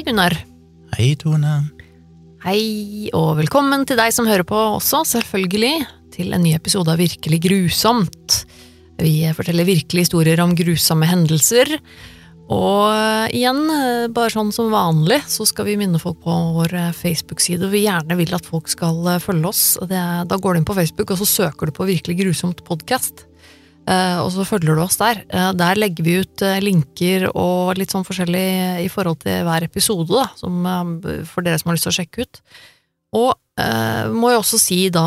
[0.00, 0.32] Hei, Gunnar.
[0.96, 1.50] Hei, Tone.
[2.40, 5.82] Hei, og velkommen til deg som hører på også, selvfølgelig,
[6.14, 8.38] til en ny episode av Virkelig grusomt.
[8.96, 11.74] Vi forteller virkelig historier om grusomme hendelser.
[12.48, 16.78] Og eh, igjen, eh, bare sånn som vanlig, så skal vi minne folk på vår
[16.80, 17.68] eh, Facebook-side.
[17.68, 19.64] Vi gjerne vil at folk skal følge oss.
[19.84, 23.26] Da går du inn på Facebook, og så søker du på Virkelig grusomt podkast.
[23.88, 25.22] Og så følger du oss der.
[25.56, 30.28] der legger vi ut linker og litt sånn forskjellig i forhold til hver episode, da,
[30.38, 30.60] som,
[31.26, 32.42] for dere som har lyst til å sjekke ut.
[33.20, 35.02] Og Uh, må jo også si da,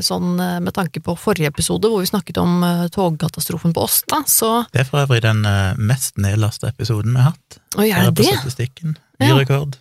[0.00, 2.62] sånn med tanke på forrige episode hvor vi snakket om
[2.94, 5.42] togkatastrofen på Åsta, så Det er for øvrig den
[5.76, 7.60] mest nedlasta episoden vi har hatt.
[7.76, 8.30] Oi, er det det?
[8.32, 8.96] statistikken.
[9.20, 9.36] Ny ja.
[9.42, 9.76] rekord.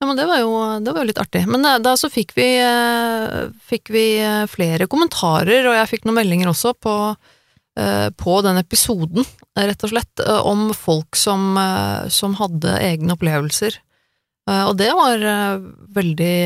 [0.00, 1.42] Ja, men det var, jo, det var jo litt artig.
[1.50, 2.46] Men da så fikk vi,
[3.68, 4.04] fikk vi
[4.48, 6.94] flere kommentarer, og jeg fikk noen meldinger også på,
[8.16, 9.28] på den episoden,
[9.60, 11.52] rett og slett, om folk som,
[12.08, 13.76] som hadde egne opplevelser
[14.50, 16.36] Eh, og det var eh, veldig,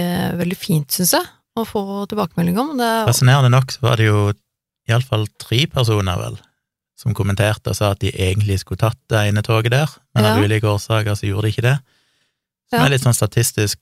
[0.41, 2.75] veldig fint, syns jeg, å få tilbakemelding om.
[2.81, 4.27] Det Fascinerende nok så var det jo
[4.91, 6.39] iallfall tre personer, vel,
[7.01, 10.43] som kommenterte og sa at de egentlig skulle tatt det ene toget der, men av
[10.45, 11.79] ulike årsaker så gjorde de ikke det.
[12.73, 12.87] Som ja.
[12.87, 13.81] er litt sånn statistisk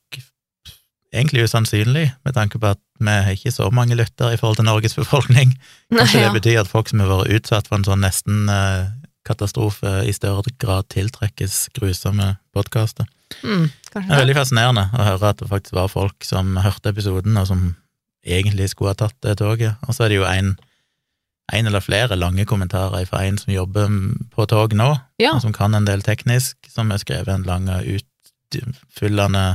[1.13, 4.67] egentlig usannsynlig, med tanke på at vi har ikke så mange lyttere i forhold til
[4.67, 5.53] Norges befolkning.
[5.93, 6.31] Kanskje Nei, ja.
[6.31, 8.89] det betyr at folk som har vært utsatt for en sånn nesten uh,
[9.27, 13.07] katastrofe, i større grad tiltrekkes grusomme podkaster.
[13.41, 17.37] Mm, det er veldig fascinerende å høre at det faktisk var folk som hørte episoden,
[17.39, 17.63] og som
[18.23, 19.79] egentlig skulle ha tatt det toget.
[19.87, 20.53] Og så er det jo en,
[21.53, 23.91] en eller flere lange kommentarer fra en som jobber
[24.33, 24.91] på tog nå,
[25.23, 25.35] ja.
[25.35, 27.87] og som kan en del teknisk, som har skrevet en lang og
[28.61, 29.45] utfyllende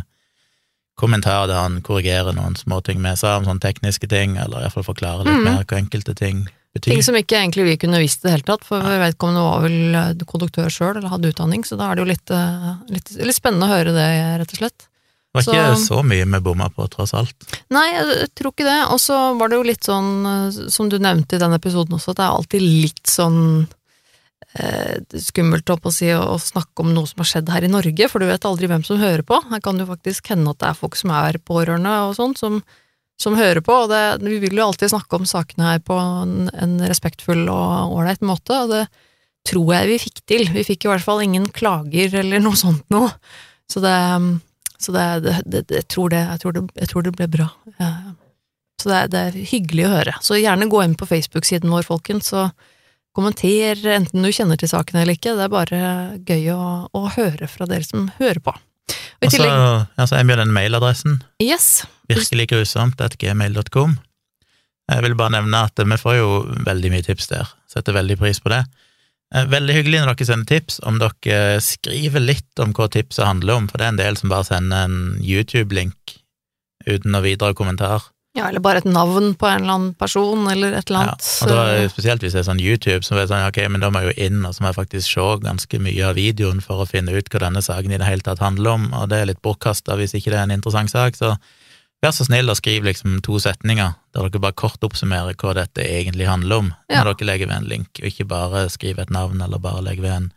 [0.98, 5.28] kommentar der han korrigerer noen småting vi sa om sånne tekniske ting, eller iallfall forklarer
[5.28, 5.46] litt mm.
[5.46, 6.42] mer hva enkelte ting
[6.74, 6.90] betyr.
[6.90, 8.98] Ting som ikke egentlig vi kunne visst i det hele tatt, for ja.
[9.05, 12.34] vedkommende var vel eh, konduktør sjøl eller hadde utdanning, så da er det jo litt,
[12.34, 14.08] eh, litt, litt spennende å høre det,
[14.42, 14.89] rett og slett.
[15.28, 17.50] Det var så, ikke så mye vi bomma på, tross alt.
[17.70, 18.78] Nei, jeg tror ikke det.
[18.94, 22.14] Og så var det jo litt sånn, eh, som du nevnte i den episoden også,
[22.14, 23.42] at det er alltid litt sånn
[25.18, 28.30] skummelt å, si, å, snakke om noe som har skjedd her i Norge, for du
[28.30, 29.38] vet aldri hvem som hører på.
[29.50, 32.62] Her kan jo faktisk hende at det er folk som er pårørende og sånn, som
[33.18, 36.46] som hører på, og det, vi vil jo alltid snakke om sakene her på en,
[36.54, 38.84] en respektfull og ålreit måte, og det
[39.48, 40.46] tror jeg vi fikk til.
[40.55, 43.10] Vi fikk i hvert fall ingen klager eller noe sånt noe,
[43.68, 43.96] så det,
[44.78, 45.08] så det,
[45.50, 47.48] det jeg, tror jeg, tror jeg, tror det, ble bra.
[48.78, 50.14] Så det, er hyggelig å høre.
[50.22, 52.52] Så gjerne gå inn på Facebook-siden vår, folkens, og
[53.17, 55.36] kommenter, enten du kjenner til saken eller ikke.
[55.36, 55.83] Det er bare
[56.29, 58.55] gøy å, å høre fra dere som hører på.
[59.19, 61.23] Og så altså, jeg med den mailadressen.
[61.42, 61.83] Yes.
[62.08, 63.97] Virkelig grusomt at gmail.com.
[64.89, 66.29] Jeg vil bare nevne at vi får jo
[66.64, 67.51] veldig mye tips der.
[67.68, 68.63] Setter veldig pris på det.
[69.35, 73.61] Eh, veldig hyggelig når dere sender tips, om dere skriver litt om hva tipset handler
[73.61, 76.17] om, for det er en del som bare sender en YouTube-link
[76.89, 78.08] uten noe videre kommentar.
[78.38, 81.28] Ja, eller bare et navn på en eller annen person, eller et eller annet.
[81.42, 83.82] Ja, og da, Spesielt hvis det er sånn YouTube, så er det sånn, ok, men
[83.82, 86.62] da må jeg jo inn og så må jeg faktisk se ganske mye av videoen
[86.64, 89.22] for å finne ut hva denne saken i det hele tatt handler om, og det
[89.22, 91.34] er litt bortkasta hvis ikke det er en interessant sak, så
[92.04, 95.82] vær så snill og skriv liksom to setninger der dere bare kort oppsummerer hva dette
[95.82, 97.02] egentlig handler om, ja.
[97.02, 100.06] når dere legger ved en link, og ikke bare skriver et navn eller bare legger
[100.06, 100.30] ved en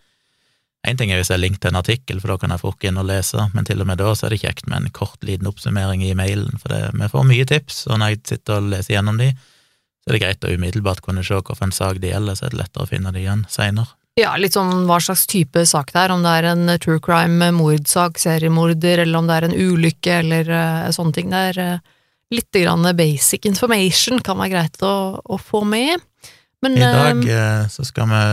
[0.88, 2.86] Én ting er hvis jeg har link til en artikkel, for da kan jeg fort
[2.88, 5.20] inn og lese, men til og med da så er det kjekt med en kort,
[5.28, 8.72] liten oppsummering i mailen, for det, vi får mye tips, og når jeg sitter og
[8.74, 9.30] leser gjennom de,
[10.02, 12.62] så er det greit å umiddelbart kunne se hvilken sak det gjelder, så er det
[12.64, 13.94] lettere å finne det igjen seinere.
[14.20, 17.52] Ja, litt sånn hva slags type sak det er, om det er en true crime
[17.56, 21.30] mordsak, seriemorder, eller om det er en ulykke, eller uh, sånne ting.
[21.32, 22.00] Det er uh,
[22.34, 26.04] litt grann basic information kan være greit å, å få med.
[26.62, 28.24] Men, I dag uh, så skal vi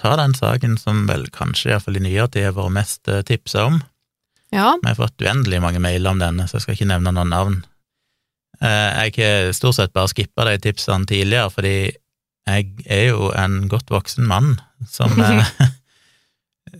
[0.00, 3.68] ta den saken som vel kanskje iallfall i nyere tid har vært mest eh, tipsa
[3.70, 3.80] om.
[4.54, 4.74] Ja.
[4.82, 7.60] Vi har fått uendelig mange mailer om denne, så jeg skal ikke nevne noen navn.
[8.60, 11.76] Eh, jeg har stort sett bare skippa de tipsene tidligere, fordi
[12.44, 14.58] jeg er jo en godt voksen mann
[14.90, 15.40] som eh,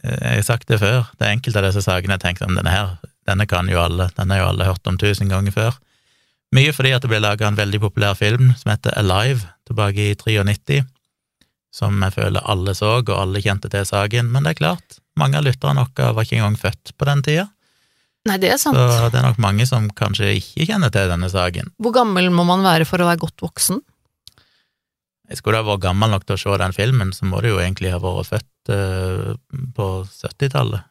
[0.03, 2.75] Jeg har sagt det før, det er enkelte av disse sakene jeg tenkte om denne
[2.75, 2.97] her,
[3.27, 5.79] denne kan jo alle, denne har jo alle hørt om tusen ganger før.
[6.55, 10.15] Mye fordi at det ble laga en veldig populær film som heter Alive, tilbake i
[10.15, 10.85] 93
[11.75, 15.41] som jeg føler alle så, og alle kjente til saken, men det er klart, mange
[15.41, 17.49] av lytterne våre var ikke engang født på den tida.
[18.29, 18.79] Nei, det er sant.
[18.79, 21.75] Så det er nok mange som kanskje ikke kjenner til denne saken.
[21.83, 23.83] Hvor gammel må man være for å være godt voksen?
[25.29, 27.61] Jeg skulle ha vært gammel nok til å se den filmen, så må du jo
[27.61, 29.35] egentlig ha vært født uh,
[29.77, 30.89] på 70-tallet,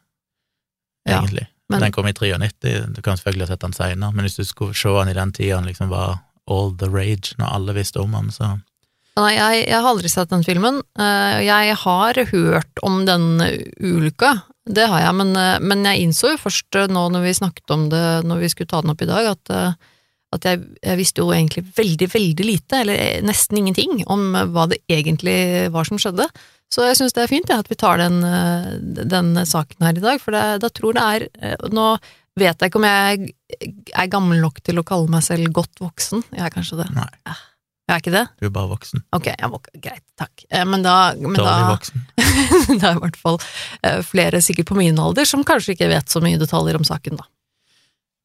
[1.08, 1.46] egentlig.
[1.48, 1.80] Ja, men...
[1.80, 4.76] Den kom i 93, du kan selvfølgelig ha sett den seinere, men hvis du skulle
[4.76, 6.18] se den i den tida han liksom var
[6.50, 8.52] all the rage, når alle visste om den, så
[9.14, 10.80] Nei, jeg, jeg, har aldri sett den filmen.
[10.98, 13.38] Eh, jeg har hørt om den
[13.78, 14.32] ulykka,
[14.66, 17.74] det har jeg, men, eh, men jeg innså jo først eh, nå når vi snakket
[17.76, 19.52] om det når vi skulle ta den opp i dag, at,
[20.34, 24.82] at jeg, jeg visste jo egentlig veldig, veldig lite, eller nesten ingenting, om hva det
[24.90, 25.38] egentlig
[25.74, 26.26] var som skjedde.
[26.74, 28.18] Så jeg syns det er fint ja, at vi tar den,
[28.98, 31.28] den, saken her i dag, for da tror det er
[31.70, 31.92] Nå
[32.34, 33.34] vet jeg ikke om jeg
[33.94, 36.24] er gammel nok til å kalle meg selv godt voksen.
[36.34, 36.90] Jeg er kanskje det.
[36.96, 37.36] Nei.
[37.84, 38.24] Jeg er ikke det?
[38.40, 39.02] Du er bare voksen.
[39.12, 39.80] Ok, voksen.
[39.84, 40.46] greit, takk.
[40.48, 43.36] Eh, men da men da, det er i hvert fall
[43.84, 47.20] eh, flere sikkert på min alder som kanskje ikke vet så mye detaljer om saken,
[47.20, 47.28] da.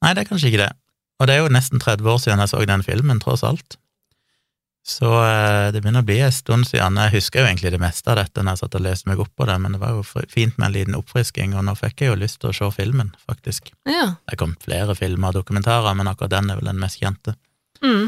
[0.06, 0.72] Nei, det er kanskje ikke det.
[1.20, 3.76] Og det er jo nesten 30 år siden jeg så den filmen, tross alt.
[4.88, 6.98] Så eh, det begynner å bli en stund siden.
[7.04, 9.34] Jeg husker jo egentlig det meste av dette når jeg satt og leste meg opp
[9.36, 12.14] på det, men det var jo fint med en liten oppfrisking, og nå fikk jeg
[12.14, 13.74] jo lyst til å se filmen, faktisk.
[13.90, 14.14] Ja.
[14.24, 17.36] Det kom flere filmer og dokumentarer, men akkurat den er vel den mest kjente.
[17.84, 18.08] Mm.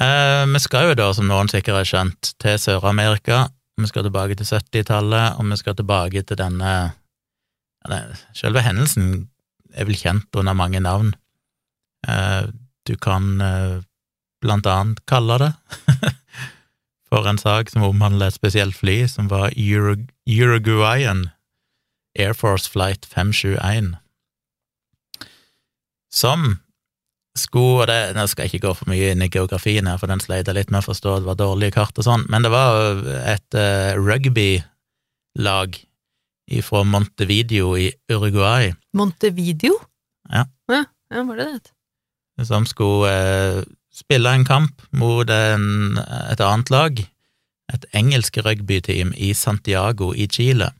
[0.00, 3.46] Eh, vi skal jo da, som noen sikkert har skjønt, til Sør-Amerika.
[3.80, 6.76] Vi skal tilbake til 70-tallet, og vi skal tilbake til denne
[8.34, 9.28] Selve hendelsen
[9.70, 11.12] er vel kjent under mange navn.
[12.08, 12.48] Eh,
[12.88, 13.76] du kan eh,
[14.42, 15.52] blant annet kalle det
[17.08, 21.28] for en sak som omhandler et spesielt fly, som var Uruguayan
[22.18, 23.94] Air Force Flight 571,
[26.10, 26.58] som
[27.40, 30.10] skulle og det, Nå skal jeg ikke gå for mye inn i geografien her, for
[30.10, 32.52] den sleit jeg litt med å forstå, det var dårlige kart og sånn, men det
[32.54, 35.80] var et uh, rugbylag
[36.62, 38.70] fra Montevideo i Uruguay.
[38.96, 39.78] Montevideo?
[40.30, 40.46] Ja.
[40.70, 41.74] Ja, ja var det det?
[42.46, 43.66] Som skulle uh,
[43.96, 45.98] spille en kamp mot en,
[46.30, 47.04] et annet lag,
[47.72, 50.70] et engelsk rugbyteam i Santiago i Chile.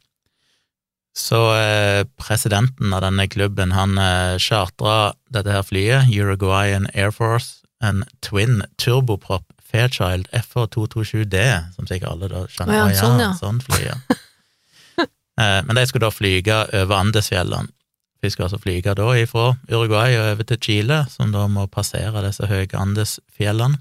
[1.17, 7.65] Så eh, presidenten av denne klubben, han eh, chartra dette her flyet, Uruguayan Air Force,
[7.81, 11.41] en twin turboprop Fairchild FH227D,
[11.75, 12.77] som sikkert alle da skjønner.
[12.77, 13.31] Ja, sånn, ja.
[13.41, 13.97] sånn fly, ja.
[15.41, 17.73] eh, men de skulle da flyge over Andesfjellene.
[18.21, 22.25] De skulle altså flyge da ifra Uruguay og over til Chile, som da må passere
[22.25, 23.81] disse høye Andesfjellene.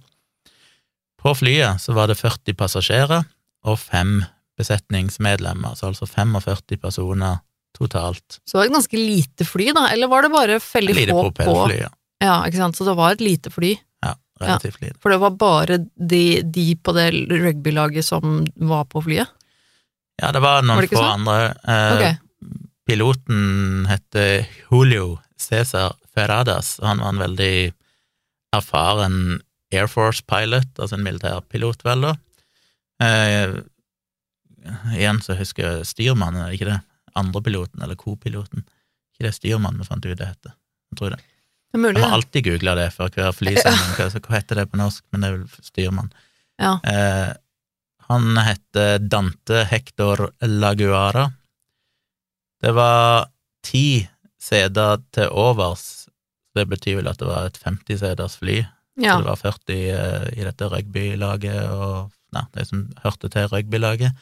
[1.19, 3.27] På flyet så var det 40 passasjerer
[3.65, 4.19] og fem
[4.59, 7.41] besetningsmedlemmer, så altså 45 personer
[7.75, 8.39] totalt.
[8.45, 11.31] Så det var et ganske lite fly, da, eller var det bare veldig lite få
[11.35, 11.55] på?
[11.75, 11.89] Ja.
[12.23, 13.73] ja, ikke sant, så det var et lite fly.
[14.05, 14.99] Ja, relativt lite.
[15.03, 19.33] For det var bare de, de på det rugbylaget som var på flyet?
[20.21, 21.25] Ja, det var noen var det få sånn?
[21.25, 21.39] andre.
[21.67, 22.61] Eh, okay.
[22.85, 27.55] Piloten heter Julio Cæsar Ferradas, og han var en veldig
[28.55, 29.17] erfaren
[29.73, 32.13] Air Force-pilot, altså en militærpilot, vel, da.
[33.03, 33.55] Eh,
[34.95, 36.79] igjen så husker jeg styrmannen, er det ikke det?
[37.15, 38.65] Andrepiloten, eller kopiloten.
[39.15, 40.55] Ikke det styrmannen vi fant ut det heter.
[40.91, 41.21] Jeg tror det.
[41.75, 43.95] Det mulig, Jeg har alltid googla det før hver flysending.
[43.97, 45.03] Hva, hva heter det på norsk?
[45.11, 46.11] Men det er vel styrmann.
[46.61, 46.77] Ja.
[46.87, 47.31] Eh,
[48.07, 51.25] han heter Dante Hector Laguara.
[52.61, 53.27] Det var
[53.65, 54.05] ti
[54.39, 56.05] seter til overs.
[56.55, 58.61] Det betyr vel at det var et 50-seters fly.
[59.01, 59.17] ja.
[59.17, 64.15] Så det var 40 eh, i dette rugbylaget og nei, de som hørte til rugbylaget.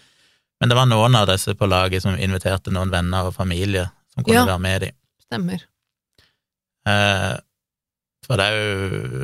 [0.64, 4.24] Men det var noen av disse på laget som inviterte noen venner og familie som
[4.24, 4.46] kunne Ja.
[4.48, 4.94] være med dem.
[5.26, 5.66] Stemmer.
[6.88, 7.34] Eh,
[8.24, 8.56] for det er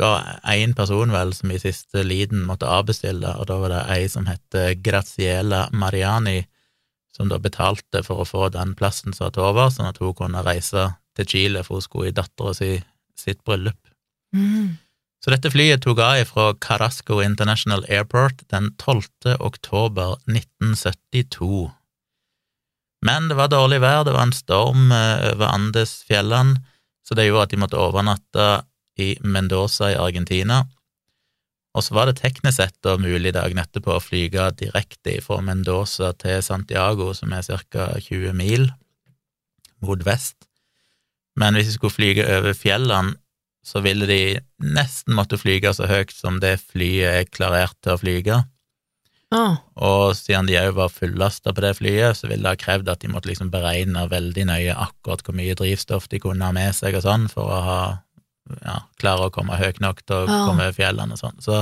[0.01, 0.09] jo
[0.51, 4.25] én person, vel, som i siste liten måtte avbestille, og da var det ei som
[4.27, 6.45] het Graziela Mariani,
[7.15, 10.13] som da betalte for å få den plassen som var til over, sånn at hun
[10.13, 12.83] kunne reise til Chile, for hun skulle i dattera si
[13.15, 13.79] sitt bryllup.
[14.35, 14.77] Mm.
[15.19, 19.35] Så dette flyet tok av fra Carasco International Airport den 12.
[19.39, 21.67] oktober 1972.
[23.05, 26.59] Men det var dårlig vær, det var en storm eh, over Andesfjellene,
[27.03, 28.49] så det gjorde at de måtte overnatte
[28.99, 30.65] i Mendoza i Argentina.
[31.75, 36.11] Og så var det teknisk sett da mulig dagen etterpå å flyge direkte fra Mendoza
[36.19, 37.91] til Santiago, som er ca.
[38.01, 38.69] 20 mil
[39.83, 40.47] mot vest.
[41.39, 43.15] Men hvis vi skulle flyge over fjellene,
[43.65, 44.21] så ville de
[44.63, 48.39] nesten måtte flyge så høyt som det flyet er klarert til å flyge.
[49.29, 52.89] Ah, Og siden de òg var fullasta på det flyet, så ville det ha krevd
[52.89, 56.73] at de måtte liksom beregne veldig nøye akkurat hvor mye drivstoff de kunne ha med
[56.73, 57.81] seg og sånn, for å ha,
[58.63, 60.47] ja, klare å komme høyt nok til å ah.
[60.47, 61.37] komme over fjellene og sånn.
[61.45, 61.61] Så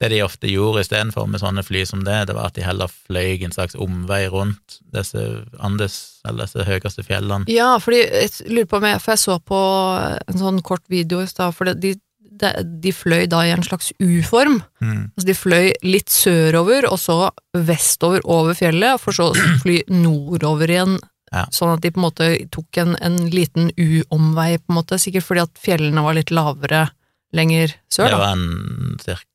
[0.00, 2.88] det de ofte gjorde istedenfor med sånne fly som det, det var at de heller
[2.88, 5.20] fløy en slags omvei rundt disse
[5.60, 7.44] Andes, eller disse høyeste fjellene.
[7.52, 9.60] ja, fordi jeg lurer på om jeg For jeg så på
[10.24, 11.94] en sånn kort video i stad, for de,
[12.40, 14.62] de, de fløy da i en slags U-form.
[14.80, 15.10] Mm.
[15.12, 17.18] Altså de fløy litt sørover, og så
[17.52, 20.96] vestover over fjellet, for så å fly nordover igjen.
[21.30, 21.44] Ja.
[21.54, 25.28] Sånn at de på en måte tok en, en liten U-omvei, på en måte, sikkert
[25.28, 26.88] fordi at fjellene var litt lavere
[27.36, 28.48] lenger sør, Det var en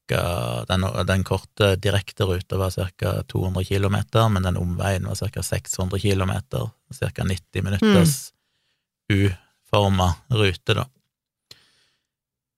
[0.05, 3.23] cirka Den, den korte direkteruta var ca.
[3.23, 3.95] 200 km,
[4.31, 5.43] men den omveien var ca.
[5.43, 6.31] 600 km,
[6.99, 7.23] ca.
[7.23, 8.31] 90 minutters
[9.11, 9.31] mm.
[9.71, 10.85] uforma rute, da.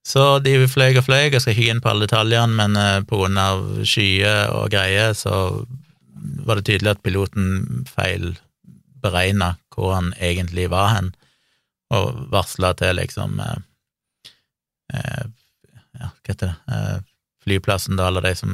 [0.05, 3.17] Så de fløy og fløy, jeg skal ikke inn på alle detaljene, men eh, på
[3.17, 5.65] grunn av skyer og greier, så
[6.47, 11.11] var det tydelig at piloten feilberegna hvor han egentlig var hen,
[11.91, 13.59] og varsla til liksom eh,
[14.93, 15.27] eh,
[15.97, 16.97] Ja, hva heter det eh,
[17.47, 18.53] Flyplassen, da, eller de som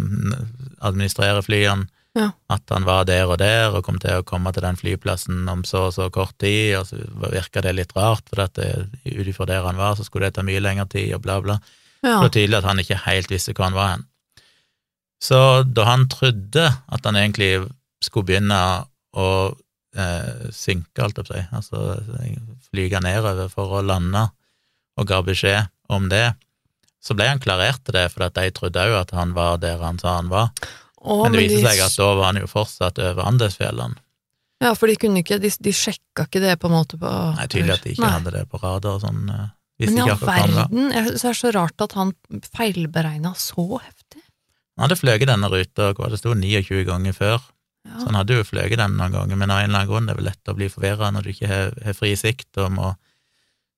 [0.85, 2.29] administrerer flyene, ja.
[2.53, 5.63] at han var der og der og kom til å komme til den flyplassen om
[5.65, 7.01] så og så kort tid, og så
[7.33, 10.45] virka det litt rart, for at ut ifra der han var, så skulle det ta
[10.45, 11.59] mye lengre tid, og bla, bla.
[12.03, 12.17] Ja.
[12.19, 14.07] Det var tydelig at han ikke helt visste hvor han var hen.
[15.23, 17.53] Så da han trodde at han egentlig
[18.03, 18.59] skulle begynne
[19.15, 19.27] å
[19.95, 21.93] eh, synke, alt jeg på si, altså
[22.67, 24.25] flyge nedover for å lande,
[24.99, 26.33] og ga beskjed om det,
[27.03, 29.99] så ble han klarert til det, for de trodde òg at han var der han
[29.99, 30.53] sa han var.
[31.03, 31.67] Åh, men det viste de...
[31.67, 33.99] seg at da var han jo fortsatt over Andesfjellene.
[34.63, 37.49] Ja, for de kunne ikke, de, de sjekka ikke det på en måte på Nei,
[37.51, 38.13] tydelig at de ikke Nei.
[38.15, 39.25] hadde det på radar og sånn.
[39.27, 39.49] Eh,
[39.83, 42.13] men i all verden, det er så rart at han
[42.53, 44.21] feilberegna så heftig.
[44.77, 47.43] Han hadde fløyet denne ruta, det sto 29 ganger før,
[47.83, 47.97] ja.
[47.99, 50.13] Så han hadde jo fløyet den noen ganger, men av en eller annen grunn det
[50.13, 52.93] er vel lett å bli forvirra når du ikke har, har fri sikt og må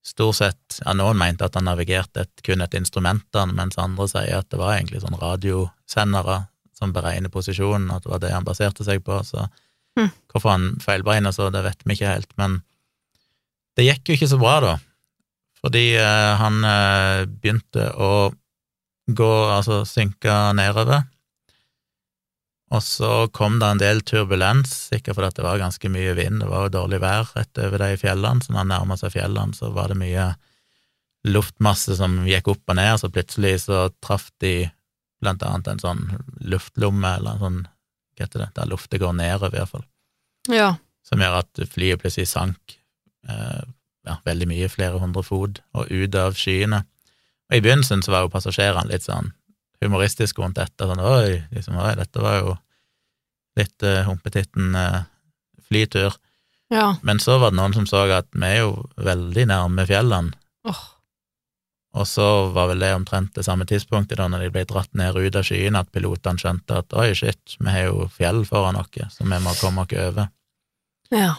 [0.05, 4.39] stort sett ja, Noen mente at han navigerte et, kun etter instrumentene, mens andre sier
[4.39, 6.43] at det var egentlig sånn radiosendere
[6.75, 9.17] som beregner posisjonen, at det var det han baserte seg på.
[9.25, 9.47] Så
[9.97, 10.11] mm.
[10.31, 12.31] hvorfor han feilberegna så, det vet vi ikke helt.
[12.41, 12.59] Men
[13.79, 14.73] det gikk jo ikke så bra, da,
[15.63, 18.11] fordi eh, han eh, begynte å
[19.05, 21.05] gå, altså synke nedover
[22.75, 26.49] og så kom det en del turbulens, sikkert fordi det var ganske mye vind, det
[26.51, 29.71] var jo dårlig vær rett over de fjellene, så når han nærma seg fjellene, så
[29.75, 30.29] var det mye
[31.25, 34.55] luftmasse som gikk opp og ned, så plutselig så traff de
[35.23, 36.03] blant annet en sånn
[36.45, 37.61] luftlomme, eller en sånn,
[38.15, 39.87] hva heter det, der luftet går nedover, i hvert fall,
[40.53, 40.73] ja.
[41.07, 42.77] som gjør at flyet plutselig sank
[43.29, 43.63] eh,
[44.05, 46.83] ja, veldig mye, flere hundre fot, og ut av skyene.
[47.49, 49.31] Og i begynnelsen så var jo passasjerene litt sånn
[49.83, 50.87] humoristisk rundt dette.
[50.87, 52.53] Sånn, oi, liksom, oi, dette var jo
[53.59, 55.03] litt uh, humpetitten uh,
[55.67, 56.17] flytur.
[56.73, 56.95] Ja.
[57.05, 60.35] Men så var det noen som så at vi er jo veldig nærme fjellene.
[60.65, 60.83] Oh.
[61.95, 65.15] Og så var vel det omtrent det samme tidspunktet da når de ble dratt ned
[65.15, 68.91] ut av skyene, at pilotene skjønte at oi, shit, vi har jo fjell foran oss,
[69.15, 70.27] så vi må komme oss over.
[71.13, 71.37] Ja.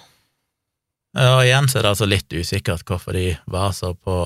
[1.16, 4.24] Og igjen så er det altså litt usikkert hvorfor de var så på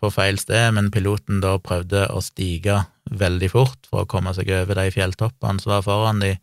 [0.00, 4.50] på feil sted, men piloten da prøvde å stige veldig fort for å komme seg
[4.52, 6.34] over de fjelltoppene som var foran de,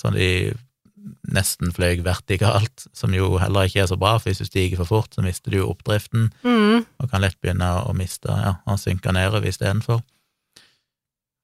[0.00, 0.30] så de
[1.32, 4.90] nesten fløy vertikalt, som jo heller ikke er så bra, for hvis du stiger for
[4.90, 6.86] fort, så mister du jo oppdriften, mm.
[7.00, 10.02] og kan lett begynne å miste, ja, å synke nedover istedenfor.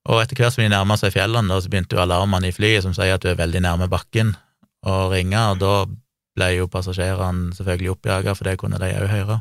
[0.06, 2.84] Og etter hvert som de nærma seg fjellene, da, så begynte jo alarmene i flyet
[2.84, 4.36] som sier at du er veldig nærme bakken,
[4.86, 5.72] å ringe, og da
[6.36, 9.40] ble jo passasjerene selvfølgelig oppjaga, for det kunne de òg høre.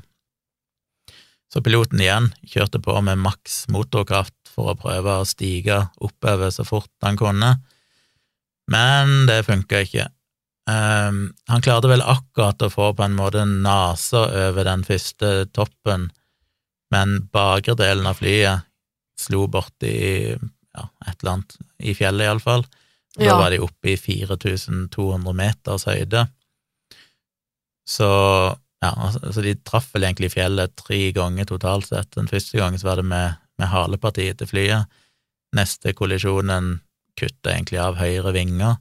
[1.54, 6.66] Så piloten igjen kjørte på med maks motorkraft for å prøve å stige oppover så
[6.68, 7.58] fort han kunne,
[8.72, 10.08] men det funka ikke.
[10.66, 16.10] Um, han klarte vel akkurat å få på en måte nesa over den første toppen,
[16.94, 18.66] men bakre delen av flyet
[19.20, 19.94] slo borti
[20.36, 22.66] ja, et eller annet i fjellet, iallfall.
[23.16, 23.38] Da ja.
[23.40, 26.26] var de oppe i 4200 meters høyde.
[27.88, 28.10] Så
[28.84, 32.12] ja, altså de traff vel egentlig fjellet tre ganger totalt sett.
[32.18, 35.00] Den første gangen så var det med, med halepartiet til flyet.
[35.56, 36.74] Neste kollisjonen
[37.20, 38.76] kutta egentlig av høyre vinger.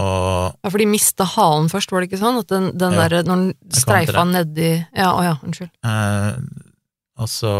[0.00, 2.38] Og Ja, for de mista halen først, var det ikke sånn?
[2.40, 5.72] At den, den ja, der, når den streifa nedi Ja, å ja, unnskyld.
[5.84, 6.38] Eh,
[7.20, 7.52] og så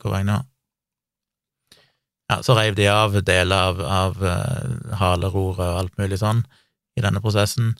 [0.00, 0.40] Hvor var jeg nå?
[2.32, 6.40] Ja, så reiv de av deler av, av uh, haleroret og alt mulig sånn
[6.96, 7.74] i denne prosessen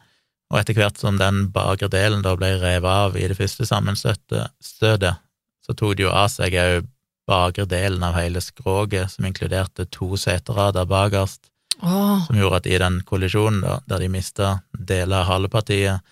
[0.52, 4.52] og etter hvert som den bakre delen da ble revet av i det første sammenstøtet,
[4.60, 6.90] så tok de jo av seg òg
[7.28, 11.50] bakre delen av hele skroget, som inkluderte to seterader bakerst,
[11.80, 12.24] oh.
[12.26, 16.02] som gjorde at i den kollisjonen, da, der de mista deler av halepartiet,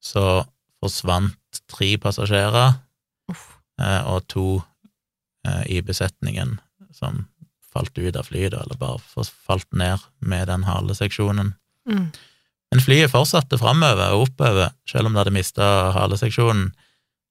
[0.00, 0.44] så
[0.80, 1.36] forsvant
[1.68, 2.72] tre passasjerer
[3.28, 4.46] eh, og to
[5.46, 6.56] eh, i besetningen
[6.96, 7.26] som
[7.70, 11.54] falt ut av flyet, eller bare falt ned med den haleseksjonen.
[11.88, 12.08] Mm.
[12.70, 16.70] Men flyet fortsatte framover og oppover, selv om det hadde mista haleseksjonen,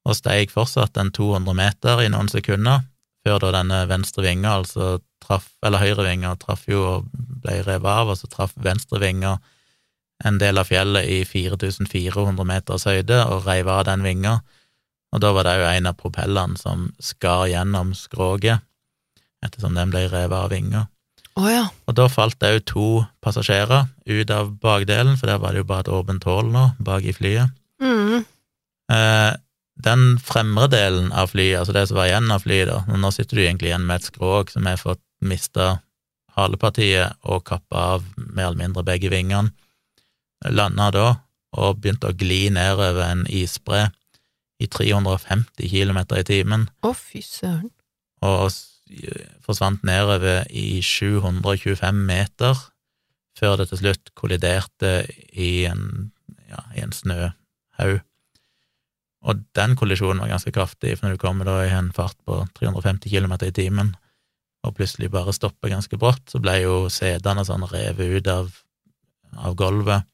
[0.08, 2.86] og steig fortsatt en 200 meter i noen sekunder,
[3.30, 7.90] før da denne venstre vinga, altså traff, eller høyre vinga, traff jo og ble revet
[7.90, 9.38] av, og så traff venstre vinga
[10.26, 14.40] en del av fjellet i 4400 meters høyde og reiv av den vinga,
[15.14, 18.66] og da var det jo en av propellene som skar gjennom skroget,
[19.46, 20.88] ettersom den ble revet av vinga.
[21.40, 21.70] Oh, ja.
[21.88, 22.88] Og da falt det òg to
[23.24, 27.06] passasjerer ut av bakdelen, for der var det jo bare et åpent hull nå, bak
[27.08, 27.54] i flyet.
[27.80, 28.26] Mm.
[28.92, 29.32] Eh,
[29.80, 33.40] den fremre delen av flyet, altså det som var igjen av flyet, da, nå sitter
[33.40, 35.78] du egentlig igjen med et skrog som har fått mista
[36.36, 39.54] halepartiet og kappa av mer eller mindre begge vingene,
[40.48, 41.08] landa da
[41.60, 43.88] og begynte å gli nedover en isbre
[44.60, 47.72] i 350 km i timen, Å, fy søren.
[48.22, 48.52] og
[49.46, 52.58] forsvant nedover i 725 meter,
[53.40, 54.94] før det til slutt kolliderte
[55.32, 56.12] i en,
[56.50, 58.02] ja, i en snøhaug.
[59.28, 62.38] Og den kollisjonen var ganske kraftig, for når du kommer da i en fart på
[62.56, 63.94] 350 km i timen,
[64.64, 68.50] og plutselig bare stopper ganske brått, så ble jo setene sånn revet ut av,
[69.38, 70.08] av gulvet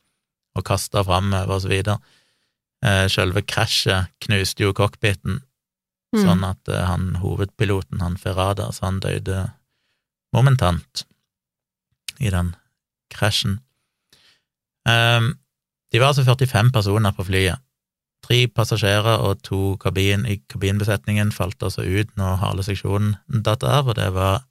[0.56, 1.98] og kasta framover og så videre.
[2.86, 5.42] Eh, Selve krasjet knuste jo cockpiten,
[6.16, 6.22] Mm.
[6.24, 9.52] sånn at eh, han hovedpiloten, han Ferrada, så han døde
[10.34, 11.02] momentant
[12.24, 12.54] i den
[13.12, 13.58] krasjen.
[14.88, 15.22] Eh,
[15.92, 17.60] de var altså 45 personer på flyet.
[18.26, 24.00] Tre passasjerer og to kabin, i kabinbesetningen falt altså ut når haleseksjonen datt av, og
[24.00, 24.44] det var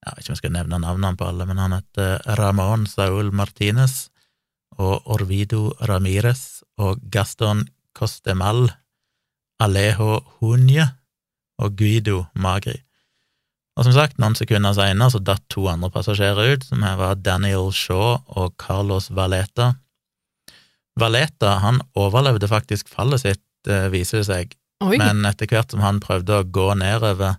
[0.00, 3.28] Jeg vet ikke om jeg skal nevne navnene på alle, men han heter Ramón Saúl
[3.36, 4.08] Martínez
[4.80, 8.70] og Orvido Ramírez og Gaston Costemal
[9.60, 10.86] Alejo Hunje
[11.60, 12.78] og Guido Magri.
[13.76, 17.20] Og som sagt, noen sekunder senere så datt to andre passasjerer ut, som her var
[17.20, 19.74] Daniel Shaw og Carlos Valeta.
[20.98, 24.96] Valeta han overlevde faktisk fallet sitt, eh, viser det seg, Oi.
[24.98, 27.38] men etter hvert som han prøvde å gå nedover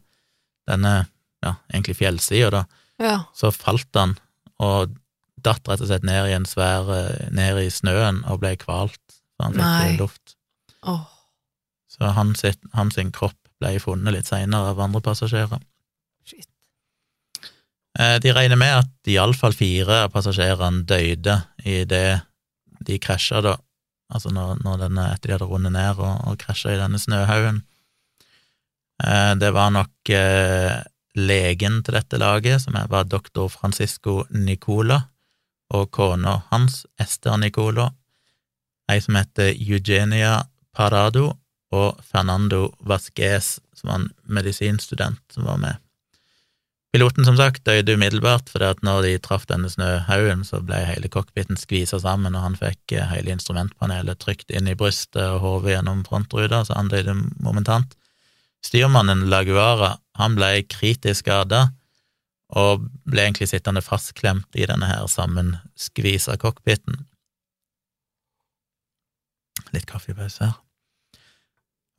[0.70, 1.08] denne,
[1.44, 2.64] ja, egentlig fjellsida, da,
[3.02, 3.16] ja.
[3.36, 4.16] så falt han
[4.62, 4.94] og
[5.42, 9.02] datt rett og slett ned i en svær eh, ned i snøen og ble kvalt,
[9.36, 10.36] så han fikk luft.
[10.86, 11.08] Oh.
[11.92, 12.36] Så han
[12.74, 15.62] hans sin kropp ble funnet litt seinere av andre passasjerer.
[16.26, 16.48] shit.
[18.00, 22.22] Eh, De regner med at iallfall fire av passasjerene døde i det
[22.88, 23.58] de krasja, da.
[24.12, 27.62] Altså når, når denne, etter de hadde rundet ned og, og krasja i denne snøhaugen.
[29.04, 30.82] Eh, Det var nok eh,
[31.16, 35.02] legen til dette laget, som var doktor Francisco Nicola,
[35.72, 37.92] og kona hans, Esther Nicola,
[38.92, 40.42] ei som heter Eugenia
[40.76, 41.38] Parado,
[41.72, 45.80] og Fernando Vasquez, som var en medisinstudent som var med.
[46.92, 51.08] Piloten, som sagt, døde umiddelbart, fordi at når de traff denne snøhaugen, så ble hele
[51.12, 55.78] cockpiten skvisa sammen, og han fikk eh, hele instrumentpanelet trykt inn i brystet og hodet
[55.78, 57.96] gjennom frontruta, så han døde momentant.
[58.68, 61.70] Styrmannen Laguara, han ble kritisk skada,
[62.52, 67.06] og ble egentlig sittende fastklemt i denne her sammenskvisa cockpiten.
[69.72, 70.60] Litt kaffepause her.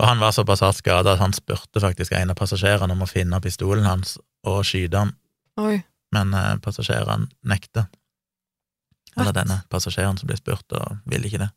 [0.02, 3.08] Og han var såpass hardt skada at han spurte faktisk en av passasjerene om å
[3.08, 5.12] finne pistolen hans og skyte han,
[5.62, 5.76] Oi.
[6.16, 7.88] men eh, passasjerene nekter.
[9.16, 11.50] Eller denne passasjeren som ble spurt, og ville ikke det.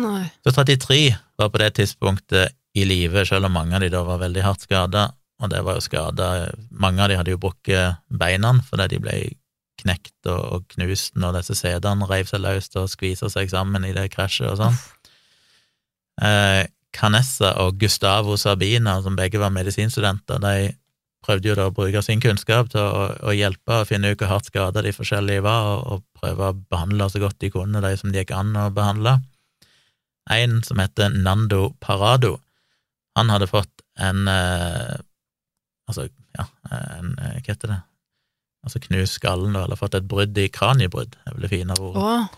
[0.00, 0.26] Nei.
[0.44, 1.00] Så 33
[1.40, 4.64] var på det tidspunktet i live, selv om mange av de da var veldig hardt
[4.64, 5.10] skada,
[5.42, 6.26] og det var jo skada
[6.70, 9.14] Mange av de hadde jo brukket beina fordi de ble
[9.82, 13.94] knekt og, og knust når disse setene reiv seg løst og skvisa seg sammen i
[13.96, 14.78] det krasjet og sånn.
[16.22, 20.74] Eh, Canessa og Gustavo Sabina, som begge var medisinstudenter, de
[21.22, 24.32] prøvde jo da å bruke sin kunnskap til å, å hjelpe og finne ut hvor
[24.32, 27.92] hardt skada de forskjellige var, og, og prøve å behandle så godt de kunne, de
[27.98, 29.18] som det gikk an å behandle.
[30.30, 32.36] En som heter Nando Parado,
[33.18, 35.00] han hadde fått en eh,
[35.90, 36.06] Altså,
[36.38, 37.80] ja, en, eh, hva heter det?
[38.62, 42.36] Altså knust skallen, eller fått et brudd i kraniebrudd, er vel det finere ordet Åh,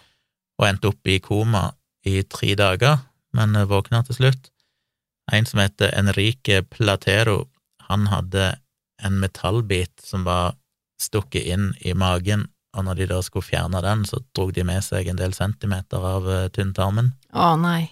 [0.59, 1.67] og endte opp i koma
[2.09, 3.03] i tre dager,
[3.37, 4.51] men eh, våkna til slutt.
[5.33, 7.45] En som heter Enrique Platero,
[7.89, 8.55] han hadde
[9.05, 10.57] en metallbit som var
[11.01, 14.83] stukket inn i magen, og når de da skulle fjerne den, så drog de med
[14.83, 17.13] seg en del centimeter av uh, tynntarmen.
[17.35, 17.87] å nei.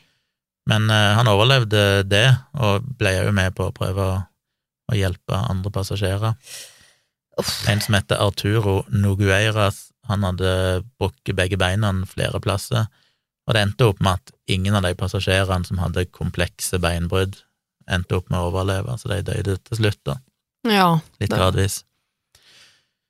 [0.71, 2.27] Men uh, han overlevde det,
[2.59, 4.19] og ble jo med på å prøve å,
[4.91, 6.35] å hjelpe andre passasjerer.
[7.41, 7.55] Uff.
[7.71, 12.91] En som heter Arturo Nogueiras, han hadde brukket begge beina flere plasser,
[13.47, 17.39] og det endte opp med at ingen av de passasjerene som hadde komplekse beinbrudd,
[17.91, 20.19] endte opp med å overleve, så de døde til slutt, da,
[20.65, 21.01] Ja.
[21.21, 21.83] litt Det- gradvis.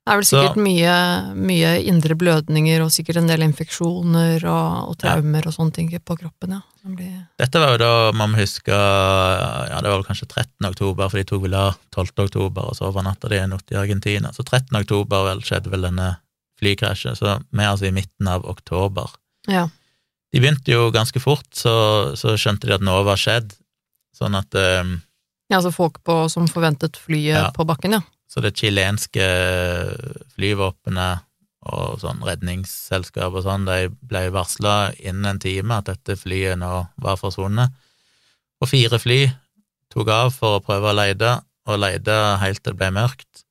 [0.03, 4.89] Det er vel Så- sikkert mye, mye indre blødninger og sikkert en del infeksjoner og,
[4.91, 6.61] og traumer og sånne ting på kroppen, ja.
[6.83, 7.29] Blir...
[7.39, 10.67] Dette var jo da, man må huske, ja, det var vel kanskje 13.
[10.73, 12.19] oktober, for de tok vel av 12.
[12.25, 14.33] oktober, og så overnatta de en natt i Argentina.
[14.35, 14.75] Så 13.
[14.81, 16.17] oktober vel skjedde vel denne
[16.59, 19.15] flykrasjet, så vi er altså i midten av oktober.
[19.47, 19.69] Ja.
[20.35, 23.55] De begynte jo ganske fort, så, så skjønte de at noe var skjedd,
[24.19, 24.83] sånn at eh,
[25.53, 27.51] ja, altså folk på, som forventet flyet Ja.
[27.55, 28.03] på bakken, ja.
[28.33, 29.27] Så det chilenske
[30.35, 31.23] flyvåpenet
[31.71, 36.73] og sånn redningsselskap og sånn, de ble varsla innen en time at dette flyet nå
[37.03, 37.71] var forsvunnet.
[38.63, 39.21] Og fire fly
[39.93, 41.37] tok av for å prøve å lete,
[41.69, 43.45] og lete helt til det ble mørkt.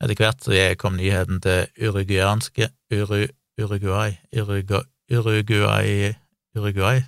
[0.00, 3.26] Etter hvert så kom nyheten til uruguayanske Uru,
[3.58, 6.14] Uruguay Uruguay Uruguay
[6.54, 7.02] Uruguay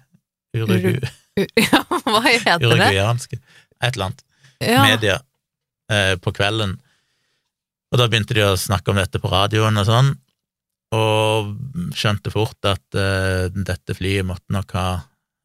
[0.56, 0.96] Urugu,
[1.70, 2.66] Ja, hva heter det?
[2.66, 4.24] Uruguayanske Et eller annet.
[4.60, 4.84] Ja.
[4.84, 5.18] Media
[5.92, 6.76] eh, på kvelden.
[7.90, 10.12] Og da begynte de å snakke om dette på radioen og sånn,
[10.94, 14.88] og skjønte fort at eh, dette flyet måtte nok ha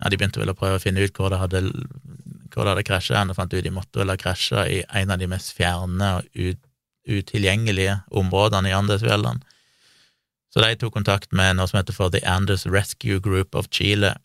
[0.04, 1.62] Ja, de begynte vel å prøve å finne ut hvor det hadde,
[2.52, 5.22] hvor det hadde krasja, og fant ut de måtte vel ha krasja i en av
[5.22, 6.60] de mest fjerne og ut,
[7.08, 9.40] utilgjengelige områdene i Andesfjellene.
[10.52, 14.18] Så de tok kontakt med noe som heter for The Andes Rescue Group of Chile,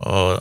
[0.00, 0.40] og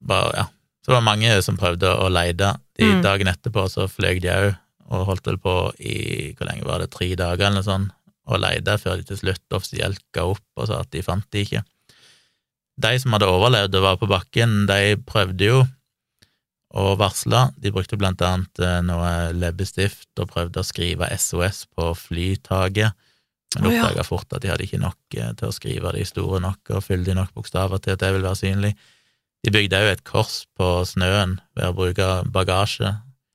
[0.00, 0.48] bare, ja,
[0.84, 2.52] så det var mange som prøvde å leide.
[2.76, 3.02] De Mm.
[3.02, 4.50] Dagen etterpå så fløy de òg,
[4.92, 7.94] og holdt vel på i hvor lenge var det, tre dager eller noe sånt,
[8.28, 11.44] og leide før de til slutt offisielt ga opp og sa at de fant de
[11.44, 11.62] ikke.
[12.76, 15.62] De som hadde overlevd og var på bakken, de prøvde jo
[16.74, 17.46] å varsle.
[17.56, 22.92] De brukte blant annet eh, noe leppestift og prøvde å skrive SOS på flytaket,
[23.60, 24.02] men Å, ja.
[24.02, 27.06] fort at de hadde ikke nok eh, til å skrive de store nok og fylle
[27.06, 28.72] de nok bokstaver til at det ville være synlig.
[29.44, 32.94] De bygde òg et kors på snøen ved å bruke bagasje,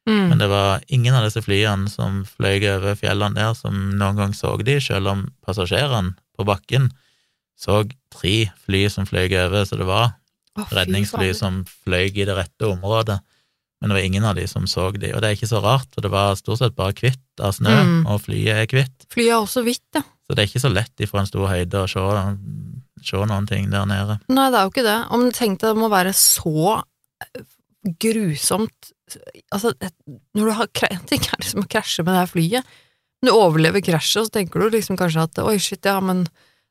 [0.10, 0.30] Mm.
[0.32, 4.32] men det var ingen av disse flyene som fløy over fjellene der, som noen gang
[4.34, 6.88] så de, selv om passasjerene på bakken
[7.60, 7.84] så
[8.16, 10.16] tre fly som fløy over, så det var
[10.58, 13.20] oh, redningsfly som fløy i det rette området,
[13.82, 15.92] men det var ingen av de som så de, og det er ikke så rart,
[15.94, 18.08] for det var stort sett bare hvitt av snø, Mm.
[18.08, 20.02] og flyet er hvitt, Flyet er også hvitt, ja.
[20.02, 22.00] så det er ikke så lett ifra en stor høyde å se,
[23.06, 24.20] se noen ting der nede.
[24.32, 25.00] Nei, det er jo ikke det.
[25.16, 26.82] Om du tenkte det må være så
[28.02, 28.94] grusomt
[29.50, 29.72] Altså,
[30.38, 32.76] når du har En ting er liksom å krasje med det her flyet.
[33.26, 36.28] Når du overlever krasjet, så tenker du liksom kanskje at oi, shit, ja, men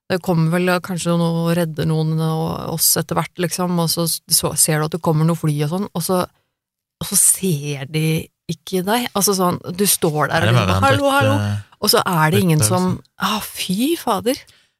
[0.09, 4.07] det kommer vel kanskje noe og redder noen og oss etter hvert, liksom, og så,
[4.07, 6.23] så ser du at det kommer noe fly og sånn, og så,
[7.03, 8.07] og så ser de
[8.49, 9.11] ikke deg.
[9.19, 12.63] Altså sånn, du står der og liksom, hallo, hallo, eh, og så er det ingen
[12.65, 14.39] som som Ah, fy fader.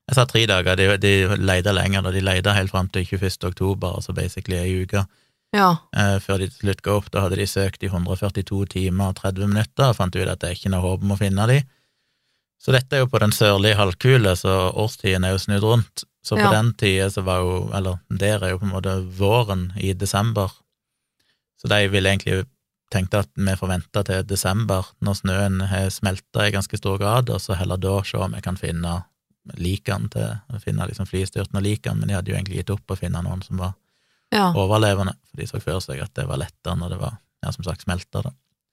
[0.09, 3.45] Jeg sa tre dager, de, de leide lenger, da de leide helt fram til 21.
[3.51, 5.03] oktober, altså basically ei uke.
[5.57, 5.71] Ja.
[5.97, 7.07] eh, før de til slutt ga opp.
[7.13, 10.49] Da hadde de søkt i 142 timer og 30 minutter og fant ut at det
[10.51, 11.59] er ikke noe håp om å finne de.
[12.61, 16.05] Så dette er jo på den sørlige halvkule, så årstiden er jo snudd rundt.
[16.25, 16.51] Så på Ja.
[16.53, 20.51] den tida så var jo, eller der er jo på en måte våren i desember.
[21.61, 22.45] Så de ville egentlig
[22.93, 27.41] tenkte at vi forventa til desember, når snøen har smelta i ganske stor grad, og
[27.41, 29.05] så heller da se om vi kan finne
[29.59, 32.93] likene til, å finne liksom flystyrten og likene, men de hadde jo egentlig gitt opp
[32.93, 33.73] å finne noen som var
[34.35, 34.51] ja.
[34.53, 37.65] overlevende, for de så for seg at det var lettere når det var, ja, som
[37.67, 38.25] sagt, smelta.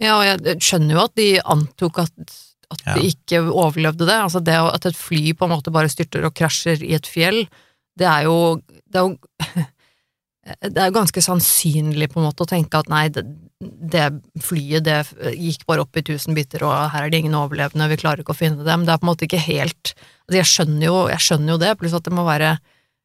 [0.04, 2.36] Ja, og jeg skjønner jo at de antok at,
[2.74, 2.98] at Ja.
[2.98, 4.18] de ikke overlevde det.
[4.18, 7.46] Altså det at et fly på en måte bare styrter og krasjer i et fjell,
[7.96, 9.18] det er jo Det er jo,
[10.72, 13.24] det er jo ganske sannsynlig på en måte å tenke at nei, det,
[13.60, 14.06] det
[14.44, 15.00] flyet det
[15.36, 18.36] gikk bare opp i tusen biter, og her er det ingen overlevende, vi klarer ikke
[18.36, 18.86] å finne dem.
[18.86, 19.96] Det er på en måte ikke helt
[20.26, 22.56] altså jeg, skjønner jo, jeg skjønner jo det, pluss at det må være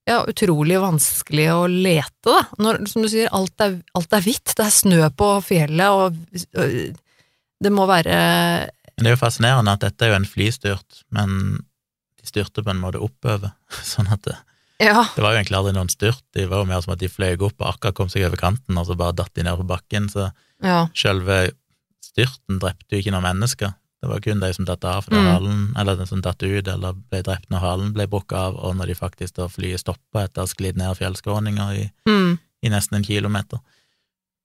[0.08, 2.40] ja, utrolig vanskelig å lete, da.
[2.62, 6.16] Når, som du sier, alt er, alt er hvitt, det er snø på fjellet, og
[6.58, 6.98] og
[7.60, 8.14] det må være
[8.96, 11.34] Men det er jo fascinerende at dette er jo en flystyrt, men
[12.20, 13.52] de styrte på en måte oppover,
[13.92, 14.38] sånn at det,
[14.80, 17.12] Ja, det var jo egentlig aldri noen styrt, det var jo mer som at de
[17.12, 19.68] fløy opp og akkurat kom seg over kanten, og så bare datt de ned på
[19.68, 20.30] bakken, så
[20.64, 21.50] ja, selve
[22.04, 23.76] styrten drepte jo ikke noen mennesker.
[24.00, 25.26] Det var kun de som datt av fra Mm.
[25.32, 28.76] halen, eller de som datt ut eller ble drept når halen ble brukket av, og
[28.76, 32.68] når de faktisk da flyet stoppa etter å ha sklidd ned fjellskråninga i, mm, i
[32.72, 33.60] nesten en kilometer.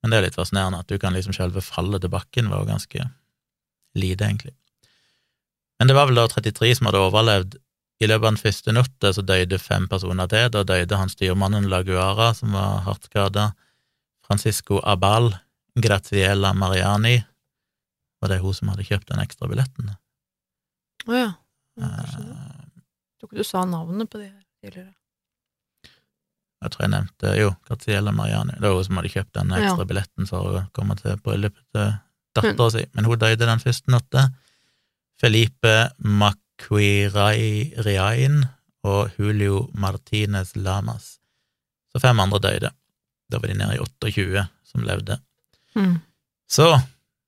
[0.03, 2.65] Men det er litt fascinerende at du kan liksom selve fallet til bakken var jo
[2.73, 3.09] ganske
[3.95, 4.53] lite, egentlig.
[5.79, 7.55] Men det var vel da 33 som hadde overlevd.
[8.01, 10.49] I løpet av den første natta så døde fem personer til.
[10.49, 13.53] Da døde han styrmannen Laguara, som var hardt skada.
[14.27, 15.33] Francisco Abal,
[15.79, 17.23] Graziella Mariani,
[18.25, 19.93] var det hun som hadde kjøpt den ekstra billetten?
[21.05, 21.31] å oh, Ja.
[21.77, 22.13] Eh,
[23.19, 24.93] tror ikke du sa navnet på de her tidligere.
[26.63, 28.55] Jeg tror jeg nevnte jo, Graziella Mariani.
[28.57, 29.89] Det var hun som hadde kjøpt den ekstra Ja.
[29.91, 31.93] billetten for å komme til bryllupet til
[32.35, 34.21] dattera si, men hun døde den første natta.
[35.21, 37.35] Felipe Macuirain
[38.83, 41.19] og Julio Martinez Lamas.
[41.93, 42.69] Så fem andre døde.
[43.31, 45.19] Da var de nede i 28 som levde.
[45.75, 46.01] Mm.
[46.49, 46.81] Så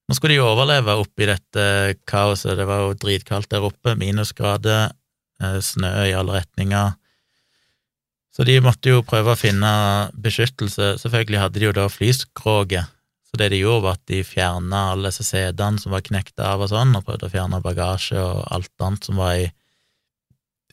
[0.07, 1.63] nå skulle de overleve oppi dette
[2.07, 2.55] kaoset.
[2.57, 4.93] Det var jo dritkaldt der oppe, minusgrader,
[5.43, 6.95] eh, snø i alle retninger.
[8.31, 9.71] Så de måtte jo prøve å finne
[10.13, 10.93] beskyttelse.
[11.01, 12.93] Selvfølgelig hadde de jo da flyskroget,
[13.27, 16.61] Så det de gjorde, var at de fjerna alle disse setene som var knekt av
[16.63, 19.49] og sånn, og prøvde å fjerne bagasje og alt annet som var i,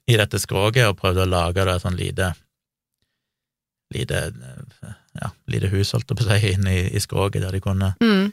[0.07, 2.31] i dette skroget, og prøvde å lage det sånn lite
[3.90, 4.33] lite,
[5.20, 7.94] ja, lite hus, holdt jeg på å si, inn i, i skroget der de kunne
[8.01, 8.33] Mm.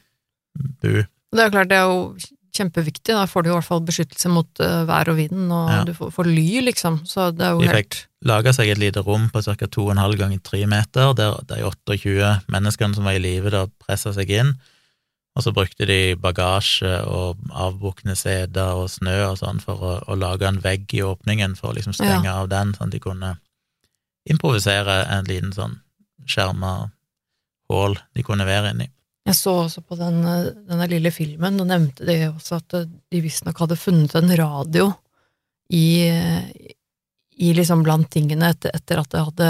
[0.58, 1.04] Bo.
[1.32, 2.16] Det er klart, det er jo
[2.52, 3.14] kjempeviktig.
[3.16, 5.84] Da får du i hvert fall beskyttelse mot uh, vær og vind, og Ja.
[5.88, 7.02] du får, får ly, liksom.
[7.08, 9.56] Så det er jo De helt fikk laga seg et lite rom på ca.
[9.56, 14.30] 2,5 ganger 3 meter, der de 28 menneskene som var i live, da pressa seg
[14.30, 14.54] inn.
[15.32, 20.18] Og så brukte de bagasje og avbukne seter og snø og sånn for å, å
[20.20, 23.38] lage en vegg i åpningen for å liksom stenge av den, sånn at de kunne
[24.30, 25.80] improvisere en liten sånn
[26.28, 26.92] skjerma
[27.72, 28.90] hull de kunne være inni.
[29.28, 32.90] Jeg så også på den, eh, denne lille filmen, og nevnte de også at eh,
[33.14, 34.90] de visstnok hadde funnet en radio
[35.72, 36.10] i,
[37.38, 39.50] i liksom blant tingene etter, etter at det hadde,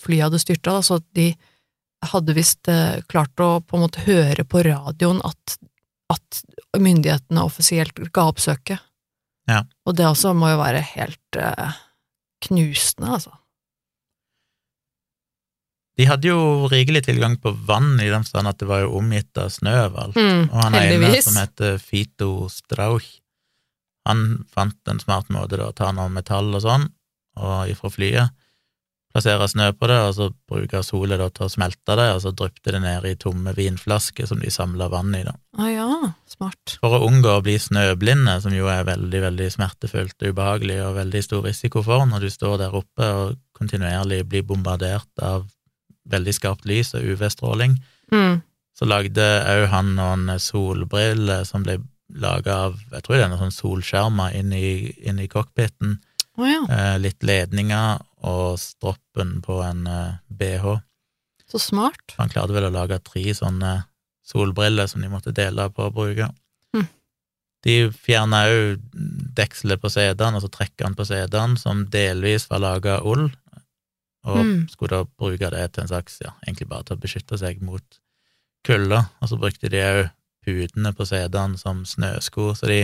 [0.00, 1.32] flyet hadde styrta, så de
[2.12, 5.58] hadde visst eh, klart å på en måte høre på radioen at,
[6.14, 6.42] at
[6.78, 8.80] myndighetene offisielt ga opp søket.
[9.50, 9.64] Ja.
[9.84, 11.38] Og det også må jo være helt
[12.44, 13.34] knusende, altså.
[15.98, 19.38] De hadde jo rikelig tilgang på vann i den forstand at det var jo omgitt
[19.40, 20.18] av snø overalt.
[20.18, 23.08] Mm, Og han ene som heter Fito Strauch,
[24.08, 26.86] han fant en smart måte da, å ta noe metall og sånn,
[27.38, 28.30] og ifra flyet,
[29.12, 32.72] plassere snø på det, og så bruke solet til å smelte det, og så drypte
[32.76, 35.34] det ned i tomme vinflasker som de samla vann i, da.
[35.58, 35.88] Ah ja,
[36.30, 36.78] smart.
[36.78, 40.98] For å unngå å bli snøblinde, som jo er veldig, veldig smertefullt og ubehagelig og
[41.02, 45.48] veldig stor risiko for når du står der oppe og kontinuerlig blir bombardert av
[46.10, 47.78] veldig skarpt lys og UV-stråling,
[48.12, 48.40] Mm.
[48.78, 49.20] så lagde
[49.52, 54.34] òg han noen solbriller som ble laga av Jeg tror det er noen sånn solskjermer
[54.34, 55.98] inn i, cockpiten.
[56.38, 60.80] Oh, ja, Eh, litt ledninger og stroppen på en eh, bh.
[61.50, 62.14] så smart.
[62.16, 63.84] Han klarte vel å lage tre sånne
[64.24, 66.30] solbriller som de måtte dele på å bruke.
[66.74, 66.86] Hm.
[67.64, 68.80] De fjerna òg
[69.34, 73.30] dekselet på setene, altså trekkene på setene, som delvis var laga av ull,
[74.28, 74.68] og Mm.
[74.68, 77.98] skulle da bruke det til en slags, ja, egentlig bare til å beskytte seg mot
[78.66, 80.10] kulda, og så brukte de òg
[80.44, 82.82] putene på setene som snøsko, så de,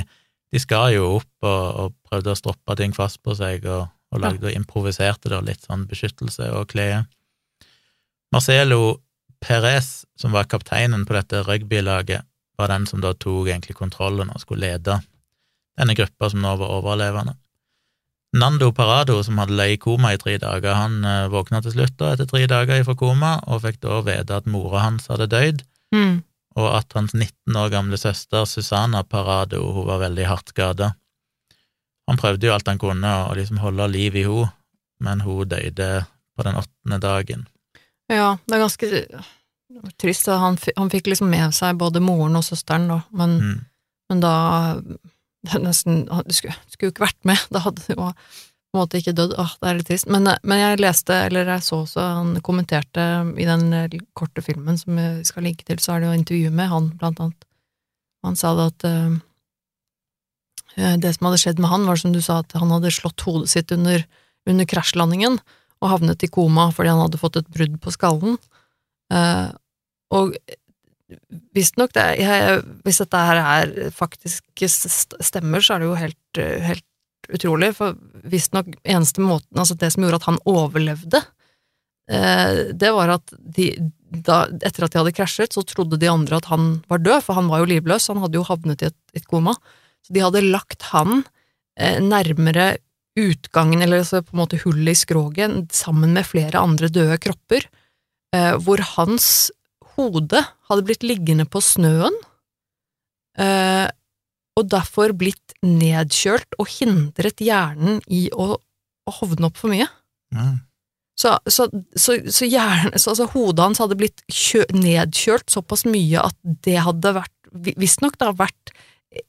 [0.53, 4.21] de skar jo opp og, og prøvde å stroppe ting fast på seg, og, og
[4.23, 7.05] lagde og improviserte da litt sånn beskyttelse og klede.
[8.33, 9.01] Marcelo
[9.41, 12.25] Perez, som var kapteinen på dette rugbylaget,
[12.59, 15.01] var den som da tok egentlig kontrollen og skulle lede
[15.79, 17.35] denne gruppa som nå var overlevende.
[18.35, 21.95] Nando Parado, som hadde ligget i koma i tre dager, han eh, våkna til slutt
[22.01, 25.63] da etter tre dager fra koma, og fikk da vite at mora hans hadde dødd,
[25.95, 26.25] Mm.
[26.57, 30.95] og at hans 19 år gamle søster Susanna Parado hun var veldig hardt skada.
[32.09, 34.51] Han prøvde jo alt han kunne å liksom holde liv i henne,
[35.01, 37.47] men hun døde på den åttende dagen.
[38.11, 38.91] Ja, det er ganske
[39.99, 40.27] trist.
[40.27, 43.65] Han, han fikk liksom med seg både moren og søsteren, da, men, Mm.
[44.11, 44.35] men da
[45.45, 48.11] det nesten, Du skulle, jo ikke vært med, da hadde du jo
[48.75, 49.37] på en måte ikke dødd.
[49.39, 50.09] Åh, det er litt trist.
[50.11, 53.05] Men, men jeg leste, eller jeg så også, han kommenterte
[53.39, 56.51] i den eh, korte filmen som vi skal linke til, så er det jo intervju
[56.51, 57.47] med han, blant annet.
[58.27, 59.15] Han sa det at eh,
[60.81, 63.23] eh, det som hadde skjedd med han, var som du sa, at han hadde slått
[63.29, 64.03] hodet sitt under,
[64.51, 65.39] under krasjlandingen
[65.85, 68.39] og havnet i koma fordi han hadde fått et brudd på skallen.
[69.13, 69.53] Uh,
[70.15, 70.35] og
[71.55, 71.95] visstnok,
[72.85, 76.41] hvis dette her er faktisk stemmer, så er det jo helt,
[76.71, 76.87] helt
[77.33, 81.21] utrolig, for visstnok eneste måten, altså det som gjorde at han overlevde,
[82.11, 83.71] eh, det var at de,
[84.09, 87.39] da, etter at de hadde krasjet, så trodde de andre at han var død, for
[87.39, 89.57] han var jo livløs, han hadde jo havnet i et, et koma.
[90.05, 91.23] Så de hadde lagt han
[91.79, 92.75] eh, nærmere
[93.19, 97.69] utgangen, eller altså på en måte hullet i skroget, sammen med flere andre døde kropper,
[98.35, 99.51] eh, hvor hans
[99.97, 102.15] hode hadde blitt liggende på snøen,
[103.39, 103.89] eh,
[104.55, 109.89] og derfor blitt nedkjølt og hindret hjernen i å, å hovne opp for mye.
[110.35, 110.47] Ja.
[111.19, 116.23] Så, så, så, så, hjernen, så altså, hodet hans hadde blitt kjø, nedkjølt såpass mye
[116.27, 116.35] at
[116.67, 118.75] det hadde vært, vi- visstnok da vært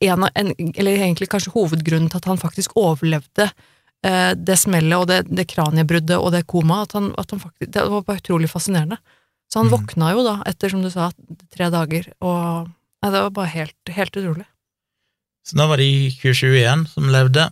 [0.01, 3.45] en en, eller egentlig kanskje hovedgrunnen til at han faktisk overlevde
[4.01, 7.69] eh, det smellet og det, det kraniebruddet og det komaet, at han, at han faktisk,
[7.69, 8.97] det var bare utrolig fascinerende.
[9.55, 9.71] Så han mm.
[9.71, 11.07] våkna jo da, etter som du sa,
[11.55, 14.43] tre dager, og nei, det var bare helt, helt utrolig.
[15.47, 17.47] Så nå var de 27 igjen som levde,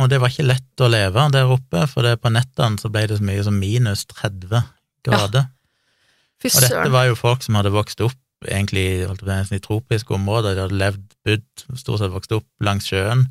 [0.00, 3.04] og det var ikke lett å leve der oppe, for det på nettene så ble
[3.10, 4.64] det så mye som minus 30
[5.04, 5.50] grader.
[5.50, 6.48] Ja.
[6.48, 10.80] Og dette var jo folk som hadde vokst opp egentlig i tropiske områder, de hadde
[10.80, 13.28] levd, bodd, stort sett vokst opp langs sjøen.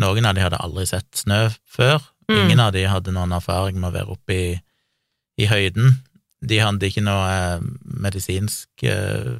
[0.00, 2.38] Noen av de hadde aldri sett snø før, Mm.
[2.44, 4.52] ingen av de hadde noen erfaring med å være oppe i,
[5.36, 5.98] i høyden.
[6.44, 7.66] De hadde ikke noe eh,
[8.04, 9.34] medisinsk eh,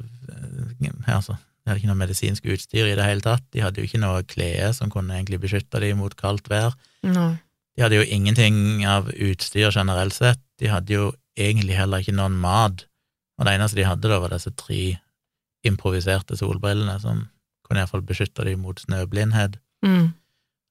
[1.11, 3.43] altså, de hadde ikke noe medisinsk utstyr i det hele tatt.
[3.53, 6.75] De hadde jo ikke noe klede som kunne egentlig beskytte dem mot kaldt vær.
[7.05, 7.31] No.
[7.75, 10.41] De hadde jo ingenting av utstyr generelt sett.
[10.61, 12.85] De hadde jo egentlig heller ikke noen mat,
[13.35, 14.95] og det eneste de hadde da, var disse tre
[15.65, 17.25] improviserte solbrillene som
[17.65, 19.57] kunne iallfall beskytte dem mot snøblindhet.
[19.83, 20.13] Mm.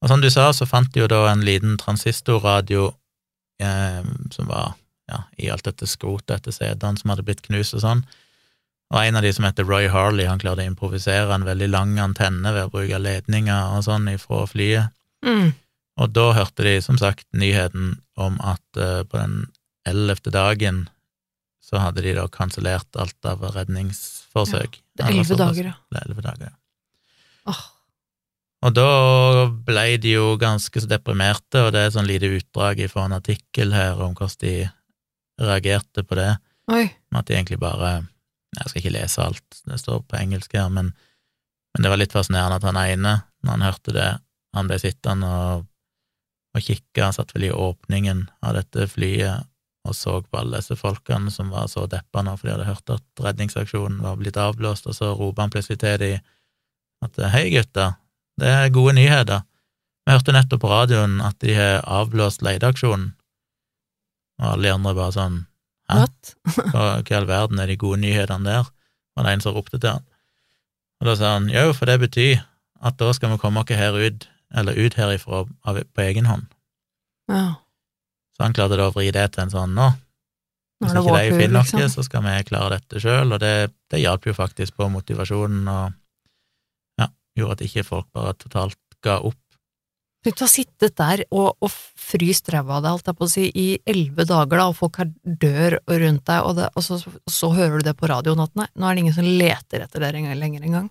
[0.05, 2.93] Og som du sa, så fant de jo da en liten transistorradio
[3.61, 4.77] eh, som var
[5.11, 8.05] ja, i alt dette skrotet etter CD-ene som hadde blitt knust og sånn.
[8.95, 11.97] Og en av de som heter Roy Harley, han klarte å improvisere en veldig lang
[12.03, 14.95] antenne ved å bruke ledninger og sånn ifra flyet.
[15.25, 15.55] Mm.
[16.01, 19.47] Og da hørte de som sagt nyheten om at uh, på den
[19.89, 20.85] ellevte dagen
[21.65, 24.79] så hadde de da kansellert alt av redningsforsøk.
[24.79, 25.79] Ja, det er elleve dager, ja.
[25.91, 26.59] Det er elleve dager, ja.
[27.51, 27.65] Oh.
[28.65, 28.89] Og da
[29.67, 33.75] ble de jo ganske så deprimerte, og det er sånn lite utdrag fra en artikkel
[33.77, 34.55] her om hvordan de
[35.41, 36.31] reagerte på det,
[36.73, 36.87] Oi.
[37.11, 38.05] med at de egentlig bare
[38.55, 40.93] Jeg skal ikke lese alt, det står på engelsk her, men,
[41.75, 44.11] men det var litt fascinerende at han ene, når han hørte det,
[44.55, 45.65] han ble sittende og,
[46.55, 49.51] og kikke, han satt vel i åpningen av dette flyet
[49.85, 52.93] og så på alle disse folkene som var så deppa nå, for de hadde hørt
[52.95, 56.23] at redningsaksjonen var blitt avblåst, og så roper han plutselig til dem
[57.05, 57.99] at hei, gutter,
[58.41, 59.43] det er gode nyheter.
[60.05, 63.13] Vi hørte nettopp på radioen at de har avblåst leteaksjonen,
[64.41, 65.43] og alle de andre bare sånn
[65.93, 66.07] Hæ?
[66.73, 68.71] Hva i all verden er de gode nyhetene der?
[69.15, 70.07] var det en som ropte til han.
[71.01, 72.41] Og da sa han jo, for det betyr
[72.85, 76.47] at da skal vi komme oss her ut, eller ut herifra av, på egen hånd.
[77.31, 77.61] Ja.
[78.35, 79.91] Så han klarte da å vri det til en sånn nå,
[80.83, 81.93] hvis ikke de finner noe, liksom.
[81.95, 83.55] så skal vi klare dette sjøl, og det,
[83.93, 89.21] det hjalp jo faktisk på motivasjonen, og ja, gjorde at ikke folk bare totalt ga
[89.23, 89.41] opp.
[90.25, 93.31] Tenk har ha sittet der og, og fryst ræva av deg, holdt jeg på å
[93.31, 96.97] si, i elleve dager, da, og folk her dør rundt deg, og, det, og, så,
[96.97, 99.85] og så hører du det på radioen at nei, nå er det ingen som leter
[99.85, 100.89] etter dere lenger engang.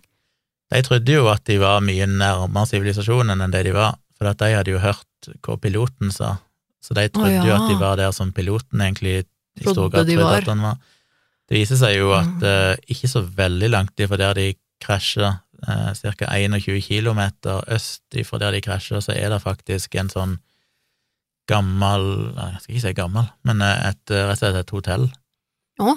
[0.74, 4.41] De trodde jo at de var mye nærmere sivilisasjonen enn det de var, for at
[4.41, 6.36] de hadde jo hørt hva piloten sa,
[6.84, 7.58] så de trodde jo ja.
[7.58, 10.41] at de var der som piloten egentlig i stor grad trodde var.
[10.41, 10.78] at han var.
[11.50, 12.43] Det viser seg jo at Mm.
[12.43, 14.48] uh, ikke så veldig langt ifra der de
[14.82, 16.28] krasja, ca.
[16.28, 20.38] 21 kilometer øst ifra der de krasja, så er det faktisk en sånn
[21.49, 25.10] gammel Jeg skal ikke si gammel, men eh, et, eh, rett og slett et hotell
[25.82, 25.95] ja.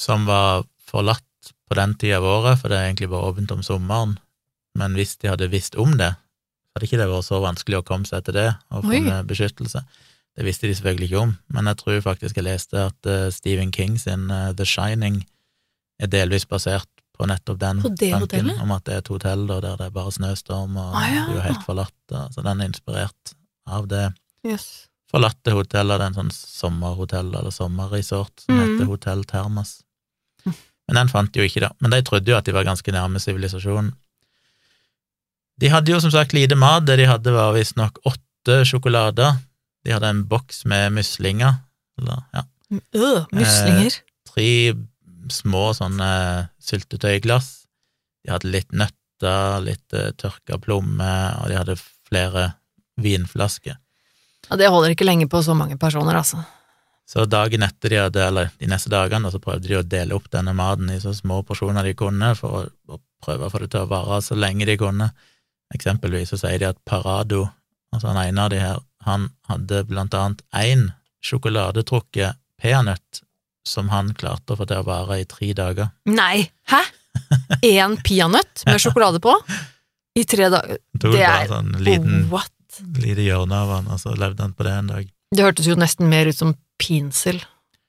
[0.00, 3.62] som var forlatt på den tida av året, for det er egentlig bare åpent om
[3.62, 4.16] sommeren.
[4.74, 6.10] Men hvis de hadde visst om det,
[6.74, 9.00] hadde ikke det vært så vanskelig å komme seg til det og Oi.
[9.28, 9.84] beskyttelse.
[10.34, 13.70] Det visste de selvfølgelig ikke om, men jeg tror faktisk jeg leste at eh, Stephen
[13.72, 15.22] King sin eh, The Shining
[16.02, 18.60] er delvis basert på nettopp den På tanken hotellet?
[18.64, 21.22] om at det er et hotell da, der det er bare snøstorm og Ah, ja.
[21.28, 21.94] det er jo helt forlatt.
[22.10, 22.24] Da.
[22.34, 23.34] Så den er inspirert
[23.66, 24.12] av det
[24.44, 24.88] Yes.
[25.10, 28.62] forlatte hotellet, det er en sånn sommerhotell eller sommerresort som mm.
[28.64, 29.76] heter Hotell Termas
[30.44, 31.70] Men den fant de jo ikke, da.
[31.80, 33.94] Men de trodde jo at de var ganske nærme sivilisasjonen.
[35.60, 39.38] De hadde jo som sagt lite mat, det de hadde var visstnok åtte sjokolader.
[39.86, 41.60] De hadde en boks med muslinger,
[41.98, 42.42] eller ja,
[42.92, 43.96] Øh, muslinger.
[44.28, 44.74] tre
[45.30, 47.52] små sånne syltetøyglass.
[48.24, 52.50] De hadde litt nøtter, litt uh, tørka plommer, og de hadde flere
[53.00, 53.78] vinflasker.
[54.50, 56.42] Ja, det holder ikke lenge på så mange personer, altså.
[57.08, 60.30] Så dagen etter de hadde, eller de neste dagene, så prøvde de å dele opp
[60.32, 62.62] denne maten i så små porsjoner de kunne, for å,
[62.96, 65.10] å prøve å få det til å vare så lenge de kunne.
[65.74, 67.46] Eksempelvis så sier de at Parado,
[67.92, 70.88] altså han ene av de her, han hadde blant annet én
[71.24, 73.20] sjokoladetrukket peanøtt
[73.68, 75.90] som han klarte å få til å vare i tre dager.
[76.10, 76.50] Nei!
[76.70, 76.82] Hæ?
[77.64, 79.32] Én peanøtt med sjokolade på?
[80.18, 80.78] I tre dager?
[80.92, 82.50] Det er- en sånn liten, What?
[83.00, 85.08] lite hjørne av han, og så levde han på det en dag.
[85.34, 87.40] Det hørtes jo nesten mer ut som pinsel.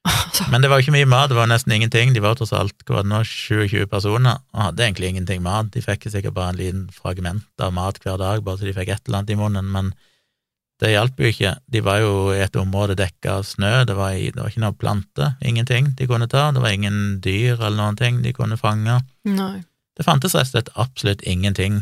[0.52, 2.14] Men det var jo ikke mye mat, det var nesten ingenting.
[2.14, 5.72] De var tross alt hva nå, 27 personer, og hadde egentlig ingenting mat.
[5.74, 8.90] De fikk sikkert bare en liten fragment av mat hver dag, bare så de fikk
[8.94, 9.94] et eller annet i munnen, men
[10.84, 11.54] det hjalp jo ikke.
[11.72, 14.64] De var jo i et område dekka av snø, det var, i, det var ikke
[14.66, 18.60] noe plante, ingenting de kunne ta, det var ingen dyr eller noen ting de kunne
[18.60, 19.00] fange.
[19.23, 19.63] nei.
[19.96, 21.78] Det fantes rett og slett absolutt ingenting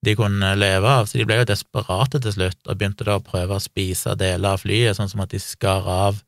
[0.00, 3.24] de kunne leve av, så de ble jo desperate til slutt, og begynte da å
[3.24, 6.22] prøve å spise deler av flyet, sånn som at de skar av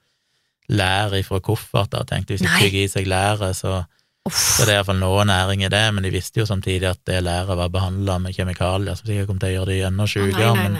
[0.69, 3.83] lær ifra kofferter, tenkte hvis de tygger i seg læret, så,
[4.29, 4.39] Uff.
[4.39, 7.25] så det er iallfall noe næring i det, men de visste jo samtidig at det
[7.27, 10.77] læret var behandla med kjemikalier, som sikkert kom til å gjøre det enda sjukere, men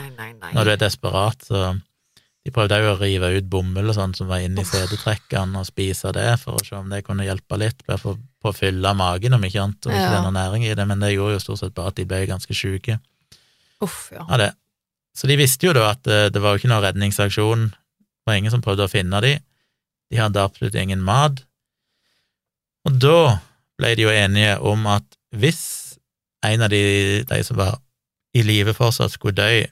[0.55, 1.73] når du er desperat, så
[2.43, 6.09] De prøvde jo å rive ut bomull og sånn som var inni sædetrekkene, og spise
[6.11, 9.37] det for å se om det kunne hjelpe litt, bare for, på å fylle magen,
[9.37, 10.09] om ikke annet, og ikke Ja.
[10.11, 12.03] det er noe næring i det, men det gjorde jo stort sett bare at de
[12.03, 12.97] ble ganske sjuke
[13.79, 14.25] Uff, ja.
[14.27, 14.49] av det.
[15.15, 18.35] Så de visste jo da at det, det var jo ikke noen redningsaksjon, det var
[18.35, 19.37] ingen som prøvde å finne de,
[20.11, 21.45] de hadde absolutt ingen mat,
[22.87, 23.19] og da
[23.79, 25.63] ble de jo enige om at hvis
[26.45, 27.79] en av de, de som var
[28.35, 29.63] i live fortsatt, skulle dø,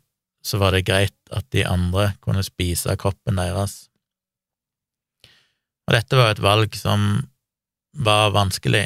[0.45, 3.88] så var det greit at de andre kunne spise kroppen deres.
[5.89, 7.26] Og dette var et valg som
[7.97, 8.86] var vanskelig,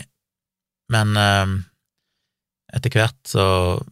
[0.92, 1.56] men eh,
[2.76, 3.46] etter hvert så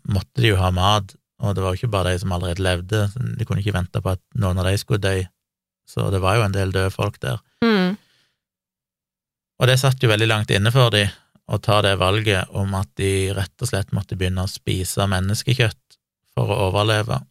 [0.10, 1.14] måtte de jo ha mat,
[1.44, 3.06] og det var jo ikke bare de som allerede levde,
[3.38, 5.20] de kunne ikke vente på at noen av de skulle dø,
[5.90, 7.44] så det var jo en del døde folk der.
[7.64, 8.00] Mm.
[9.64, 11.06] Og det satt jo veldig langt inne for de
[11.48, 15.98] å ta det valget om at de rett og slett måtte begynne å spise menneskekjøtt
[16.36, 17.22] for å overleve.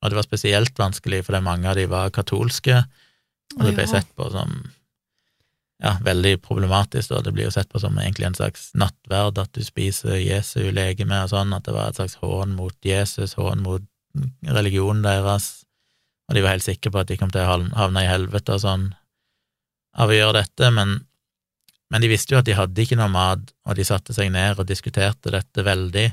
[0.00, 2.78] Og det var spesielt vanskelig fordi mange av de var katolske,
[3.58, 4.56] og det ble sett på som
[5.84, 9.52] ja, veldig problematisk, og det blir jo sett på som egentlig en slags nattverd at
[9.52, 13.64] du spiser Jesu legeme og sånn, at det var et slags hån mot Jesus, hån
[13.64, 13.84] mot
[14.48, 15.66] religionen deres,
[16.28, 18.64] og de var helt sikre på at de kom til å havne i helvete og
[18.64, 18.86] sånn
[20.00, 21.02] av å gjøre dette, men,
[21.94, 24.58] men de visste jo at de hadde ikke noe mat, og de satte seg ned
[24.58, 26.08] og diskuterte dette veldig,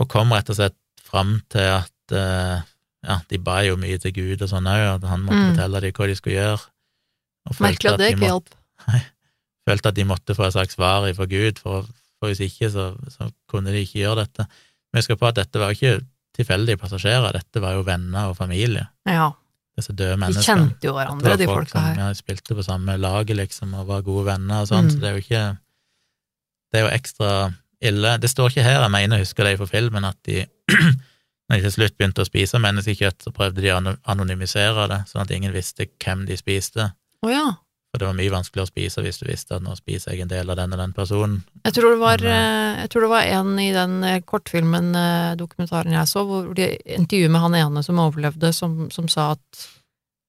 [0.00, 0.76] og kom rett og slett
[1.06, 2.60] fram til at eh,
[3.08, 5.50] ja, de ba jo mye til Gud og sånn òg, at han måtte Mm.
[5.54, 6.62] fortelle dem hva de skulle gjøre.
[7.48, 9.04] Og følte Merkelig at det de ikke måtte- hjalp.
[9.68, 11.86] følte at de måtte få et slags svar fra Gud, for,
[12.20, 14.46] for hvis ikke så, så kunne de ikke gjøre dette.
[14.92, 16.02] Men husk på at dette var ikke
[16.36, 19.30] tilfeldige passasjerer, dette var jo venner og familie, Ja,
[19.76, 21.96] disse døde de kjente jo hverandre, de folk folka her.
[21.98, 24.90] ja, spilte på samme laget, liksom, og var gode venner og sånn, Mm.
[24.90, 25.58] så det er jo ikke
[26.72, 28.18] Det er jo ekstra ille.
[28.18, 30.46] Det står ikke her, jeg mener, jeg husker det fra filmen, at de
[31.50, 35.22] når de til slutt begynte å spise menneskekjøtt, så prøvde de å anonymisere det, sånn
[35.22, 36.92] at ingen visste hvem de spiste.
[37.22, 37.44] Oh, ja.
[37.94, 40.30] For det var mye vanskeligere å spise hvis du visste at nå spiser jeg en
[40.32, 41.36] del av den og den personen.
[41.62, 44.88] Jeg tror det var, Men, eh, jeg tror det var en i den eh, kortfilmen,
[44.98, 49.28] eh, dokumentaren jeg så, hvor de intervjuet med han ene som overlevde, som, som sa
[49.36, 49.62] at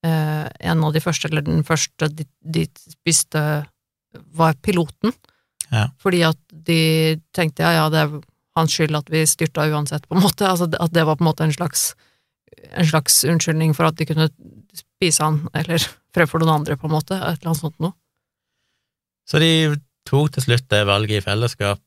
[0.06, 3.42] eh, en av de første, eller den første de, de spiste,
[4.38, 5.18] var piloten.
[5.72, 5.90] Ja.
[5.98, 6.38] Fordi at
[6.70, 8.18] de tenkte ja, ja, det er
[8.60, 10.46] hans skyld at vi styrta uansett, på en måte.
[10.46, 11.96] Altså at det var på en måte en slags,
[12.78, 14.30] en slags unnskyldning for at de kunne
[14.98, 15.84] spise han, eller
[16.16, 17.18] fremfor noen andre, på en måte.
[17.18, 17.96] Et eller annet sånt noe.
[19.26, 19.52] Så de
[20.06, 21.82] tok til slutt det valget i fellesskap,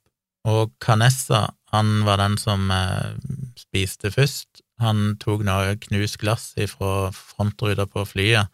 [0.48, 3.14] og Canessa, han var den som eh,
[3.58, 4.62] spiste først.
[4.82, 8.48] Han tok noe knust glass fra frontruta på flyet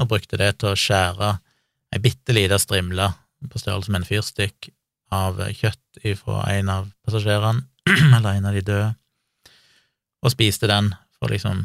[0.00, 1.30] og brukte det til å skjære
[1.90, 3.08] ei bitte lita strimle
[3.50, 4.70] på størrelse med en fyrstikk
[5.10, 7.64] av kjøtt fra en av passasjerene,
[8.16, 8.90] eller en av de døde,
[10.20, 11.64] og spiste den for liksom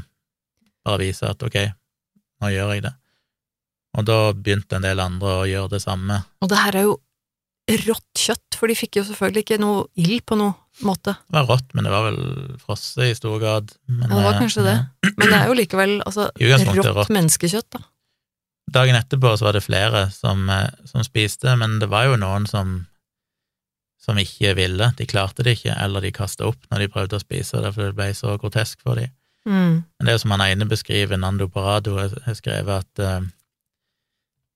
[0.86, 1.60] bare vise at ok,
[2.44, 2.94] nå gjør jeg det.
[3.96, 6.20] Og da begynte en del andre å gjøre det samme.
[6.44, 6.96] Og det her er jo
[7.88, 10.54] rått kjøtt, for de fikk jo selvfølgelig ikke noe ild på noen
[10.86, 11.16] måte.
[11.26, 12.20] Det var rått, men det var vel
[12.62, 13.72] frosset i stor grad.
[13.88, 14.76] Men, Ja, det var eh, kanskje det.
[15.16, 17.14] Men det er jo likevel altså, rått, rått.
[17.16, 17.86] menneskekjøtt, da.
[18.76, 22.46] Dagen etterpå så var det flere som, eh, som spiste, men det var jo noen
[22.50, 22.78] som,
[24.02, 24.92] som ikke ville.
[25.00, 27.88] De klarte det ikke, eller de kasta opp når de prøvde å spise det, for
[27.88, 29.14] det ble så grotesk for dem.
[29.46, 29.84] Mm.
[30.00, 33.22] Men det er som han ene beskriver, Nando Parado, har skrevet at, eh,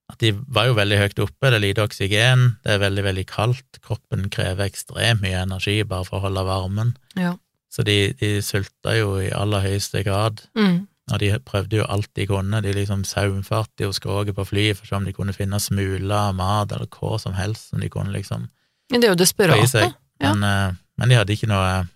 [0.10, 3.26] at de var jo veldig høyt oppe, det er lite oksygen, det er veldig, veldig
[3.30, 7.36] kaldt, kroppen krever ekstremt mye energi bare for å holde varmen, Ja.
[7.72, 10.42] så de, de sulta jo i aller høyeste grad.
[10.58, 10.88] Mm.
[11.12, 14.86] Og de prøvde jo alt de kunne, de liksom saumfarte jo skroget på flyet for
[14.86, 18.14] å se om de kunne finne smuler mat eller hva som helst som de kunne
[18.14, 18.48] liksom
[18.92, 19.68] Men det er jo desperate.
[19.70, 19.94] seg.
[20.22, 20.34] Ja.
[20.34, 21.88] Eh, men de hadde ikke noe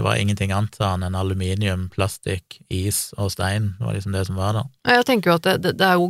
[0.00, 3.74] Det var ingenting annet sa han enn aluminium, plastikk, is og stein.
[3.76, 4.70] Det var liksom det som var der.
[4.96, 6.06] Jeg tenker jo at det, det, det er jo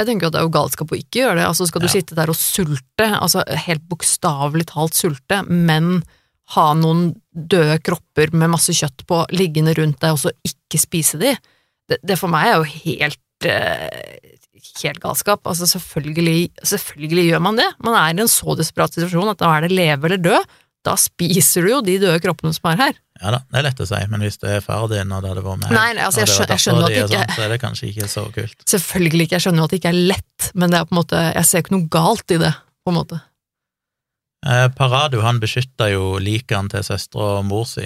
[0.00, 1.44] jeg tenker jo at det er jo galskap å ikke gjøre det.
[1.50, 1.92] Altså Skal du Ja.
[1.92, 6.00] sitte der og sulte, altså helt bokstavelig talt sulte, men
[6.56, 11.20] ha noen døde kropper med masse kjøtt på liggende rundt deg, og så ikke spise
[11.20, 11.34] de,
[11.92, 14.32] det, det for meg er jo helt eh,
[14.80, 15.44] helt galskap.
[15.44, 17.68] Altså selvfølgelig, selvfølgelig gjør man det.
[17.84, 20.40] Man er i en så desperat situasjon at da er det leve eller dø.
[20.84, 22.94] Da spiser du jo de døde kroppene som er her.
[23.20, 25.28] Ja da, det er lett å si, men hvis det er far din, og det
[25.34, 27.42] hadde vært meg, Nei, nei, altså, jeg skjønner, jeg skjønner at det ikke- sånn, så
[27.44, 28.64] er det kanskje ikke så kult.
[28.64, 31.20] Selvfølgelig ikke, jeg skjønner at det ikke er lett, men det er på en måte,
[31.34, 32.54] jeg ser ikke noe galt i det,
[32.86, 33.20] på en måte.
[34.46, 37.84] Eh, Parado han beskytta jo likene til søstera og mor si,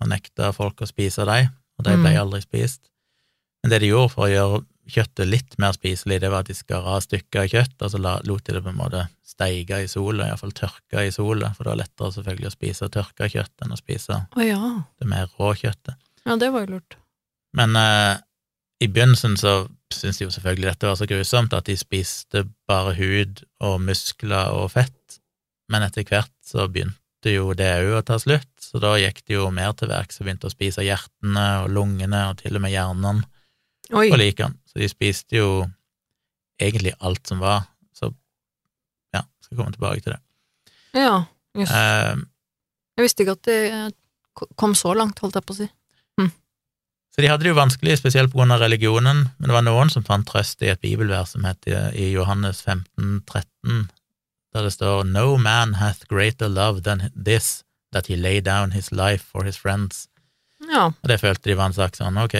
[0.00, 2.20] og nekta folk å spise dem, og de ble Mm.
[2.24, 2.80] aldri spist.
[3.62, 6.56] Men det de gjorde for å gjøre kjøttet litt mer spiselig, det var at de
[6.56, 9.90] skar av stykker av kjøtt, og så lot de det på en måte steige i
[9.90, 13.74] sola, iallfall tørke i sola, for det var lettere selvfølgelig å spise tørka kjøtt enn
[13.74, 14.72] å spise oh, ja.
[14.98, 15.96] det mer rå kjøttet.
[16.26, 16.98] Ja, det var jo lurt.
[17.56, 18.16] Men eh,
[18.82, 19.62] i begynnelsen så
[19.92, 24.54] syntes de jo selvfølgelig dette var så grusomt at de spiste bare hud og muskler
[24.56, 25.20] og fett,
[25.70, 29.36] men etter hvert så begynte jo det òg å ta slutt, så da gikk de
[29.36, 32.74] jo mer til verks og begynte å spise hjertene og lungene og til og med
[32.74, 33.22] hjernen
[33.92, 34.08] Oi.
[34.10, 34.54] på likene.
[34.66, 35.48] Så de spiste jo
[36.60, 37.66] egentlig alt som var.
[37.96, 38.12] Så
[39.14, 40.20] ja, Skal komme tilbake til det.
[40.94, 41.24] Ja,
[41.58, 41.70] jøss.
[41.70, 42.16] Eh,
[42.98, 43.94] Jeg visste ikke at det
[44.56, 45.68] kom så langt, holdt jeg på å si.
[47.12, 50.24] så de hadde det jo vanskelig, spesielt av religionen, men det var noen som fant
[50.26, 53.90] trøst i et bibelvers som heter i Johannes 15, 13,
[54.54, 58.90] der det står No man hath greater love than this, that he lay down his
[58.92, 60.08] life for his friends.
[60.70, 62.36] Ja, Og det følte de var en sak sånn, ok,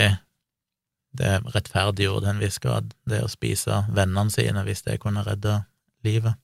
[1.13, 5.59] det rettferdiggjorde en viss grad, det å spise vennene sine hvis det kunne redde
[6.05, 6.35] livet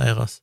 [0.00, 0.40] deres.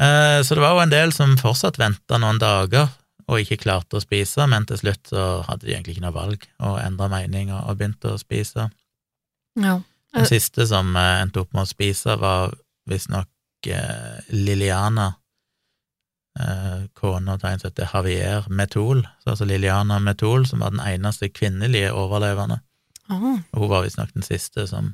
[0.00, 2.88] Eh, Så det var jo en del som fortsatt venta noen dager
[3.28, 6.46] og ikke klarte å spise, men til slutt så hadde de egentlig ikke noe valg
[6.64, 8.70] og endra mening og og begynte å spise.
[9.60, 9.80] ja.
[10.14, 12.54] Den siste som eh, endte opp med å spise, var
[12.88, 13.28] visstnok
[13.68, 15.10] eh, Liliana,
[16.94, 21.92] kona til en som heter Javier Metol, altså Liliana Metol, som var den eneste kvinnelige
[21.92, 22.60] overlevende.
[23.54, 24.92] Og hun var visstnok den siste som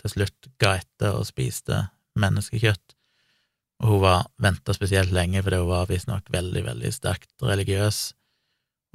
[0.00, 1.82] til slutt ga etter og spiste
[2.20, 2.96] menneskekjøtt.
[3.80, 8.00] Og hun var venta spesielt lenge fordi hun var visstnok veldig, veldig sterkt religiøs,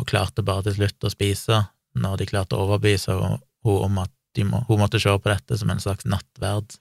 [0.01, 1.61] og klarte bare til slutt å spise
[1.95, 4.11] når de klarte å overbevise henne om at
[4.43, 6.75] må, hun måtte se på dette som en slags nattverd,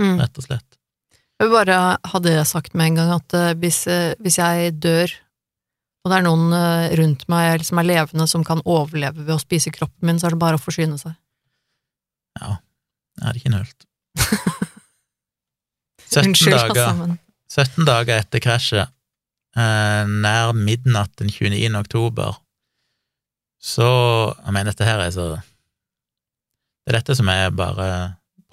[0.00, 0.20] mm.
[0.20, 0.78] rett og slett.
[1.42, 1.76] Jeg vil bare
[2.06, 5.10] ha det sagt med en gang at eh, hvis, eh, hvis jeg dør,
[6.04, 9.42] og det er noen eh, rundt meg som er levende som kan overleve ved å
[9.42, 11.16] spise kroppen min, så er det bare å forsyne seg.
[12.38, 12.60] Ja,
[13.18, 13.88] jeg hadde ikke nølt.
[16.12, 17.18] 17 Unnskyld, dager, altså, men
[17.50, 18.94] 17 dager etter krasjet,
[19.58, 21.74] nær midnatt den 29.
[21.82, 22.38] oktober,
[23.58, 23.90] så
[24.38, 27.88] Jeg mener, dette her er så Det er dette som er bare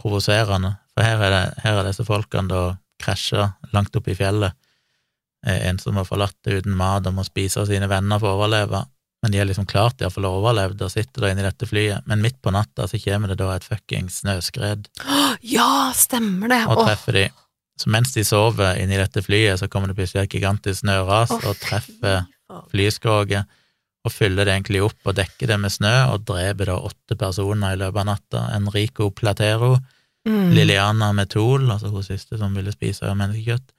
[0.02, 2.64] provoserende, for her er, det, her er disse folkene da
[3.00, 4.56] krasja langt oppe i fjellet,
[5.48, 8.34] eh, en som har forlatt det uten mat og må spise av sine venner for
[8.34, 8.82] å overleve,
[9.24, 11.68] men de har liksom klart de har fått overlevd og sitter da inne i dette
[11.68, 14.90] flyet, men midt på natta så kommer det da et fuckings snøskred
[15.44, 16.66] Ja, stemmer det!
[16.68, 17.30] og treffer de.
[17.80, 21.56] Så mens de sover inni dette flyet, så kommer det plutselig et gigantisk snøras og
[21.64, 22.26] treffer
[22.74, 23.48] flyskroget
[24.08, 27.76] og fyller det egentlig opp og dekker det med snø og dreper da åtte personer
[27.76, 28.44] i løpet av natta.
[28.56, 29.74] Enrico Platero,
[30.28, 30.50] Mm.
[30.54, 33.72] Liliana Metol, altså hun siste som ville spise menneskekjøtt,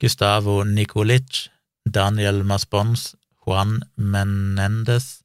[0.00, 1.46] Gustavo Nikolic,
[1.88, 3.14] Daniel Maspons,
[3.46, 5.22] Juan Menendez,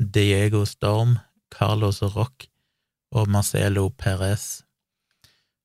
[0.00, 1.18] Diego Storm,
[1.54, 2.48] Carlos Rock
[3.12, 4.62] og Marcelo Perez.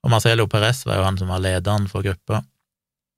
[0.04, 2.44] Og Marcelo Perez var jo han som var lederen for gruppa,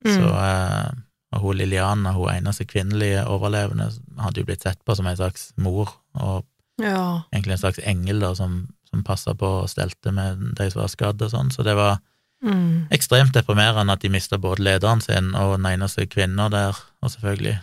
[0.04, 0.12] Mm.
[0.12, 0.90] så eh,
[1.32, 3.88] og hun Liliana, hun eneste kvinnelige overlevende,
[4.20, 6.44] hadde jo blitt sett på som en slags mor, og
[6.78, 7.22] Ja.
[7.32, 10.92] egentlig en slags engel da, som, som passa på og stelte med de som var
[10.92, 12.00] skadd og sånn, så det var
[12.44, 12.86] Mm.
[12.92, 17.54] ekstremt deprimerende at de mista både lederen sin og den eneste kvinna der, og selvfølgelig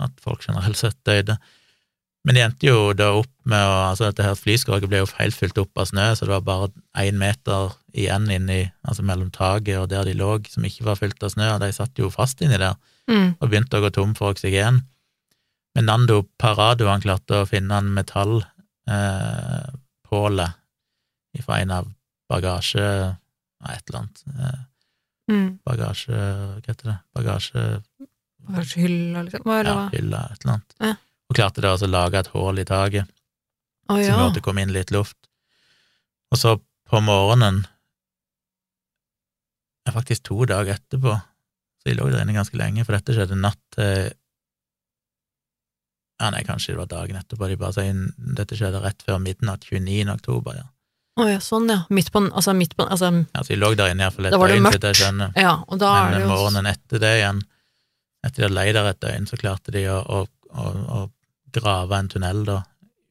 [0.00, 1.36] at folk generelt sett døde.
[2.24, 5.34] Men de endte jo da opp med å Altså, dette her flyskroget ble jo helt
[5.36, 9.78] fylt opp av snø, så det var bare én meter igjen inni, altså mellom taket
[9.78, 12.40] og der de lå, som ikke var fylt av snø, og de satt jo fast
[12.40, 12.74] inni der
[13.08, 13.34] Mm.
[13.40, 14.80] og begynte å gå tom for oksygen.
[15.74, 18.46] Men Nando Parado han klarte å finne en metallpåle
[20.48, 20.52] eh,
[21.40, 21.88] fra en av
[22.28, 22.84] bagasje...
[23.62, 24.22] Nei, et eller annet.
[24.36, 24.60] Eh,
[25.30, 25.58] Mm.
[25.64, 26.12] bagasje...
[26.12, 26.96] Hva heter det?
[27.14, 27.62] Bagasje...
[28.42, 29.44] Bagasjehylla, hylla, liksom?
[29.46, 29.74] Hva er det?
[29.74, 30.74] Ja, hylla, et eller annet.
[30.82, 30.94] Ja.
[31.30, 33.12] Og klarte da å lage et hull i taket,
[33.88, 34.16] så ja.
[34.34, 35.16] det kom inn litt luft.
[36.32, 36.56] Og så
[36.90, 37.62] på morgenen
[39.86, 41.14] ja, faktisk to dager etterpå,
[41.80, 44.10] så jeg lå der inne ganske lenge, for dette skjedde natt til
[46.22, 48.02] Ja, nei, kanskje det var dagen etterpå, de bare sier
[48.38, 50.04] dette skjedde rett før midnatt 29.
[50.12, 50.68] oktober, ja.
[51.20, 51.82] Å ja, sånn ja.
[51.92, 54.78] Midt på Altså, midt på Altså, Altså, de lå der inne iallfall et døgn, så
[54.88, 55.34] jeg skjønner.
[55.36, 57.42] ja, og da er det jo morgenen etter det igjen,
[58.24, 60.22] etter de hadde leid der et døgn, så klarte de å, å,
[60.56, 60.64] å,
[60.96, 61.02] å
[61.52, 62.62] grave en tunnel da,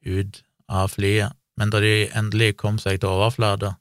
[0.02, 0.42] ut
[0.72, 1.36] av flyet.
[1.60, 3.76] Men da de endelig kom seg til overflata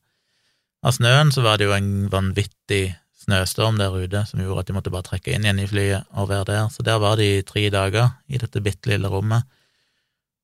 [0.86, 2.84] av snøen, så var det jo en vanvittig
[3.22, 6.30] snøstorm der ute som gjorde at de måtte bare trekke inn igjen i flyet og
[6.30, 6.70] være der.
[6.74, 9.46] Så der var de i tre dager i dette bitte lille rommet,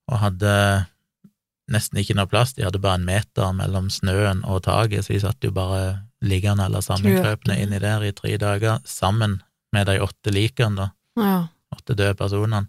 [0.08, 0.54] og hadde
[1.72, 2.54] nesten ikke noe plass.
[2.56, 6.66] De hadde bare en meter mellom snøen og taket, så de satt jo bare liggende
[6.66, 9.42] eller sammenkrøpne inni der i tre dager, sammen
[9.76, 10.88] med de åtte likene, da
[11.22, 11.48] Ja.
[11.76, 12.68] åtte døde personene.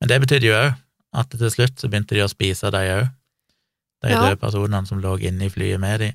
[0.00, 0.76] Men det betydde jo òg
[1.14, 3.10] at til slutt så begynte de å spise de òg,
[4.02, 4.20] de Ja.
[4.20, 6.12] døde personene som lå inne i flyet med de.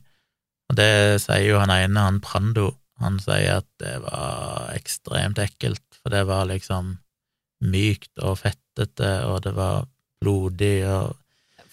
[0.70, 5.82] Og det sier jo han ene, han Prando, han sier at det var ekstremt ekkelt,
[6.02, 7.00] for det var liksom
[7.64, 9.86] mykt og fettete, og det var
[10.24, 11.16] blodig, og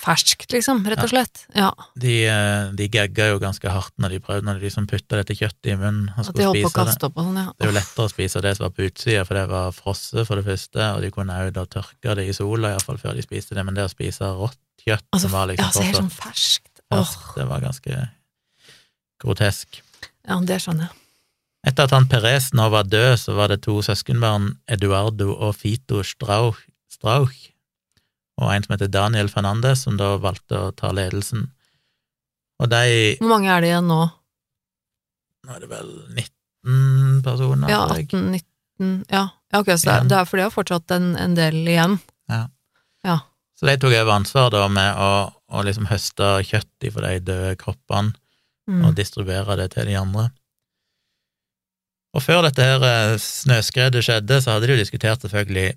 [0.01, 1.43] Ferskt, liksom, rett og slett.
[1.53, 1.69] Ja.
[2.01, 5.37] de, eh, de gagga jo ganske hardt når de prøvde, når de liksom putta dette
[5.37, 7.05] kjøttet i munnen og At de spise det.
[7.11, 7.53] opp og sånn, ja.
[7.59, 10.23] Det er jo lettere å spise det som var på utsida, for det var frosset,
[10.27, 13.27] for det første, og de kunne òg da tørke det i sola, iallfall før de
[13.27, 16.01] spiste det, men det å spise rått kjøtt Altså, som var ja, liksom så helt
[16.01, 16.73] sånn ferskt.
[16.91, 18.01] ja, Åh, Det var ganske
[19.21, 19.83] grotesk.
[20.27, 20.97] ja, det skjønner jeg.
[21.69, 26.01] Etter at han Perez nå var død, så var det to søskenbarn, Eduardo og Fito
[26.03, 26.57] Strauch,
[26.89, 27.37] Strauch
[28.41, 31.49] og en som heter Daniel Fernandez, som da valgte å ta ledelsen.
[32.61, 34.01] Og de Hvor mange er det igjen nå?
[35.47, 37.72] Nå er det vel 19 personer?
[37.72, 40.09] Ja, 18-19 Ja, ja ok, så det er, Igjen.
[40.09, 41.99] det er for fortsatt en, en del igjen.
[42.32, 42.43] Ja.
[43.05, 43.18] Ja.
[43.57, 45.12] Så de tok over ansvar da med å,
[45.53, 48.16] å liksom høste kjøtt fra de døde kroppene
[48.70, 48.84] Mm.
[48.86, 50.28] og distribuere det til de andre.
[52.14, 55.72] Og før dette her eh, snøskredet skjedde, så hadde de jo diskutert selvfølgelig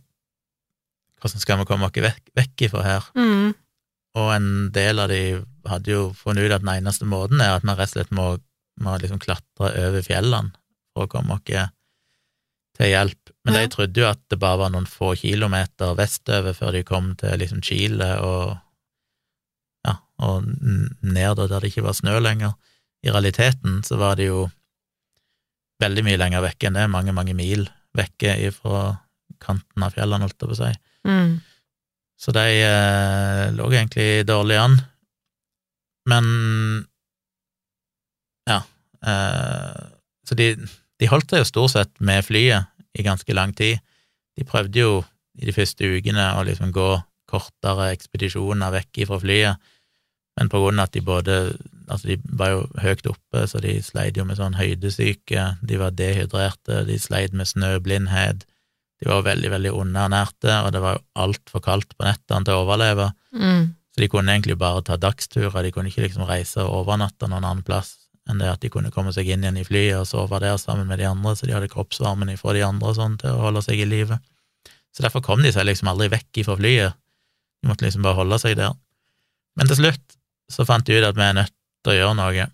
[1.23, 3.53] hvordan skal vi komme oss vekk, vekk ifra her, Mm.
[4.19, 5.21] og en del av de
[5.65, 8.27] hadde jo funnet ut at den eneste måten er at vi rett og slett må,
[8.83, 10.51] må liksom klatre over fjellene
[10.93, 13.31] for å komme oss til hjelp.
[13.45, 13.59] Men Ja.
[13.61, 17.37] de trodde jo at det bare var noen få kilometer vestover før de kom til
[17.39, 18.57] liksom Chile og
[19.85, 20.45] ja, og
[21.03, 22.53] ned der det ikke var snø lenger.
[23.03, 24.49] I realiteten så var det jo
[25.81, 27.67] veldig mye lenger vekke enn det, mange, mange mil
[27.97, 28.99] vekke fra
[29.43, 30.73] kanten av fjellene, holdt jeg på å si.
[31.07, 31.41] Mm.
[32.19, 34.77] Så de eh, lå egentlig dårlig an.
[36.07, 36.25] Men
[38.49, 38.59] ja
[39.07, 39.83] eh,
[40.27, 40.53] Så de,
[40.99, 43.81] de holdt seg jo stort sett med flyet i ganske lang tid.
[44.37, 45.01] De prøvde jo
[45.39, 46.89] i de første ukene å liksom gå
[47.29, 49.71] kortere ekspedisjoner vekk fra flyet,
[50.37, 51.37] men på grunn av at de både
[51.83, 55.91] Altså, de var jo høyt oppe, så de sleit jo med sånn høydesyke, de var
[55.91, 58.45] dehydrerte, de sleit med snøblindhet,
[59.03, 62.63] de var veldig, veldig underernærte, og det var jo altfor kaldt på nettene til å
[62.65, 63.73] overleve, Mm.
[63.93, 67.43] så de kunne egentlig bare ta dagsturer, de kunne ikke liksom reise og overnatte noen
[67.43, 67.95] annen plass
[68.29, 70.87] enn det at de kunne komme seg inn igjen i flyet og sove der sammen
[70.87, 73.61] med de andre, så de hadde kroppsvarmen ifra de andre og sånn til å holde
[73.65, 74.15] seg i live.
[74.95, 76.93] Så derfor kom de seg liksom aldri vekk ifra flyet,
[77.61, 78.71] de måtte liksom bare holde seg der.
[79.57, 80.15] Men til slutt
[80.49, 81.51] så fant de ut at vi er nødt
[81.83, 82.47] til å gjøre noe.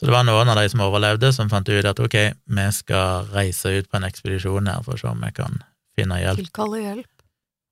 [0.00, 2.14] Så det var noen av de som overlevde, som fant ut at ok,
[2.48, 5.58] vi skal reise ut på en ekspedisjon her for å se om vi kan
[5.98, 6.40] finne hjelp.
[6.40, 7.10] Tilkalle hjelp.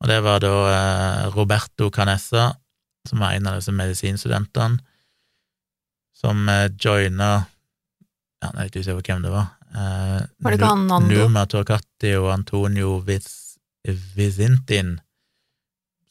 [0.02, 2.50] Og det var da eh, Roberto Canessa,
[3.08, 4.76] som var en av disse medisinstudentene,
[6.18, 7.30] som eh, joina
[8.42, 9.48] ja, Jeg vet ikke hvem det var.
[9.72, 11.24] Eh, Var det ikke han Nando?
[11.24, 13.56] Numa Torcatti og Antonio Viz,
[13.88, 14.98] Vizintin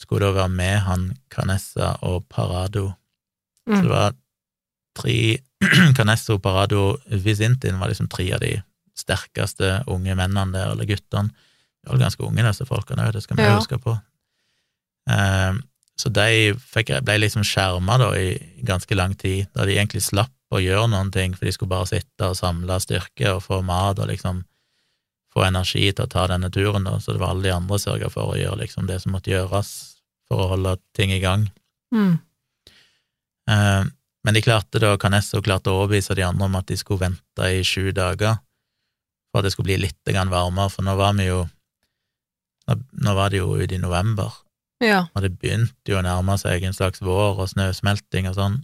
[0.02, 2.90] skulle da være med han Canessa og Parado.
[3.68, 3.90] Så det Mm.
[3.92, 4.14] var
[4.96, 5.38] tre
[5.98, 8.56] Canesso, Parado Visintin Vizintin var liksom tre av de
[8.98, 11.30] sterkeste unge mennene der, eller guttene.
[11.84, 13.56] De var ganske unge, disse folkene òg, det skal vi Ja.
[13.58, 13.96] huske på.
[15.08, 15.62] Um,
[15.98, 18.36] så de fikk, ble liksom skjerma da i
[18.66, 21.88] ganske lang tid, da de egentlig slapp å gjøre noen ting, for de skulle bare
[21.90, 24.44] sitte og samle styrke og få mat og liksom
[25.34, 28.10] få energi til å ta denne turen, da, så det var alle de andre sørga
[28.14, 29.72] for å gjøre liksom det som måtte gjøres
[30.28, 31.48] for å holde ting i gang.
[31.94, 32.20] Mm.
[33.50, 33.84] Eh,
[34.28, 37.46] Men de klarte da, Canesso klarte å overbevise de andre om at de skulle vente
[37.48, 38.36] i sju dager
[39.32, 41.46] for at det skulle bli litt varmere, for nå var vi jo
[42.68, 44.34] Nå, nå var det jo ute i november,
[44.84, 45.06] Ja.
[45.16, 48.58] og det begynte jo å nærme seg en slags vår og snøsmelting og sånn.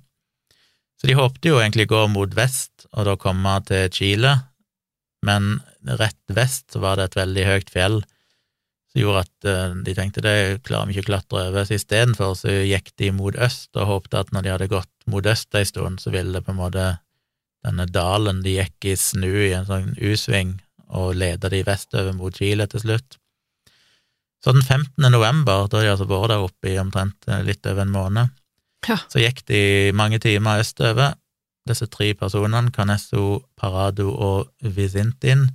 [1.00, 4.34] Så de håpte jo egentlig å gå mot vest og da komme til Chile,
[5.24, 8.02] men rett vest så var det et veldig høyt fjell
[8.94, 10.36] som gjorde at eh, de tenkte det
[10.68, 14.22] klarer vi ikke å klatre over, så istedenfor så gikk de mot øst og håpte
[14.22, 16.86] at når de hadde gått mot øst en stund, så ville det på en måte
[17.66, 20.60] denne dalen de gikk i snu i en sånn U-sving
[20.94, 23.18] og lede de vestover mot Chile til slutt.
[24.44, 25.08] Så den 15.
[25.10, 28.40] november, da de altså vært der oppe i omtrent eh, litt over en måned,
[28.86, 28.98] Ja.
[29.10, 31.16] så gikk de mange timer østover,
[31.66, 35.48] disse tre personene, Canesso, Parado og Vizintin,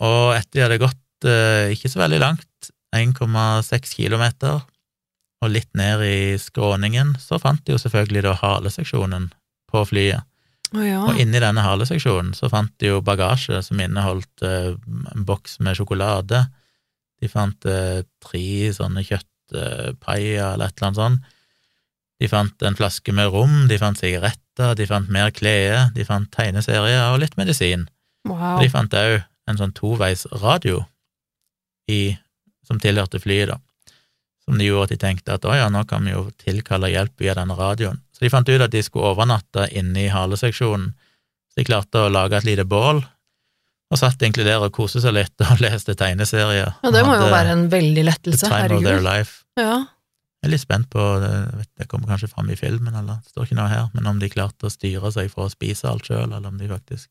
[0.00, 4.62] og etter de hadde gått ikke så veldig langt, 1,6 kilometer,
[5.44, 9.28] og litt ned i skråningen, så fant de jo selvfølgelig da haleseksjonen
[9.70, 10.24] på flyet.
[10.74, 11.02] Oh, ja.
[11.06, 14.72] Og inni denne haleseksjonen så fant de jo bagasje som inneholdt eh,
[15.14, 16.40] en boks med sjokolade.
[17.22, 21.30] De fant eh, tre sånne kjøttpaier eller et eller annet sånt.
[22.22, 26.30] De fant en flaske med rom, de fant sigaretter, de fant mer klær, de fant
[26.32, 27.86] tegneserier og litt medisin.
[28.26, 28.56] Wow.
[28.56, 29.20] Og de fant òg
[29.50, 30.80] en sånn toveis radio
[31.90, 32.16] i,
[32.66, 33.58] som tilhørte flyet, da.
[34.44, 37.20] Som de gjorde at de tenkte at å ja, nå kan vi jo tilkalle hjelp
[37.20, 38.00] via denne radioen.
[38.12, 40.90] Så de fant ut at de skulle overnatte inne i haleseksjonen.
[41.48, 43.00] Så de klarte å lage et lite bål,
[43.92, 46.74] og satt egentlig der og koste seg litt og leste tegneserier.
[46.82, 48.44] Ja, det må jo være en veldig The lettelse.
[48.48, 49.08] time of their Herregud.
[49.08, 49.42] life.
[49.60, 49.74] Ja.
[50.44, 53.30] Jeg er litt spent på, det, vet, det kommer kanskje fram i filmen, eller det
[53.32, 56.04] står ikke noe her, men om de klarte å styre seg for å spise alt
[56.10, 57.08] sjøl, eller om de faktisk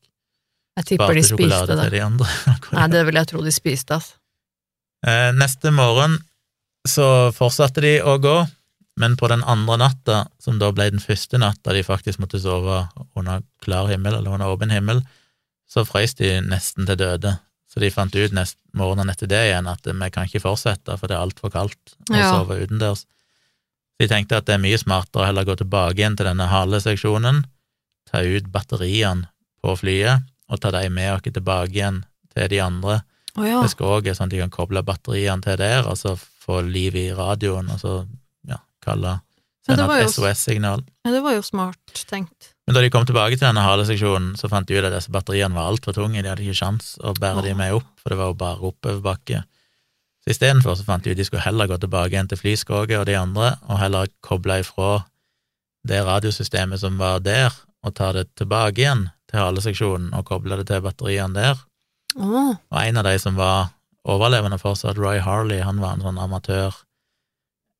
[0.78, 1.78] Jeg tipper de spiste det.
[1.82, 2.28] til de andre.
[2.78, 4.14] Nei, det vil jeg tro de spiste, altså.
[5.06, 6.18] Eh, Neste morgen
[6.88, 8.36] så fortsatte de å gå,
[9.00, 12.84] men på den andre natta, som da ble den første natta de faktisk måtte sove
[13.16, 15.02] under klar himmel, eller under åpen himmel,
[15.68, 17.38] så frøys de nesten til døde.
[17.72, 21.10] Så de fant ut nest, morgenen etter det igjen at vi kan ikke fortsette, for
[21.10, 22.30] det er altfor kaldt å Ja.
[22.30, 23.04] sove utendørs.
[23.98, 27.44] De tenkte at det er mye smartere å heller gå tilbake igjen til denne haleseksjonen,
[28.10, 29.28] ta ut batteriene
[29.62, 33.02] på flyet og ta dem med oss tilbake igjen til de andre
[33.34, 33.60] Å ja.
[33.66, 37.08] til være sånn at de kan koble batteriene til der, og så få liv i
[37.16, 37.94] radioen, og så
[38.46, 39.18] ja, kalle
[39.64, 40.84] sende et SOS-signal.
[41.06, 42.52] ja, det var jo smart tenkt.
[42.64, 45.56] Men da de kom tilbake til denne haleseksjonen, så fant de ut at disse batteriene
[45.56, 48.30] var altfor tunge, de hadde ikke sjans å bære de med opp, for det var
[48.30, 49.42] jo bare oppoverbakke.
[50.24, 53.08] Så istedenfor så fant de ut de skulle heller gå tilbake igjen til flyskroget og
[53.10, 54.94] de andre, og heller koble ifra
[55.84, 57.52] det radiosystemet som var der,
[57.84, 61.60] og ta det tilbake igjen til haleseksjonen og koble det til batteriene der.
[62.14, 63.72] Å, Og en av de som var
[64.04, 66.74] overlevende fortsatt, Roy Harley, han var en sånn amatør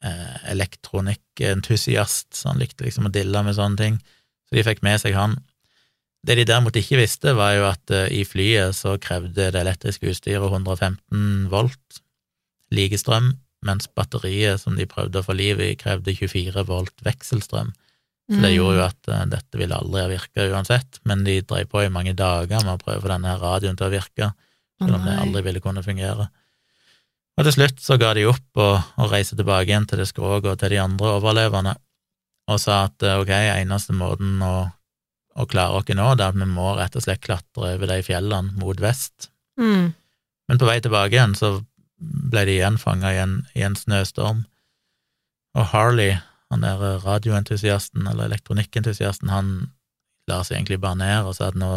[0.04, 3.98] eh, elektronikkentusiast, så han likte liksom å dille med sånne ting.
[4.48, 5.38] Så de fikk med seg han.
[6.24, 10.08] Det de derimot ikke visste, var jo at eh, i flyet så krevde det elektriske
[10.10, 12.00] utstyret 115 volt
[12.74, 17.72] likestrøm, mens batteriet som de prøvde å få liv i, krevde 24 volt vekselstrøm.
[18.24, 18.54] Så det mm.
[18.54, 21.92] gjorde jo at uh, dette ville aldri ha virka uansett, men de drev på i
[21.92, 24.30] mange dager med å prøve å få denne radioen til å virke,
[24.80, 26.30] selv om det aldri ville kunne fungere.
[27.34, 30.52] Og til slutt så ga de opp og, og reiste tilbake igjen til det skroget
[30.52, 31.74] og til de andre overlevende,
[32.50, 34.54] og sa at eh, ok, eneste måten å,
[35.34, 38.00] å klare oss nå, det er at vi må rett og slett klatre over de
[38.06, 39.30] fjellene mot vest.
[39.60, 39.92] Mm.
[40.48, 41.56] Men på vei tilbake igjen så
[41.98, 43.24] ble de igjen fanga i,
[43.56, 44.44] i en snøstorm,
[45.54, 46.16] og Harley,
[46.52, 49.54] han der radioentusiasten eller elektronikkentusiasten, han
[50.30, 51.70] la seg egentlig bare ned og sa at nå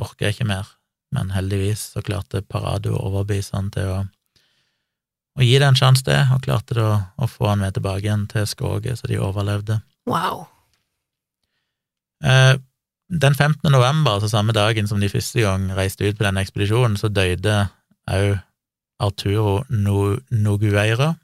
[0.00, 0.68] orker jeg ikke mer,
[1.14, 3.98] men heldigvis så klarte Parado å overbevise han til å,
[5.36, 6.88] å gi det en sjanse til, og klarte da
[7.20, 9.80] å få han med tilbake igjen til skoget, så de overlevde.
[10.08, 10.46] Wow.
[12.24, 12.56] Eh,
[13.10, 13.66] Den 15.
[13.72, 17.64] november, altså samme dagen som de første gang reiste ut på denne ekspedisjonen, så døde
[18.06, 18.36] òg
[19.02, 21.16] Arturo no Nogueira,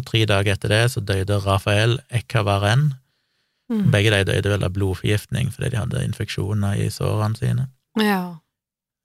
[0.00, 2.90] og tre dager etter det så døde Rafael Ekavaren.
[3.70, 3.90] Mm.
[3.94, 7.68] Begge de døde vel av blodforgiftning fordi de hadde infeksjoner i sårene sine.
[8.00, 8.40] Ja.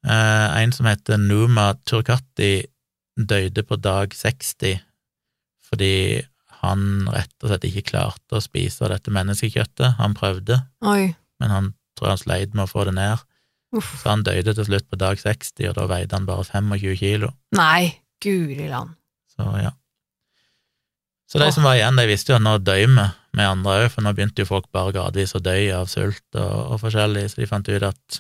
[0.05, 2.65] Eh, en som heter Numa Turkati,
[3.15, 4.81] døde på dag 60
[5.65, 6.23] fordi
[6.61, 9.97] han rett og slett ikke klarte å spise dette menneskekjøttet.
[9.99, 11.13] Han prøvde, Oi.
[11.41, 13.23] men han tror han sleit med å få det ned.
[13.75, 13.95] Uff.
[14.01, 17.31] Så han døde til slutt på dag 60, og da veide han bare 25 kilo.
[17.57, 18.95] Nei, guri land.
[19.35, 19.73] Så ja.
[21.26, 22.93] Så de som var igjen, de visste jo at nå døy vi
[23.36, 26.53] med andre òg, for nå begynte jo folk bare gradvis å dø av sult og,
[26.76, 28.19] og forskjellig, så de fant ut at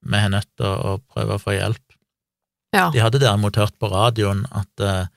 [0.00, 1.84] vi er nødt til å, prøve å få hjelp.
[2.74, 2.88] Ja.
[2.94, 5.10] De hadde derimot hørt på radioen at, eh,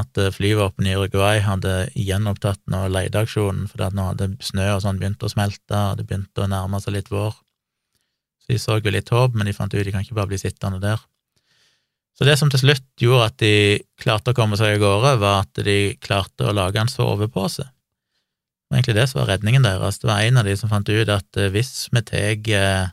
[0.00, 4.84] at eh, flyvåpenet i Uruguay hadde gjenopptatt nå leteaksjonen, fordi at nå hadde snø og
[4.86, 7.36] sånn begynt å smelte, og det begynte å nærme seg litt vår.
[8.40, 10.40] Så de så jo litt håp, men de fant ut de kan ikke bare bli
[10.40, 11.02] sittende der.
[12.20, 13.52] Så det som til slutt gjorde at de
[13.96, 17.64] klarte å komme seg av gårde, var at de klarte å lage en sovepose.
[17.64, 19.98] Det var egentlig det som var redningen deres.
[20.02, 22.92] Det var en av de som fant ut at eh, hvis vi tar eh,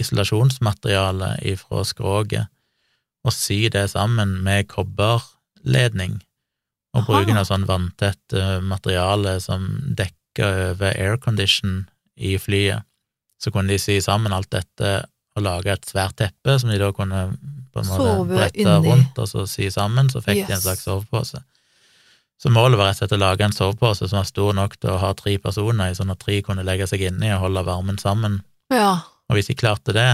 [0.00, 2.48] isolasjonsmateriale ifra skroget
[3.22, 6.16] og syr det sammen med kobberledning,
[6.96, 9.68] og bruker noe sånn vanntett eh, materiale som
[10.00, 11.82] dekker over aircondition
[12.16, 12.88] i flyet,
[13.36, 15.02] så kunne de sy sammen alt dette
[15.36, 17.26] og lage et svært teppe som de da kunne
[17.72, 21.42] på en måte bretta rundt og så sy sammen, så fikk de en slags sovepose.
[22.42, 24.90] Så målet var rett og slett å lage en sovepose som var stor nok til
[24.90, 28.00] å ha tre personer i, sånn at tre kunne legge seg inni og holde varmen
[28.02, 28.40] sammen.
[28.72, 28.96] Ja.
[29.30, 30.10] Og hvis de klarte det,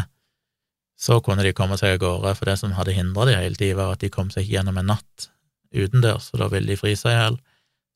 [0.98, 3.78] så kunne de komme seg av gårde, for det som hadde hindra de hele tida,
[3.78, 5.28] var at de kom seg ikke gjennom en natt
[5.72, 7.38] utendørs, og da ville de fryse i hjel.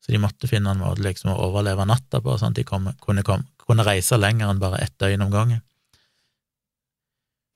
[0.03, 2.89] Så de måtte finne en måte liksom å overleve natta på, sånn at de kom,
[3.03, 5.61] kunne, kom, kunne reise lenger enn bare ett døgn om gangen.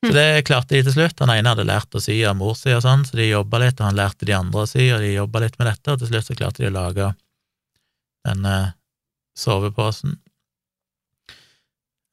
[0.05, 0.13] Så Hm.
[0.13, 1.19] det klarte de til slutt.
[1.19, 3.79] Han ene hadde lært å sy av mor si og sånn, så de jobba litt,
[3.81, 6.11] og han lærte de andre å sy, og de jobba litt med dette, og til
[6.11, 7.15] slutt så klarte de å lage
[8.27, 8.55] denne
[9.37, 10.19] soveposen.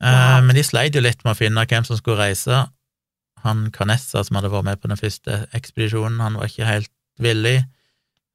[0.04, 2.64] Eh, men de sleit jo litt med å finne hvem som skulle reise.
[3.44, 7.58] Han Canessa, som hadde vært med på den første ekspedisjonen, han var ikke helt villig.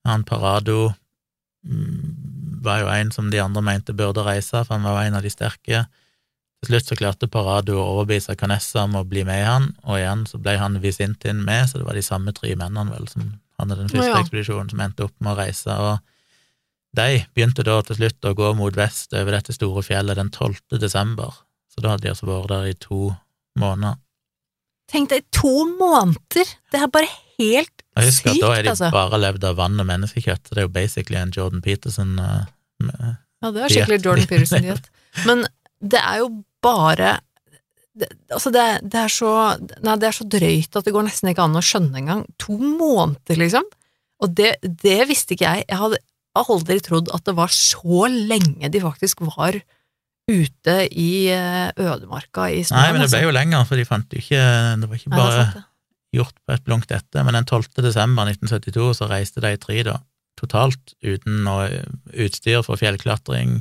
[0.07, 0.93] Han Parado
[1.65, 5.19] mm, var jo en som de andre mente burde reise, for han var jo en
[5.19, 5.83] av de sterke.
[6.59, 10.25] Til slutt så klarte Parado å overbevise Canessa om å bli med han, og igjen
[10.27, 13.29] så ble han Visintin med, så det var de samme tre mennene vel som
[13.59, 14.19] hadde den første ja.
[14.19, 18.51] ekspedisjonen som endte opp med å reise, og de begynte da til slutt å gå
[18.57, 20.79] mot vest over dette store fjellet den 12.
[20.81, 21.37] desember,
[21.71, 23.13] så da hadde de altså vært der i to
[23.59, 23.99] måneder.
[24.89, 26.49] Tenk deg, to måneder!
[26.73, 28.89] Det er bare helt Jeg husker sykt, at da er de altså.
[28.93, 33.51] bare levd av vann og menneskekjøtt, det er jo basically en Jordan Peterson med- Ja,
[33.53, 34.89] det er skikkelig Jordan Peterson-diett.
[35.29, 35.45] Men
[35.79, 36.31] det er jo
[36.63, 37.17] bare
[37.99, 39.31] det, altså det, det, er så,
[39.83, 42.21] nei, det er så drøyt at det går nesten ikke an å skjønne engang.
[42.39, 43.65] To måneder, liksom.
[44.23, 45.65] Og det, det visste ikke jeg.
[45.67, 45.99] Jeg hadde
[46.39, 49.57] aldri trodd at det var så lenge de faktisk var
[50.29, 52.61] ute i eh, ødemarka i.
[52.69, 54.43] Nei, men det ble jo lenger, for de fant jo ikke
[54.79, 55.63] Det var ikke bare Nei,
[56.19, 57.81] gjort på et blunk dette, men den 12.
[57.85, 59.97] desember 1972 så reiste de tre, da,
[60.39, 61.83] totalt uten noe
[62.13, 63.59] utstyr for fjellklatring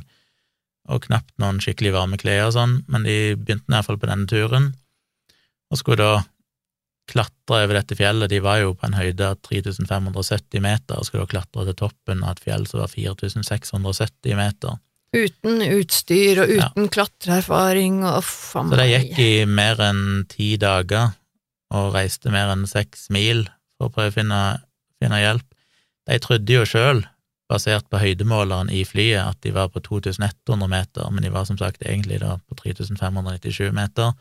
[0.89, 4.09] og knapt noen skikkelig varme klær og sånn, men de begynte i hvert fall på
[4.09, 4.71] denne turen,
[5.69, 6.13] og skulle da
[7.09, 8.29] klatre over dette fjellet.
[8.31, 12.23] De var jo på en høyde av 3570 meter og skulle da klatre til toppen
[12.23, 14.77] av et fjell som var 4670 meter.
[15.09, 16.91] Uten utstyr og uten ja.
[16.93, 18.75] klatreerfaring og faen meg.
[18.75, 21.15] Så de gikk i mer enn ti dager
[21.73, 24.41] og reiste mer enn seks mil for å prøve å finne,
[25.01, 25.47] finne hjelp.
[26.09, 27.01] De trodde jo sjøl,
[27.49, 31.57] basert på høydemåleren i flyet, at de var på 2100 meter, men de var som
[31.57, 34.13] sagt egentlig da på 3597 meter.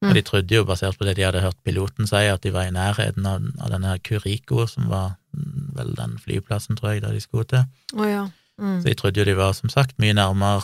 [0.00, 0.26] Og de mm.
[0.30, 3.26] trodde jo, basert på det de hadde hørt piloten si, at de var i nærheten
[3.28, 7.48] av, av denne Curico som var mm, vel den flyplassen, tror jeg, da de skulle
[7.50, 7.66] til.
[7.98, 8.24] Oh, ja.
[8.56, 8.78] mm.
[8.80, 10.62] Så de trodde jo de var, som sagt, mye nærmere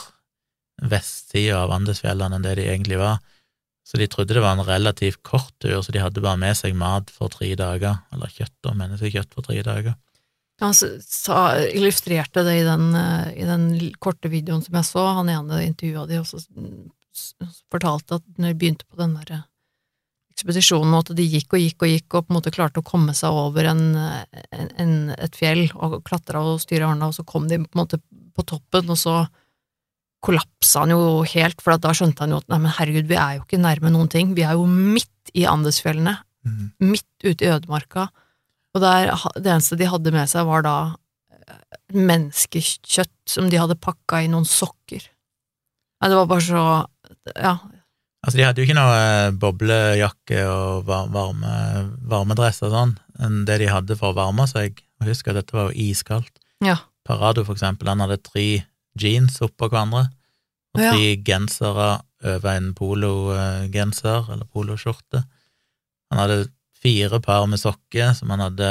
[0.81, 3.21] vestsida av Andesfjellene enn det de egentlig var.
[3.87, 6.75] Så de trodde det var en relativt kort tur, så de hadde bare med seg
[6.79, 9.95] mat for tre dager, eller kjøtt, og menneskekjøtt for tre dager.
[10.63, 13.67] Han sa, illustrerte det i den, eh, i den,
[14.01, 16.41] korte videoen som jeg så, han ene intervjua de, og så
[17.73, 19.45] fortalte at når de begynte på den der eh,
[20.37, 23.13] ekspedisjonen, at de gikk og gikk og gikk, og på en måte klarte å komme
[23.17, 23.83] seg over en,
[24.53, 28.01] en, et fjell, og klatra og styra hånda, og så kom de på en måte
[28.37, 29.17] på toppen, og så
[30.25, 33.39] kollapsa han jo helt, for da skjønte han jo at nei, men herregud, vi er
[33.39, 36.63] jo ikke nærme noen ting, vi er jo midt i Andesfjellene, mm.
[36.85, 38.09] midt ute i ødemarka,
[38.77, 40.77] og der, det eneste de hadde med seg, var da
[41.33, 45.07] eh, menneskekjøtt som de hadde pakka i noen sokker.
[45.97, 46.67] Nei, det var bare så
[47.33, 47.57] ja.
[48.27, 51.55] Altså, de hadde jo ikke noe eh, boblejakke og varme,
[52.11, 54.83] varmedress og sånn, enn det de hadde for å varme seg.
[55.01, 56.35] Og husk at dette var jo iskaldt.
[56.65, 56.81] Ja.
[57.07, 58.49] Parado, for eksempel, han hadde tre
[58.99, 60.09] jeans oppå hverandre,
[60.75, 61.21] og tre ja.
[61.25, 61.89] gensere
[62.27, 65.23] over en pologenser, eller poloskjorte.
[66.11, 66.47] Han hadde
[66.87, 68.71] fire par med sokker som han hadde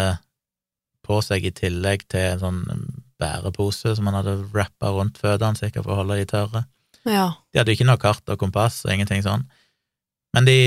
[1.05, 2.61] på seg i tillegg til en sånn
[3.21, 6.63] bærepose som han hadde wrappa rundt føttene, sikkert for å holde de tørre.
[7.05, 7.27] Ja.
[7.51, 9.45] De hadde ikke noe kart og kompass og ingenting sånn,
[10.35, 10.59] men de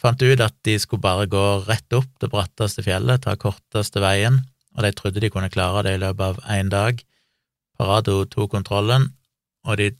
[0.00, 4.42] fant ut at de skulle bare gå rett opp det bratteste fjellet, ta korteste veien,
[4.74, 6.98] og de trodde de kunne klare det i løpet av én dag.
[7.78, 9.06] Parado tok kontrollen,
[9.64, 9.92] og de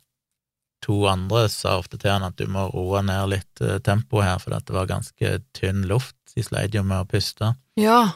[0.85, 4.37] to andre sa ofte til han at du må roe ned litt eh, tempo her,
[4.43, 7.55] for det var ganske tynn luft, de sleit jo med å puste.
[7.81, 8.15] Ja.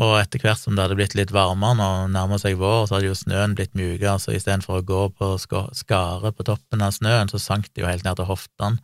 [0.00, 3.10] Og etter hvert som det hadde blitt litt varmere nå, nærmer seg vår, så hadde
[3.10, 7.40] jo snøen blitt mjukere, så istedenfor å gå på skare på toppen av snøen, så
[7.42, 8.80] sank det jo helt ned til hoftene.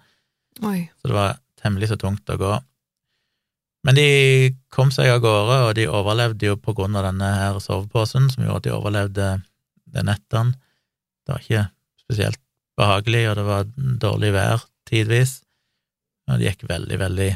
[0.60, 2.58] Så det var temmelig så tungt å gå.
[3.86, 4.08] Men de
[4.74, 8.44] kom seg av gårde, og de overlevde jo på grunn av denne her soveposen, som
[8.44, 9.30] gjorde at de overlevde
[9.94, 10.58] de nettene.
[11.24, 11.64] Det var ikke
[12.04, 12.42] spesielt
[12.79, 13.68] behagelig, og det var
[14.07, 15.41] dårlig vær tidvis.
[16.29, 17.31] Og det gikk veldig, veldig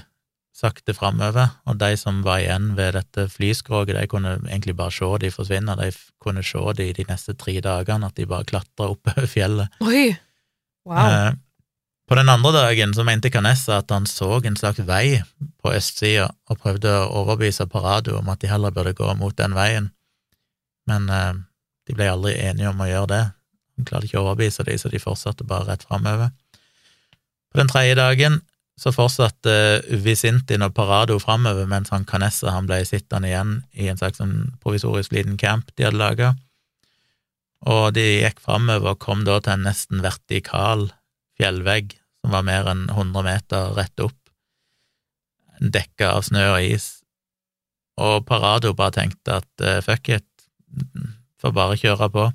[0.63, 5.09] sakte framover, og de som var igjen ved dette flyskroget, de kunne egentlig bare se
[5.23, 5.77] de forsvinne.
[5.81, 5.89] De
[6.23, 9.73] kunne se de de neste tre dagene, at de bare klatra oppover fjellet.
[9.81, 10.13] Oi,
[10.87, 11.01] wow.
[11.09, 11.33] Eh,
[12.09, 15.23] på den andre dagen så mente Canessa at han så en slags vei
[15.63, 19.57] på østsida, og prøvde å overbevise Parado om at de heller burde gå mot den
[19.57, 19.89] veien,
[20.87, 21.33] men eh,
[21.89, 23.23] de ble aldri enige om å gjøre det.
[23.79, 26.33] Han klarte ikke å overbevise dem, så de fortsatte bare rett framover.
[27.53, 28.41] På den tredje dagen
[28.81, 29.55] så fortsatte
[30.03, 34.55] Visintin og Parado framover, mens han Canessa han ble sittende igjen i en slags sånn
[34.65, 36.33] provisorisk liten camp de hadde laga.
[37.69, 40.89] Og de gikk framover og kom da til en nesten vertikal
[41.39, 44.19] fjellvegg som var mer enn 100 meter rett opp,
[45.61, 46.89] dekka av snø og is.
[48.03, 50.27] Og Parado bare tenkte at uh, fuck it,
[51.43, 52.29] får bare kjøre på.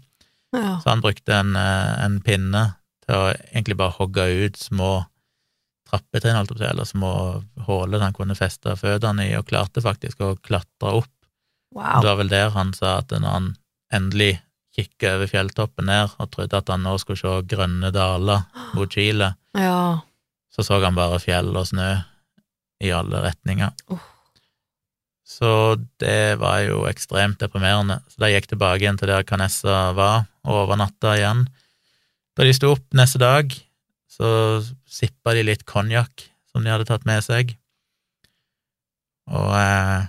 [0.56, 0.80] Ja.
[0.84, 2.64] Så han brukte en, eh, en, pinne
[3.06, 4.92] til å egentlig bare hogge ut små
[5.88, 7.12] trappetrinn, eller små
[7.68, 11.14] huller han kunne feste føttene i, og klarte faktisk å klatre opp.
[11.76, 12.02] Wow.
[12.02, 13.48] Det var vel der han sa at når han
[13.94, 14.34] endelig
[14.78, 18.44] kikka over fjelltoppen ned og trodde at han nå skulle se grønne daler
[18.76, 20.04] mot Chile, ja.
[20.54, 21.96] så så han bare fjell og snø
[22.84, 23.74] i alle retninger.
[23.90, 24.04] Uh.
[25.28, 28.00] Så det var jo ekstremt deprimerende.
[28.08, 31.44] Så de gikk tilbake igjen til der Canessa var, og overnatta igjen.
[32.38, 33.52] Da de sto opp neste dag,
[34.08, 34.30] så
[34.88, 37.52] sippa de litt konjakk som de hadde tatt med seg,
[39.28, 40.08] og eh,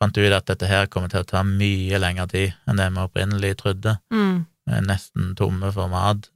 [0.00, 3.02] fant ut at dette her kommer til å ta mye lengre tid enn det vi
[3.04, 3.98] opprinnelig trodde.
[4.14, 4.46] Mm.
[4.86, 6.30] Nesten tomme for mat,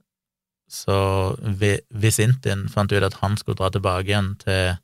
[0.69, 0.97] så
[1.41, 4.77] Visintin fant ut at han skulle dra tilbake igjen til,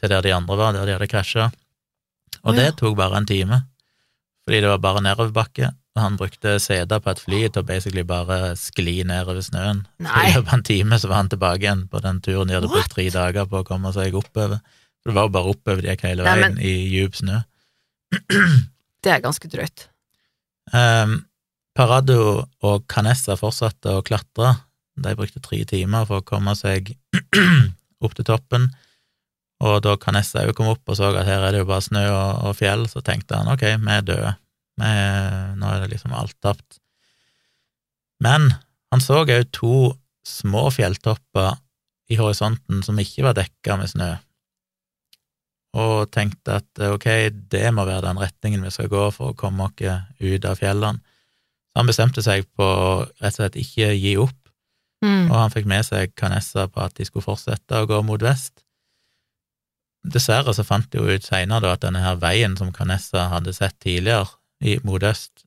[0.00, 1.50] til der de andre var, der de hadde krasja.
[2.44, 3.60] Og det tok bare en time,
[4.46, 5.72] fordi det var bare nedoverbakke.
[5.98, 9.82] Han brukte seter på et fly til å basically bare skli nedover snøen.
[10.04, 10.28] Nei.
[10.28, 12.70] I løpet av en time så var han tilbake igjen på den turen de hadde
[12.70, 14.60] brukt tre dager på å komme seg oppover.
[15.02, 16.60] For det var jo bare oppover de gikk hele veien Nei, men...
[16.62, 17.40] i djup snø.
[19.04, 19.86] Det er ganske drøyt.
[20.74, 21.20] Um,
[21.78, 24.56] Parado og Canessa fortsatte å klatre.
[24.98, 26.90] De brukte tre timer for å komme seg
[28.04, 28.68] opp til toppen.
[29.66, 32.04] Og da Canessa òg kom opp og så at her er det jo bare snø
[32.06, 34.34] og, og fjell, så tenkte han ok, vi er døde.
[34.78, 34.92] Vi,
[35.58, 36.78] nå er det liksom alt tapt.
[38.22, 38.52] Men
[38.92, 39.90] han så òg to
[40.26, 41.56] små fjelltopper
[42.08, 44.12] i horisonten som ikke var dekka med snø,
[45.78, 47.06] og tenkte at ok,
[47.52, 49.82] det må være den retningen vi skal gå for å komme oss
[50.18, 51.02] ut av fjellene.
[51.68, 52.68] Så han bestemte seg på
[53.20, 54.38] rett og slett ikke gi opp,
[55.04, 55.28] mm.
[55.28, 58.64] og han fikk med seg Canessa på at de skulle fortsette å gå mot vest.
[60.08, 63.76] Dessverre så fant de jo ut seinere at denne her veien som Canessa hadde sett
[63.84, 65.44] tidligere, i, mot øst,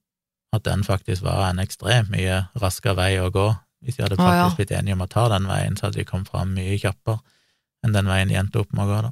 [0.56, 3.50] at den faktisk var en ekstremt mye raskere vei å gå.
[3.82, 4.56] Hvis de hadde faktisk ah, ja.
[4.56, 7.20] blitt enige om å ta den veien, så hadde de kommet fram mye kjappere
[7.82, 9.12] enn den veien de endte opp med å gå, da.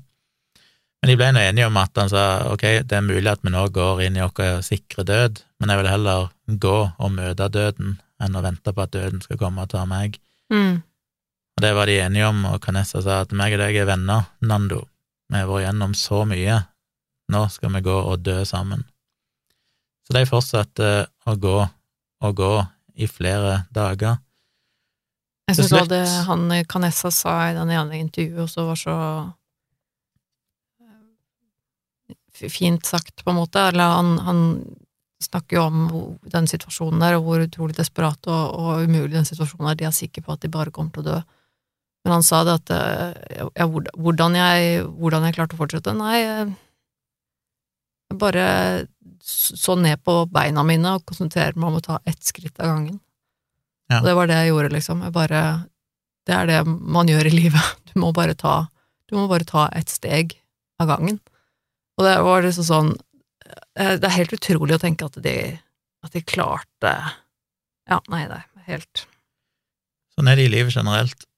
[1.00, 3.54] Men de ble nå enige om at han sa ok, det er mulig at vi
[3.54, 6.28] nå går inn i vår sikre død, men jeg vil heller
[6.66, 10.20] gå og møte døden enn å vente på at døden skal komme og ta meg.
[10.52, 10.82] Mm.
[11.56, 14.28] Og det var de enige om, og Canessa sa at meg og deg er venner,
[14.44, 14.84] Nando.
[15.30, 16.56] Vi har vært gjennom så mye,
[17.30, 18.86] nå skal vi gå og dø sammen.
[20.08, 20.90] Så de fortsatte
[21.30, 21.58] å gå
[22.20, 22.54] og gå
[23.00, 24.18] i flere dager.
[25.50, 28.98] Jeg syns det han Canessa sa i den ene intervjuet også var så
[32.48, 33.60] fint sagt, på en måte.
[33.72, 34.42] Eller han, han
[35.24, 35.80] snakker jo om
[36.32, 39.80] den situasjonen der, og hvor utrolig desperat og, og, umulig den situasjonen er.
[39.80, 41.20] De er sikre på at de bare kommer til å dø.
[42.10, 45.94] Men han sa det at eh, ja, hvordan, jeg, hvordan jeg klarte å fortsette?
[45.94, 46.48] Nei, jeg
[48.18, 48.46] bare
[49.22, 52.98] så ned på beina mine og konsentrerte meg om å ta ett skritt av gangen.
[53.94, 54.00] Ja.
[54.00, 55.04] Og det var det jeg gjorde, liksom.
[55.06, 55.44] Jeg bare
[56.26, 57.78] Det er det man gjør i livet.
[57.94, 58.72] Du må bare ta
[59.06, 60.34] Du må bare ta ett steg
[60.82, 61.22] av gangen.
[61.98, 62.92] Og det var liksom sånn
[63.78, 65.38] eh, Det er helt utrolig å tenke at de,
[66.02, 66.98] at de klarte
[67.86, 69.06] Ja, nei, det er helt
[70.18, 71.29] Sånn er det i livet generelt.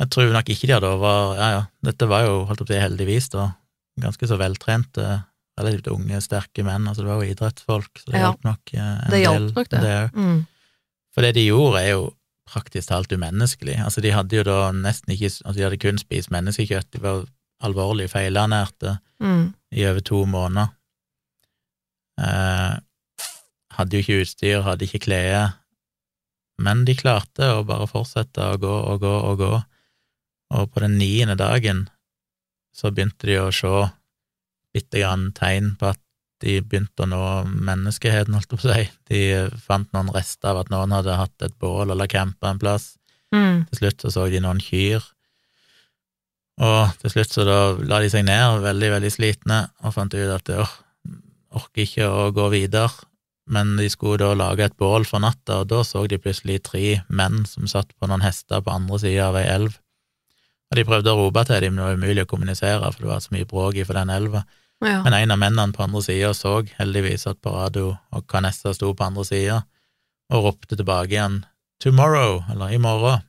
[0.00, 2.80] Jeg tror nok ikke de hadde over Ja, ja, dette var jo, holdt opp til
[2.80, 3.50] heldigvis, da,
[4.00, 5.08] ganske så veltrente,
[5.60, 6.88] relativt unge, sterke menn.
[6.88, 9.50] Altså, det var jo idrettsfolk, så det ja, hjalp nok eh, en det del.
[9.58, 9.82] nok det.
[9.84, 10.40] det mm.
[11.14, 12.08] For det de gjorde, er jo
[12.50, 13.76] praktisk talt umenneskelig.
[13.84, 16.90] Altså, de hadde jo da nesten ikke Altså, de hadde kun spist menneskekjøtt.
[16.94, 17.24] De var
[17.60, 19.44] alvorlig feilernærte mm.
[19.76, 20.72] i over to måneder.
[22.20, 22.76] Eh,
[23.76, 25.58] hadde jo ikke utstyr, hadde ikke klær,
[26.60, 29.54] men de klarte å bare fortsette å gå og gå og gå,
[30.50, 31.86] og på den niende dagen
[32.74, 33.72] så begynte de å se
[34.74, 36.00] bitte grann tegn på at
[36.40, 37.22] de begynte å nå
[37.68, 38.84] menneskeheten, holdt jeg på å si.
[39.10, 39.22] De
[39.60, 42.94] fant noen rester av at noen hadde hatt et bål eller campa en plass.
[43.34, 43.66] Mm.
[43.68, 45.04] Til slutt så, så de noen kyr
[46.60, 47.58] og til slutt så da
[47.88, 50.58] la de seg ned, veldig, veldig slitne, og fant ut at de
[51.56, 52.90] orker ikke å gå videre,
[53.50, 57.00] men de skulle da lage et bål for natta, og da så de plutselig tre
[57.08, 59.76] menn som satt på noen hester på andre sida av ei elv.
[60.70, 63.10] Og de prøvde å rope til dem, men det var umulig å kommunisere, for det
[63.10, 64.44] var så mye bråk i for den elva.
[64.80, 65.00] Ja.
[65.04, 69.08] Men en av mennene på andre sida så heldigvis at Parado og Canessa sto på
[69.08, 69.58] andre sida,
[70.30, 71.42] og ropte tilbake igjen
[71.82, 73.26] 'tomorrow', eller 'i morgen'.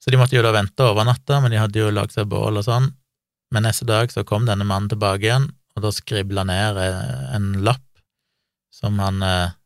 [0.00, 2.58] Så de måtte jo da vente over natta, men de hadde jo lagd seg bål
[2.58, 2.94] og sånn.
[3.52, 7.52] Men neste dag så kom denne mannen tilbake igjen, og da skribla ned eh, en
[7.66, 7.82] lapp
[8.76, 9.56] som han eh,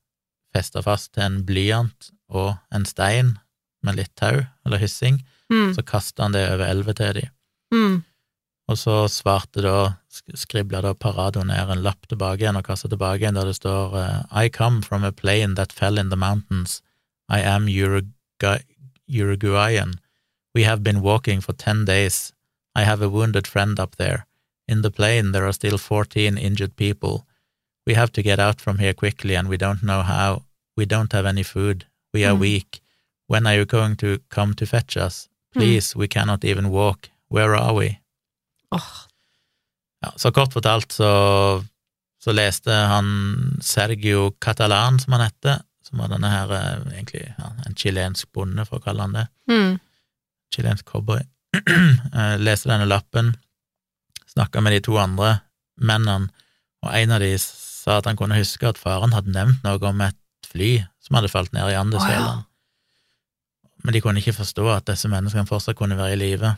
[0.54, 3.34] festa fast til en blyant og en stein
[3.82, 5.18] med litt tau, eller hyssing.
[5.50, 5.74] Mm.
[5.74, 7.32] Så kasta han det over elva til dem.
[7.74, 7.96] Mm.
[8.70, 9.96] Og så svarte da,
[10.38, 13.96] skribla da Parado ned en lapp tilbake igjen og kasta tilbake igjen der det står
[13.98, 16.78] eh, I come from a plane that fell in the mountains.
[17.28, 18.61] I am Urugu
[19.11, 19.98] Uruguayan.
[20.54, 22.32] We have been walking for ten days.
[22.76, 24.26] I have a wounded friend up there.
[24.68, 27.26] In the plane, there are still fourteen injured people.
[27.91, 30.43] We have to get out from here quickly, and we don't know how.
[30.76, 31.86] We don't have any food.
[32.14, 32.41] We are mm.
[32.41, 32.80] weak.
[33.26, 35.28] When are you going to come to fetch us?
[35.53, 35.61] Hmm.
[35.61, 35.97] Please, mm.
[35.97, 37.11] we cannot even walk.
[37.28, 37.99] Where are we?
[38.70, 39.07] Oh.
[40.03, 41.64] Ja, så kort fortalt så,
[42.24, 47.51] så leste han Sergio Catalan, som han heter, som var denne her, eh, egentlig ja,
[47.66, 49.26] en chilensk bonde, for å kalle han det.
[49.51, 49.78] Mm
[50.55, 51.20] chilensk cowboy,
[52.14, 53.36] eh, leste denne lappen,
[54.26, 55.36] snakka med de to andre
[55.80, 56.30] mennene,
[56.82, 57.34] og en av de
[57.81, 60.18] sa at han kunne huske at faren hadde nevnt noe om et
[60.51, 62.41] fly som hadde falt ned i Andesfjellene.
[62.41, 63.76] Oh, ja.
[63.85, 66.55] men de kunne ikke forstå at disse menneskene fortsatt kunne være i live.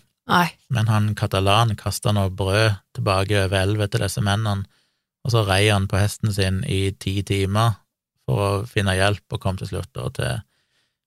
[0.72, 4.66] Men han katalan kasta noe brød tilbake over elva til disse mennene,
[5.22, 7.76] og så rei han på hesten sin i ti timer
[8.26, 10.40] for å finne hjelp, og kom til slutt da til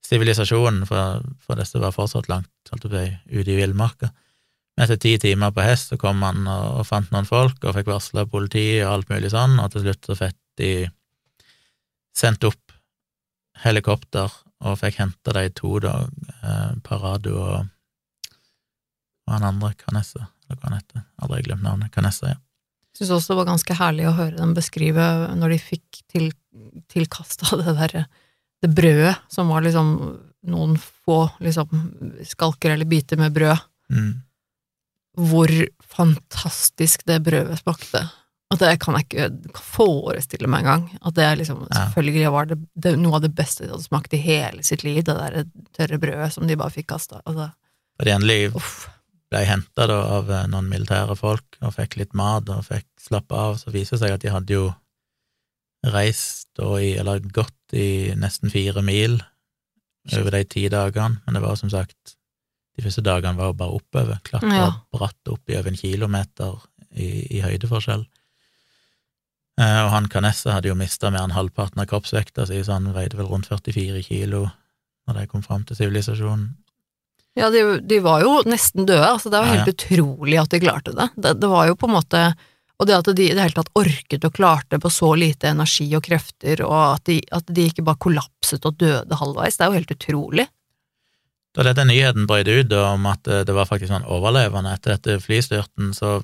[0.06, 4.12] sivilisasjonen, for, for disse var fortsatt langt holdt på, ute i villmarka.
[4.76, 7.78] Men etter ti timer på hest så kom han og, og fant noen folk og
[7.78, 10.72] fikk varsla politiet og alt mulig sånn, og til slutt så fikk de
[12.16, 12.76] sendt opp
[13.64, 14.32] helikopter
[14.66, 15.94] og fikk henta de to, da,
[16.42, 17.70] eh, Parado og,
[19.28, 22.42] og han andre, Canessa, eller hva han heter, aldri glemt navnet, Canessa, ja.
[22.96, 25.06] Jeg syns også det var ganske herlig å høre dem beskrive
[25.36, 26.30] når de fikk til,
[26.92, 28.06] tilkasta det derre
[28.64, 29.90] det brødet, som var liksom
[30.50, 31.82] noen få liksom
[32.26, 33.58] skalker eller biter med brød.
[33.94, 34.14] Mm.
[35.16, 35.52] Hvor
[35.96, 38.04] fantastisk det brødet smakte.
[38.54, 40.86] Og det kan jeg ikke forestille meg engang.
[41.02, 44.22] At det liksom, selvfølgelig var det, det noe av det beste de hadde smakt i
[44.22, 47.24] hele sitt liv, det der tørre brødet som de bare fikk kasta.
[47.26, 47.50] Altså,
[48.00, 48.86] Og de endelig uff.
[49.34, 53.58] ble henta av eh, noen militære folk og fikk litt mat og fikk slappe av,
[53.58, 54.68] så viser det seg at de hadde jo
[55.96, 59.20] reist og i, eller gått i nesten fire mil
[60.14, 62.16] over de ti dagene, men det var som sagt
[62.76, 64.72] De første dagene var jo bare oppover, klatra Ja.
[64.94, 66.58] bratt opp i over en kilometer
[66.96, 68.04] i, i høydeforskjell.
[69.62, 72.90] Eh, og han Canessa hadde jo mista mer enn halvparten av kroppsvekta si, så han
[72.96, 74.50] veide vel rundt 44 kilo
[75.08, 76.50] når de kom fram til sivilisasjonen.
[77.36, 80.60] Ja, de, de var jo nesten døde, altså det var Ja, helt utrolig at de
[80.64, 81.10] klarte det.
[81.20, 81.34] det.
[81.44, 82.22] Det var jo på en måte
[82.80, 85.86] Og det at de i det hele tatt orket og klarte på så lite energi
[85.96, 89.70] og krefter, og at de, at de ikke bare kollapset og døde halvveis, det er
[89.72, 90.46] jo helt utrolig.
[91.56, 95.20] Da dette nyheten brøt ut om at eh, det var faktisk sånn overlevende etter dette
[95.24, 96.18] flystyrten, så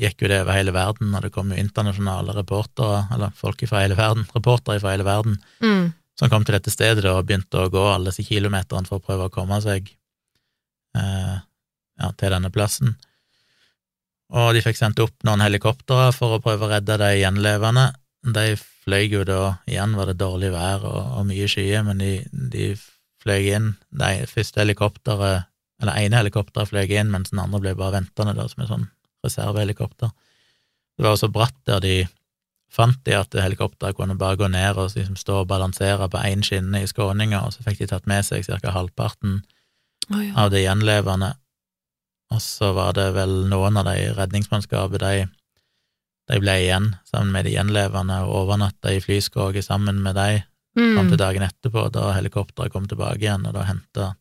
[0.00, 3.82] gikk jo det over hele verden, og det kom jo internasjonale reportere, eller folk fra
[3.84, 5.92] hele verden, reportere fra hele verden, Mm.
[6.18, 9.28] som kom til dette stedet og begynte å gå alle disse kilometerne for å prøve
[9.28, 9.88] å komme seg
[10.96, 11.36] eh,
[12.00, 12.96] ja, til denne plassen.
[14.30, 17.88] Og de fikk sendt opp noen helikoptre for å prøve å redde de gjenlevende.
[18.22, 22.12] De fløy jo da, igjen var det dårlig vær og, og mye skyer, men de,
[22.52, 22.68] de
[23.22, 23.74] fløy inn.
[23.90, 25.48] Det første helikopteret,
[25.82, 28.88] eller ene helikopteret fløy inn, mens den andre ble bare ventende da, som et sånn
[29.24, 30.12] reservehelikopter.
[30.96, 31.94] Det var også bratt der de
[32.70, 36.44] fant de at helikopteret kunne bare gå ned og liksom stå og balansere på én
[36.46, 38.74] skinne i skråninga, og så fikk de tatt med seg ca.
[38.74, 39.40] halvparten
[40.12, 40.34] oh, ja.
[40.44, 41.34] av de gjenlevende.
[42.30, 45.26] Og så var det vel noen av de redningsmannskapet, de,
[46.30, 50.44] de ble igjen sammen med de gjenlevende og overnatta i flyskroget sammen med de
[50.74, 51.08] fram Mm.
[51.10, 54.14] til dagen etterpå, da helikopteret kom tilbake igjen og da henta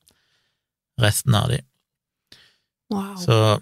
[1.00, 1.60] resten av de.
[2.90, 3.16] Wow.
[3.22, 3.62] Så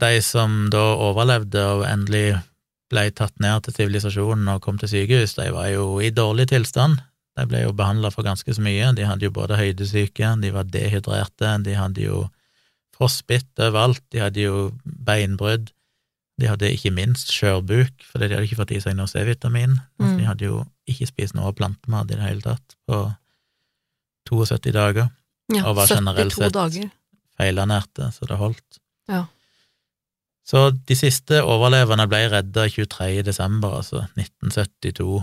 [0.00, 2.40] de som da overlevde og endelig
[2.92, 7.00] ble tatt ned til sivilisasjonen og kom til sykehus, de var jo i dårlig tilstand.
[7.34, 8.92] De ble jo behandla for ganske så mye.
[8.94, 12.28] De hadde jo både høydesyke, de var dehydrerte, de hadde jo
[12.94, 15.72] frostbitt overalt, de hadde jo beinbrudd,
[16.40, 19.76] de hadde ikke minst skjørbuk, fordi de hadde ikke fått i seg noe C-vitamin.
[20.00, 20.18] Altså, Mm.
[20.18, 20.56] De hadde jo
[20.90, 22.98] ikke spist noe plantemat i det hele tatt på
[24.28, 25.10] 72 dager
[25.52, 26.90] ja, og var generelt sett dager.
[27.38, 28.80] feilernærte, så det holdt.
[29.08, 29.26] Ja.
[30.44, 33.22] Så de siste overlevende ble redda 23.
[33.24, 35.22] desember, altså 1972,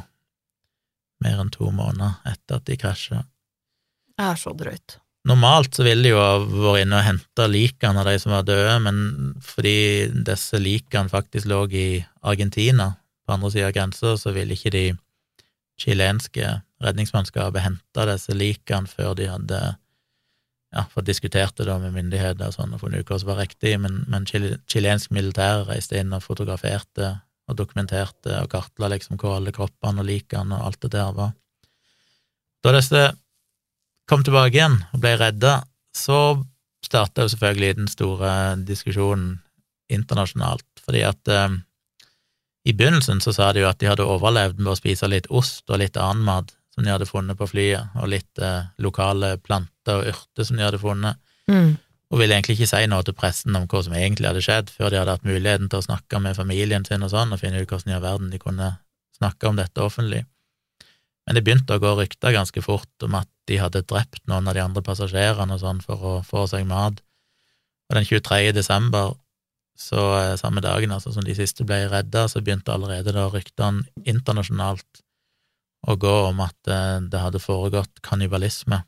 [1.22, 3.24] mer enn to måneder etter at de krasja.
[4.18, 4.98] Det er så drøyt.
[5.30, 8.48] Normalt så ville de jo ha vært inne og henta likene av de som var
[8.48, 8.98] døde, men
[9.46, 11.88] fordi disse likene faktisk lå i
[12.26, 14.86] Argentina, på andre sida av grensa, så ville ikke de
[15.82, 19.62] chilenske redningsmannskapet hente disse likene før de hadde
[20.72, 23.76] ja, for diskutert det med myndigheter og sånn, og funnet ut hva som var riktig,
[23.84, 27.14] men, men chilensk militær reiste inn og fotograferte
[27.52, 31.34] og dokumenterte og kartla liksom hvor alle kroppene og likene og alt det der var.
[32.64, 33.10] Da disse
[34.12, 35.62] kom tilbake igjen og ble redda,
[35.96, 36.42] så
[36.84, 38.32] starta jo selvfølgelig den store
[38.68, 39.38] diskusjonen
[39.92, 41.54] internasjonalt, fordi at eh,
[42.68, 45.70] i begynnelsen så sa de jo at de hadde overlevd med å spise litt ost
[45.72, 50.02] og litt annen mat som de hadde funnet på flyet, og litt eh, lokale planter
[50.02, 51.20] og urter som de hadde funnet,
[51.50, 51.74] Mm.
[52.14, 54.92] og ville egentlig ikke si noe til pressen om hva som egentlig hadde skjedd, før
[54.94, 57.68] de hadde hatt muligheten til å snakke med familien sin og sånn, og finne ut
[57.68, 58.68] hvordan i all verden de kunne
[59.18, 60.22] snakke om dette offentlig.
[61.28, 64.58] Men det begynte å gå rykter ganske fort om at de hadde drept noen av
[64.58, 67.02] de andre passasjerene og sånn for å få seg mat.
[67.92, 68.54] Og den 23.
[68.56, 69.14] desember,
[69.78, 73.86] så eh, samme dagen altså som de siste ble redda, så begynte allerede da ryktene
[74.08, 75.04] internasjonalt
[75.90, 78.84] å gå om at eh, det hadde foregått kannibalisme.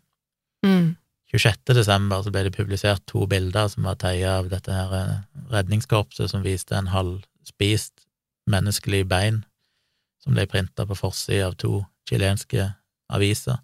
[0.66, 0.96] Mm.
[1.34, 1.74] 26.
[1.74, 5.16] desember så ble det publisert to bilder som var tatt av dette her eh,
[5.54, 8.06] redningskorpset, som viste en halvspist
[8.50, 9.42] menneskelig bein
[10.24, 12.72] som ble printa på forsida av to chilenske
[13.14, 13.60] aviser.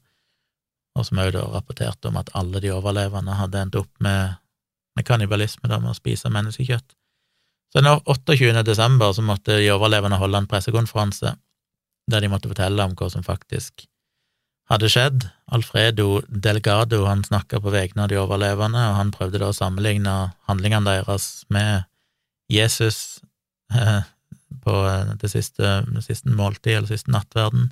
[0.95, 4.34] og som også da rapporterte om at alle de overlevende hadde endt opp med,
[4.95, 6.95] med kannibalisme, da, med å spise menneskekjøtt.
[7.72, 8.64] Så den 28.
[8.66, 11.36] desember så måtte de overlevende holde en pressekonferanse
[12.10, 13.86] der de måtte fortelle om hva som faktisk
[14.70, 15.26] hadde skjedd.
[15.53, 20.16] Alfredo Delgado han snakka på vegne av de overlevende, og han prøvde da å sammenligne
[20.49, 21.86] handlingene deres med
[22.49, 23.22] Jesus
[23.78, 24.02] eh,
[24.66, 24.76] på
[25.22, 27.70] det siste, det siste måltid, eller siste nattverden,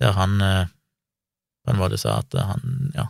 [0.00, 0.38] der han
[1.64, 3.06] på en måte sa at han, ja,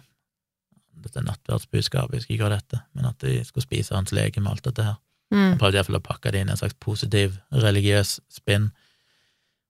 [1.05, 4.51] dette er nattverdsbudskapet, jeg husker ikke hva dette, men at de skulle spise hans legeme
[4.51, 4.99] og alt dette her.
[5.31, 5.43] Mm.
[5.53, 8.71] Han prøvde iallfall å pakke det inn i en slags positiv, religiøs spinn.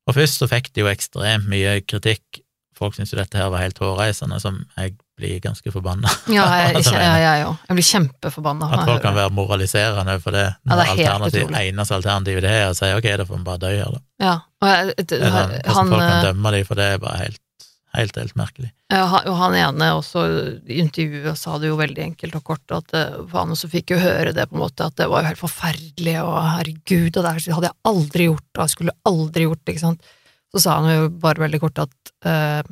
[0.08, 2.40] Og først så fikk de jo ekstremt mye kritikk.
[2.80, 6.08] Folk syns jo dette her var helt hårreisende, som jeg blir ganske forbanna.
[6.32, 8.70] Ja, jeg, altså, jeg, jeg, jeg, jeg, blir kjempeforbanna.
[8.72, 12.78] At folk kan være moraliserende for det, ja, det alternativ, eneste alternativet det er å
[12.78, 14.02] si ok, da får vi bare dø her, da.
[14.24, 14.34] Ja,
[14.64, 17.22] og jeg, det, det, sånn, han, folk kan eh, dømme dem for det, er bare
[17.26, 17.46] helt
[17.90, 18.68] Helt, helt merkelig.
[18.86, 20.22] Ja, og han ene også
[20.70, 23.98] i intervjuet sa det jo veldig enkelt og kort, at eh, han også fikk jo
[23.98, 27.32] høre det på en måte, at det var jo helt forferdelig, og herregud, og det
[27.56, 30.14] hadde jeg aldri gjort, og jeg skulle aldri gjort ikke sant.
[30.50, 32.62] Så sa han jo bare veldig kort at eh,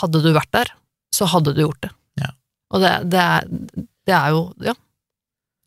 [0.00, 0.70] hadde du vært der,
[1.14, 1.90] så hadde du gjort det.
[2.22, 2.30] Ja.
[2.74, 3.48] Og det, det, er,
[4.08, 4.74] det er jo, ja.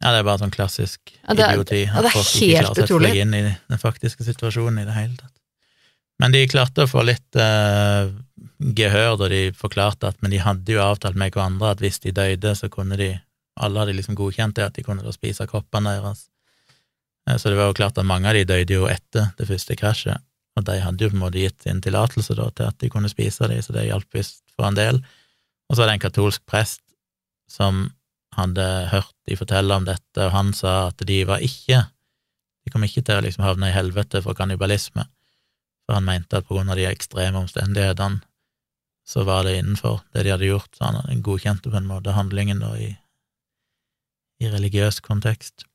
[0.01, 1.83] Ja, det er bare sånn klassisk ja, det er, idioti.
[1.85, 4.97] At ja, det er folk ikke klarer seg inn i den faktiske situasjonen i det
[4.97, 5.35] hele tatt.
[6.21, 8.09] Men de klarte å få litt eh,
[8.77, 12.13] gehør da de forklarte at men de hadde jo avtalt med hverandre at hvis de
[12.13, 13.15] døde, så kunne de
[13.61, 16.21] Alle hadde liksom godkjent det, at de kunne da spise kroppene deres.
[17.27, 19.75] Uh, så det var jo klart at mange av de døde jo etter det første
[19.77, 20.23] krasjet,
[20.57, 23.11] og de hadde jo på en måte gitt sin tillatelse da til at de kunne
[23.11, 24.99] spise dem, så det hjalp visst for en del.
[25.69, 26.83] Og så var det en katolsk prest
[27.51, 27.87] som
[28.35, 31.85] hadde hørt de fortelle om dette, og han sa at de var ikke
[32.61, 35.07] De kom ikke til å liksom havne i helvete for kannibalisme
[35.91, 38.21] for han mente at på grunn av de ekstreme omstendighetene
[39.11, 42.61] så var det innenfor det de hadde gjort, så han godkjente på en måte handlingen
[42.63, 42.93] da i,
[44.39, 45.65] i religiøs kontekst.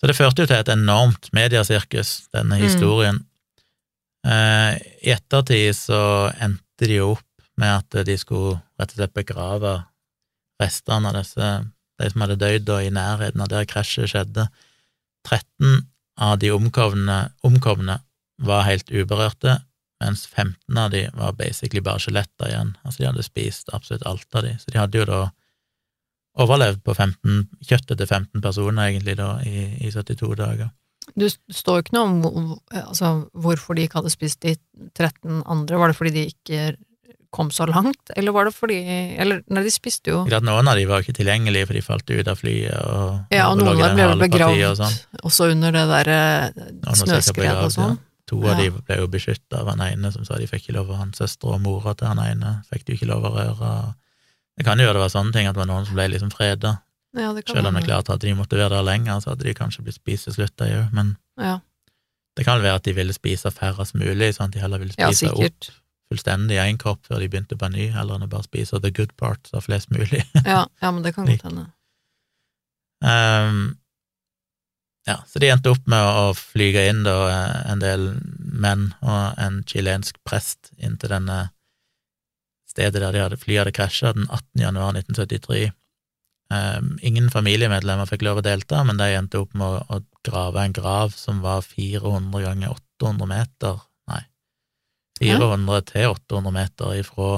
[0.00, 2.64] Så det førte jo til et enormt mediasirkus, denne mm.
[2.64, 3.20] historien.
[3.20, 3.28] Mm.
[4.26, 4.72] Eh,
[5.06, 6.00] I ettertid så
[6.42, 7.22] endte de jo opp
[7.60, 9.78] med at de skulle rett og slett begrave
[10.60, 11.50] restene av disse,
[11.96, 14.48] de som hadde dødd i nærheten av der krasjet skjedde.
[15.26, 15.86] 13
[16.20, 17.16] av de omkomne,
[17.46, 18.00] omkomne
[18.42, 19.60] var helt uberørte,
[20.02, 22.74] mens 15 av de var basically bare skjeletter igjen.
[22.84, 25.20] Altså, de hadde spist absolutt alt av de, så de hadde jo da
[26.36, 30.68] overlevd på 15, kjøttet til 15 personer, egentlig, da, i, i 72 dager.
[31.16, 34.56] Du står jo ikke noe om altså, hvorfor de ikke hadde spist de
[34.92, 35.78] 13 andre.
[35.80, 36.66] Var det fordi de ikke
[37.36, 38.76] kom så langt, eller var det fordi
[39.18, 42.10] Eller, nei, de spiste jo At Noen av de var ikke tilgjengelige, for de falt
[42.12, 42.72] ut av flyet.
[42.72, 46.20] Og, ja, og, noen av dem ble begravd og også under det derre
[47.02, 47.98] snøskredet og sånn.
[47.98, 48.02] Ja.
[48.26, 50.88] To av de ble jo beskytta av han ene som sa de fikk ikke lov
[50.90, 53.74] av hans søster og mora til han ene fikk de ikke lov å røre.
[54.56, 56.78] Det kan jo være sånne ting at det var noen som ble liksom freda.
[57.16, 59.56] Ja, Selv om det er klart at de måtte være der lenger, så hadde de
[59.56, 61.56] kanskje blitt slutt, òg, men ja.
[62.36, 64.92] det kan vel være at de ville spise færrest mulig, sånn at de heller ville
[64.92, 65.70] spise ja, opp
[66.06, 68.92] fullstendig én kopp før de begynte på en ny, heller enn å bare spise the
[68.94, 70.22] good parts av flest mulig.
[70.44, 71.66] ja, ja, men det kan godt hende.
[73.04, 73.76] Um,
[75.06, 77.16] ja, så de endte opp med å flyge inn da
[77.70, 81.46] en del menn og en chilensk prest inn til denne
[82.70, 84.64] stedet der de hadde, flyet hadde krasja den 18.
[84.64, 85.70] januar 1973.
[86.46, 90.26] Um, ehm, ingen familiemedlemmer fikk lov å delta, men de endte opp med å, å
[90.26, 94.22] grave en grav som var 400 ganger 800 meter Nei,
[95.18, 97.30] 400 til 800 meter ifra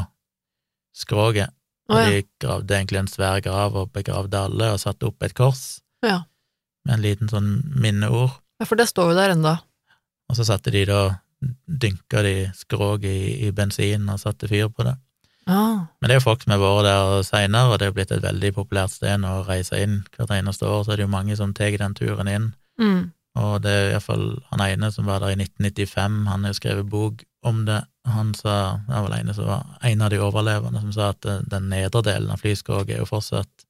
[0.97, 1.55] skroget.
[1.89, 5.79] Og de gravde egentlig en svær grav og begravde alle og satte opp et kors.
[6.05, 6.27] Ja
[6.89, 8.33] med en liten sånn minneord.
[8.59, 9.55] Ja, for det står jo der ennå.
[10.29, 11.03] Og så satte de da
[11.69, 14.97] dynka de skroget i, i bensin og satte fyr på det.
[15.49, 15.89] Ah.
[15.99, 18.25] Men det er jo folk som har vært der seinere, og det er blitt et
[18.25, 21.39] veldig populært sted nå å reise inn hvert eneste år, så er det jo mange
[21.39, 22.51] som tar den turen inn.
[22.81, 23.07] Mm.
[23.39, 26.91] Og det er iallfall han ene som var der i 1995, han har jo skrevet
[26.91, 27.81] bok om det.
[28.09, 31.71] Han sa, det var ene som var en av de overlevende, som sa at den
[31.73, 33.67] nedre delen av flyskroget er jo fortsatt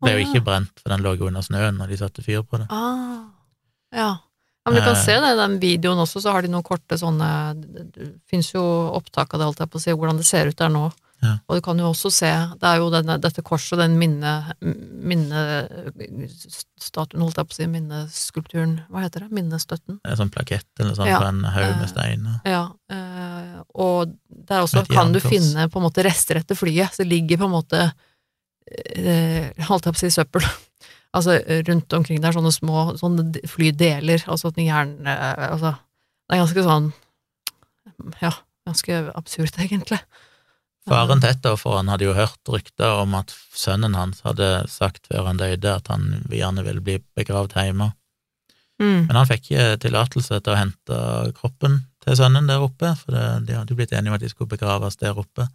[0.00, 2.62] ble jo ikke brent, for den lå jo under snøen når de satte fyr på
[2.62, 2.68] det.
[2.72, 3.28] Ah,
[3.92, 4.10] ja.
[4.70, 5.02] Men du kan eh.
[5.02, 7.28] se det i den videoen også, så har de noen korte sånne
[7.58, 8.62] Det fins jo
[8.94, 10.84] opptak av det, holdt jeg på å si, hvordan det ser ut der nå.
[11.20, 11.34] Ja.
[11.50, 12.30] Og du kan jo også se,
[12.62, 18.72] det er jo denne, dette korset, den minne, minnestatuen, holdt jeg på å si, minneskulpturen,
[18.88, 19.98] hva heter det, minnestøtten?
[20.00, 21.18] Er sånn plakett eller sånn ja.
[21.20, 22.40] på en haug med steiner.
[22.48, 24.16] Ja, eh, og
[24.48, 27.56] der også kan du finne på en måte rester etter flyet, så ligger på en
[27.58, 27.80] måte
[28.64, 30.44] eh, holdt jeg på å si søppel.
[31.16, 35.14] Altså rundt omkring der, sånne små sånne flydeler, altså at gjerne
[35.48, 35.74] Altså,
[36.28, 36.90] det er ganske sånn
[38.22, 38.34] Ja,
[38.68, 39.98] ganske absurd, egentlig.
[40.88, 45.28] Faren tett et han hadde jo hørt rykter om at sønnen hans hadde sagt før
[45.28, 47.90] han døde at han gjerne ville bli begravd hjemme.
[48.80, 49.10] Mm.
[49.10, 51.00] Men han fikk ikke tillatelse til å hente
[51.36, 54.30] kroppen til sønnen der oppe, for det, de hadde jo blitt enige om at de
[54.32, 55.50] skulle begraves der oppe.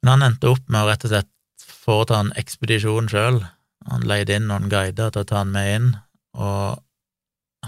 [0.00, 1.32] Men han endte opp med å rett og slett
[1.68, 3.42] foreta en ekspedisjon sjøl.
[3.88, 5.88] Han leide inn noen guider til å ta han med inn,
[6.38, 6.82] og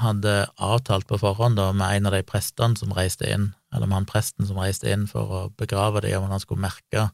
[0.01, 4.01] hadde avtalt på forhånd da med en av de prestene som reiste inn, eller med
[4.03, 7.09] han presten som reiste inn for å begrave dem, om han skulle merke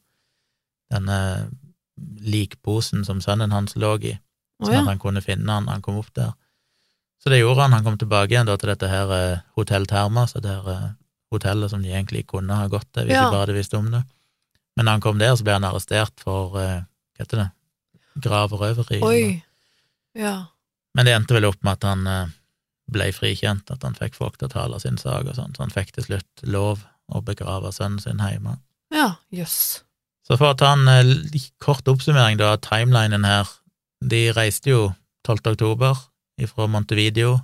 [0.92, 1.18] denne
[1.96, 4.12] likposen som sønnen hans lå i,
[4.60, 4.82] sånn sånn ja.
[4.84, 6.34] at han kunne finne han han kom opp der.
[7.22, 7.72] Så det gjorde han.
[7.72, 10.90] Han kom tilbake igjen da til dette her eh, Hotell så det her eh,
[11.32, 13.24] hotellet som de egentlig kunne ha gått til hvis Ja.
[13.24, 14.04] de bare hadde visst om det.
[14.76, 16.84] Men da han kom der, så ble han arrestert for eh,
[17.16, 17.50] hva heter det,
[18.22, 19.00] grav og røveri.
[19.04, 19.22] Oi.
[20.16, 20.36] Ja.
[20.96, 22.34] Men det endte vel opp med at han eh,
[22.92, 25.74] ble frikjent, at han fikk folk til å tale sin sak og sånt, så han
[25.74, 28.56] fikk til slutt lov å begrave sønnen sin hjemme.
[28.94, 29.82] Ja, jøss.
[30.26, 33.50] Så for å ta en eh, kort oppsummering da, av timelinen her,
[34.00, 34.80] de reiste jo
[35.26, 35.52] 12.
[35.54, 35.98] oktober
[36.50, 37.36] fra Montevideo,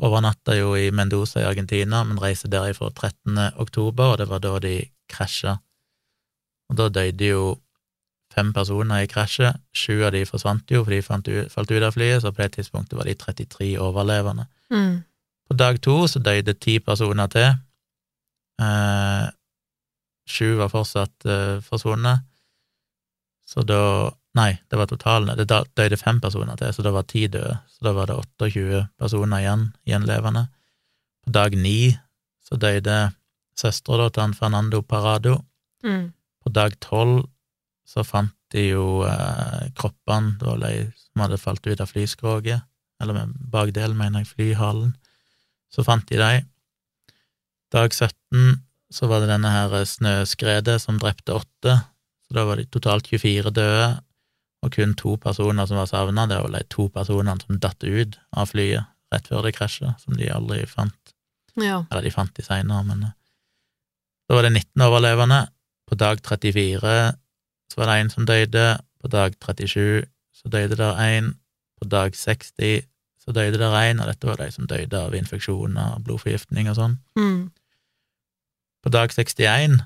[0.00, 3.36] overnatta jo i Mendoza i Argentina, men reiste derifra 13.
[3.60, 4.74] oktober, og det var da de
[5.10, 5.58] krasja.
[6.70, 7.44] Og da døde jo
[8.30, 11.00] fem personer i krasjet, sju av de forsvant jo, for de
[11.50, 14.46] falt ut av flyet, så på det tidspunktet var de 33 overlevende.
[14.70, 15.02] Mm.
[15.50, 17.50] På dag to så døde ti personer til.
[18.62, 19.26] Eh,
[20.30, 22.26] sju var fortsatt eh, forsvunnet.
[23.50, 23.82] Så da
[24.38, 25.32] Nei, det var totalen.
[25.34, 27.56] Det døde fem personer til, så da var ti døde.
[27.66, 30.44] Så da var det 28 personer igjen, gjenlevende.
[31.26, 31.90] På dag ni
[32.46, 32.98] så døde
[33.58, 35.40] søstera til han Fernando Parado.
[35.82, 36.12] Mm.
[36.44, 37.24] På dag tolv
[37.90, 40.36] så fant de jo eh, kroppene
[40.94, 42.62] som hadde falt ut av flyskroget,
[43.02, 44.92] eller bakdelen, mener jeg, flyhalen.
[45.72, 46.46] Så fant de dem.
[47.70, 48.60] Dag 17
[48.90, 51.76] så var det denne her snøskredet som drepte åtte,
[52.26, 53.90] så da var det totalt 24 døde,
[54.60, 56.26] og kun to personer som var savna.
[56.28, 60.18] Det var de to personene som datt ut av flyet rett før det krasja, som
[60.18, 61.14] de aldri fant.
[61.58, 61.80] Ja.
[61.88, 63.16] Eller de fant de seinere, men eh,
[64.28, 65.40] da var det 19 overlevende.
[65.90, 66.92] På dag 34
[67.70, 68.66] så var det en som døde.
[69.00, 71.34] På dag 37 så døde der en.
[71.80, 72.82] På dag 60
[73.20, 76.76] så døde der en, og dette var de som døde av infeksjoner, og blodforgiftning og
[76.78, 76.96] sånn.
[77.16, 77.50] Mm.
[78.82, 79.80] På dag 61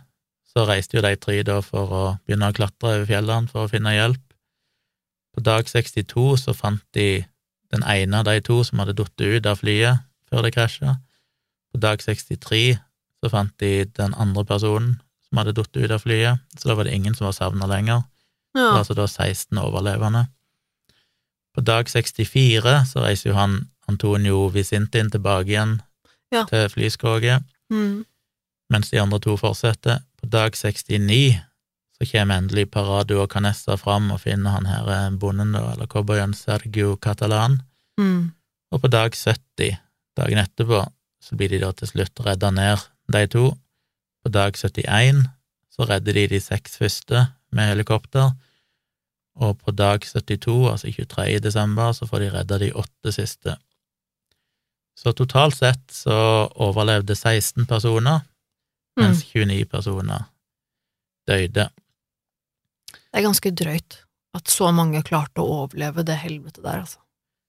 [0.54, 3.70] så reiste jo de tre da for å begynne å klatre over fjellene for å
[3.72, 4.22] finne hjelp.
[5.34, 7.24] På dag 62 så fant de
[7.74, 10.98] den ene av de to som hadde falt ut av flyet før det krasja.
[11.74, 12.76] På dag 63
[13.18, 14.94] så fant de den andre personen
[15.34, 18.04] som hadde falt ut av flyet, så da var det ingen som var savna lenger.
[18.54, 18.78] Det var Ja.
[18.78, 20.28] altså da 16 overlevende.
[21.54, 25.80] På dag 64 så reiser jo han Antonio Visintin tilbake igjen
[26.32, 26.44] Ja.
[26.44, 28.04] til flyskoget, Mm.
[28.70, 30.00] mens de andre to fortsetter.
[30.22, 31.40] På dag 69
[32.00, 35.86] så kommer endelig Parado og Canessa fram og finner han her eh, bonden, da, eller
[35.86, 37.62] cowboyen Sergio Catalan.
[37.98, 38.32] Mm.
[38.72, 39.78] Og på dag 70,
[40.16, 40.86] dagen etterpå,
[41.22, 42.78] så blir de da til slutt redda ned,
[43.10, 43.56] de to.
[44.24, 45.26] På dag 71
[45.74, 48.32] så redder de de seks første med helikopter,
[49.34, 51.40] og på dag 72, altså 23.
[51.42, 53.56] desember, så får de redda de åtte siste.
[54.94, 56.14] Så totalt sett så
[56.54, 58.22] overlevde 16 personer,
[58.96, 59.02] Mm.
[59.02, 60.28] mens 29 personer
[61.26, 61.64] døde.
[62.94, 63.96] Det er ganske drøyt
[64.38, 67.00] at så mange klarte å overleve det helvetet der, altså.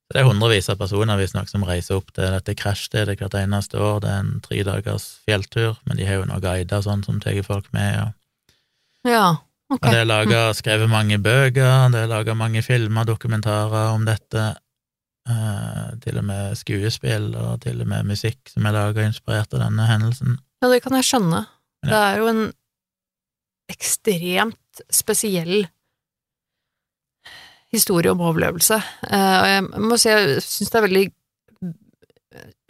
[0.05, 3.79] Så Det er hundrevis av personer visstnok som reiser opp til dette krasjstedet hvert eneste
[3.81, 4.03] år.
[4.03, 7.41] Det er en tre dagers fjelltur, men de har jo noen guider sånn som tar
[7.47, 8.03] folk med.
[8.03, 8.59] Og,
[9.09, 9.31] Ja,
[9.69, 9.79] ok.
[9.81, 14.55] og det er laget, skrevet mange bøker, det er laga mange filmer, dokumentarer om dette.
[15.25, 19.63] Eh, til og med skuespill og til og med musikk som er laga inspirert av
[19.63, 20.35] denne hendelsen.
[20.61, 21.47] Ja, det kan jeg skjønne.
[21.81, 21.89] Ja.
[21.89, 22.43] Det er jo en
[23.73, 25.65] ekstremt spesiell
[27.73, 28.77] historie om overlevelse.
[29.09, 31.05] Eh, Og jeg må si jeg syns det er veldig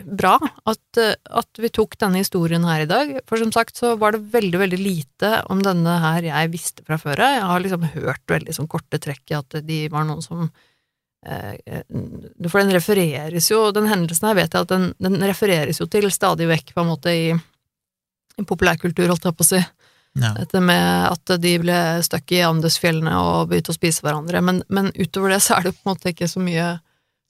[0.06, 0.36] bra
[0.70, 4.16] at, eh, at vi tok denne historien her i dag, for som sagt så var
[4.16, 7.34] det veldig, veldig lite om denne her jeg visste fra før av.
[7.38, 10.46] Jeg har liksom hørt veldig sånn korte trekk i at de var noen som
[11.26, 11.82] eh,
[12.46, 16.10] For den refereres jo, den hendelsen her vet jeg at den, den refereres jo til
[16.14, 17.34] stadig vekk på en måte i,
[18.38, 19.64] i populærkultur, holdt jeg på å si.
[20.16, 20.32] Ja.
[20.38, 24.94] Dette med at de ble stuck i Andesfjellene og begynte å spise hverandre, men, men
[24.96, 26.70] utover det så er det på en måte ikke så mye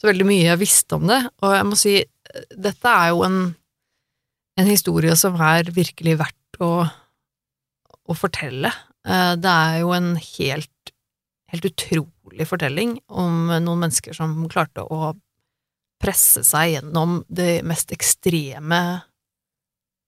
[0.01, 1.93] så veldig mye jeg visste om det, og jeg må si,
[2.51, 3.39] dette er jo en,
[4.59, 6.71] en historie som er virkelig verdt å,
[8.05, 8.71] å fortelle.
[9.07, 10.91] Eh, Det er jo en helt,
[11.53, 15.13] helt utrolig fortelling om noen mennesker som klarte å
[16.03, 18.81] presse seg gjennom de mest ekstreme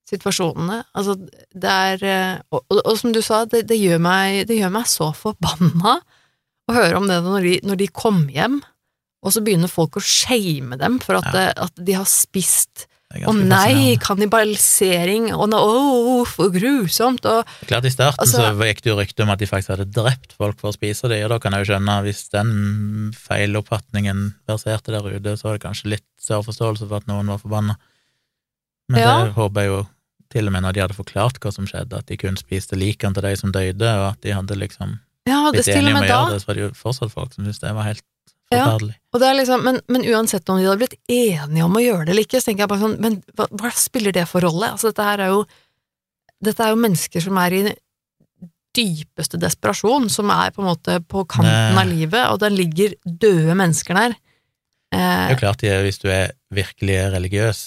[0.08, 0.82] situasjonene.
[0.98, 1.18] Altså,
[1.52, 4.74] det er eh, Og, og, og som du sa, det, det, gjør meg, det gjør
[4.78, 6.00] meg så forbanna
[6.68, 8.60] å høre om det når de, når de kom hjem,
[9.26, 11.50] og så begynner folk å shame dem for at, ja.
[11.68, 18.20] at de har spist å nei, kannibalisering, å oh, for grusomt, og Klart I starten
[18.26, 20.76] altså, så gikk det jo rykte om at de faktisk hadde drept folk for å
[20.76, 22.52] spise dem, og da kan jeg jo skjønne, hvis den
[23.16, 27.40] feiloppfatningen verserte der ute, så var det kanskje litt større forståelse for at noen var
[27.40, 27.78] forbanna.
[28.92, 29.14] Men ja.
[29.24, 29.80] det håper jeg jo
[30.34, 33.16] til og med når de hadde forklart hva som skjedde, at de kun spiste likene
[33.16, 34.98] til de som døde, og at de hadde liksom
[35.28, 37.64] ja, blitt enige om å gjøre det, så var det jo fortsatt folk som syntes
[37.64, 38.06] det var helt
[38.48, 38.96] forferdelig.
[39.20, 42.28] Ja, liksom, men, men, uansett om de hadde blitt enige om å gjøre det eller
[42.28, 44.72] ikke, så tenker jeg bare sånn, men hva, hva spiller det for rolle?
[44.76, 45.48] Altså, dette her er jo
[46.38, 47.62] Dette er jo mennesker som er i
[48.78, 51.82] dypeste desperasjon, som er på en måte på kanten Nei.
[51.82, 54.14] av livet, og der ligger døde mennesker der.
[54.94, 57.64] Eh, det er jo klart, hvis du er virkelig religiøs,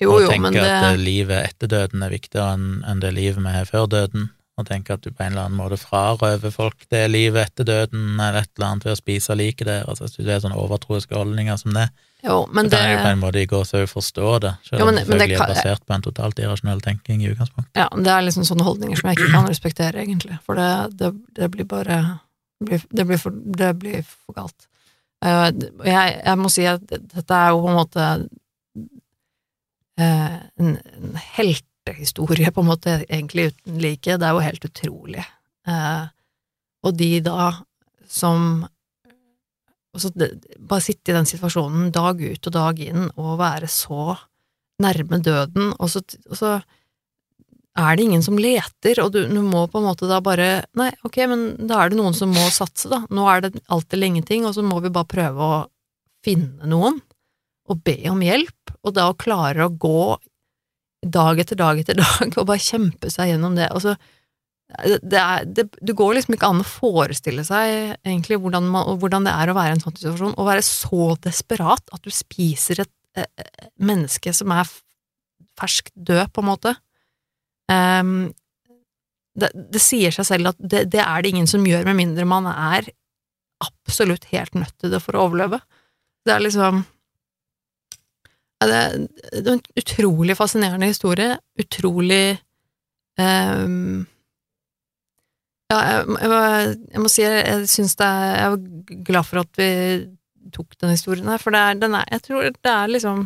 [0.00, 0.74] jo, og jo, tenker det...
[0.90, 4.94] at livet etter døden er viktigere enn, det livet vi har før døden, og tenke
[4.96, 8.50] at du på en eller annen måte frarøver folk det livet etter døden eller et
[8.56, 11.88] eller annet ved å spise liket der, altså det er sånne overtroiske holdninger som det.
[12.20, 15.06] Jo, men så kan jeg på en måte i gåsehud forstå det, selv om det
[15.06, 15.44] selvfølgelig kan...
[15.46, 17.72] er basert på en totalt irrasjonell tenking i utgangspunktet.
[17.80, 21.14] Ja, det er liksom sånne holdninger som jeg ikke kan respektere, egentlig, for det, det,
[21.38, 22.02] det blir bare
[22.60, 24.68] det blir, for, det blir for galt.
[25.24, 25.48] Uh,
[25.84, 28.04] jeg, jeg, må si at dette er jo på en måte
[30.06, 34.16] en, en heltehistorie, på en måte, egentlig uten like.
[34.16, 35.24] Det er jo helt utrolig.
[35.68, 36.04] Eh,
[36.86, 37.52] og de da
[38.10, 38.64] som
[39.94, 44.16] altså, Bare sitte i den situasjonen dag ut og dag inn og være så
[44.80, 46.00] nærme døden, og så,
[46.30, 46.52] og så
[47.78, 50.88] er det ingen som leter, og du, du, må på en måte da bare Nei,
[51.06, 53.02] ok, men da er det noen som må satse, da.
[53.12, 55.60] Nå er det alt eller ingenting, og så må vi bare prøve å
[56.24, 56.98] finne noen
[57.70, 60.16] og be om hjelp, og da å klare å gå
[61.00, 63.70] dag etter dag etter dag og bare kjempe seg gjennom det.
[63.72, 63.94] Altså,
[65.02, 69.26] det, er, det, det, går liksom ikke an å forestille seg egentlig hvordan, man, hvordan,
[69.26, 72.84] det er å være i en sånn situasjon, å være så desperat at du spiser
[72.84, 74.70] et, et menneske som er
[75.58, 76.76] ferskt død, på en måte.
[77.70, 78.30] Um,
[79.38, 82.28] det, det, sier seg selv at det, det, er det ingen som gjør, med mindre
[82.28, 82.92] man er
[83.60, 85.60] absolutt helt nødt til det for å overleve.
[86.24, 86.84] Det er liksom
[88.68, 91.38] det er en utrolig fascinerende historie.
[91.60, 92.38] Utrolig
[93.16, 94.06] um,
[95.70, 99.44] Ja, jeg, jeg, jeg, må si jeg, jeg syns det er Jeg er glad for
[99.44, 99.70] at vi
[100.52, 103.24] tok den historien her, for det er, den er Jeg tror det er liksom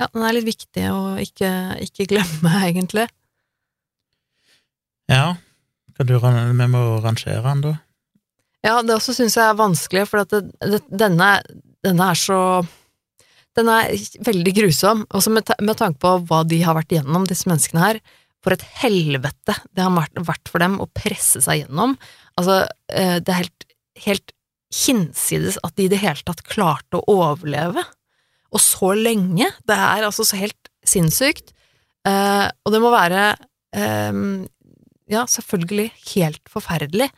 [0.00, 1.52] Ja, den er litt viktig å ikke,
[1.84, 3.06] ikke glemme, egentlig.
[5.10, 5.36] Ja.
[6.00, 7.74] Du, vi må rangere den, da.
[8.64, 11.28] Ja, det også syns jeg er vanskelig, for det, det, denne,
[11.84, 12.38] denne er så
[13.58, 13.92] den er
[14.26, 18.00] veldig grusom, også med, med tanke på hva de har vært igjennom, disse menneskene her.
[18.40, 21.96] For et helvete det har vært for dem å presse seg gjennom.
[22.40, 22.62] Altså,
[22.94, 23.66] eh, det er helt,
[24.06, 24.34] helt
[24.70, 27.84] hinsides at de i det hele tatt klarte å overleve.
[28.50, 29.50] Og så lenge.
[29.66, 31.52] Det er altså så helt sinnssykt.
[32.08, 33.26] Eh, og det må være
[33.76, 34.22] eh,
[35.10, 37.10] ja, selvfølgelig helt forferdelig.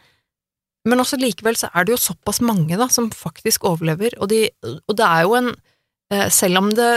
[0.88, 4.48] Men også likevel så er det jo såpass mange da, som faktisk overlever, og, de,
[4.66, 5.52] og det er jo en
[6.34, 6.90] selv om det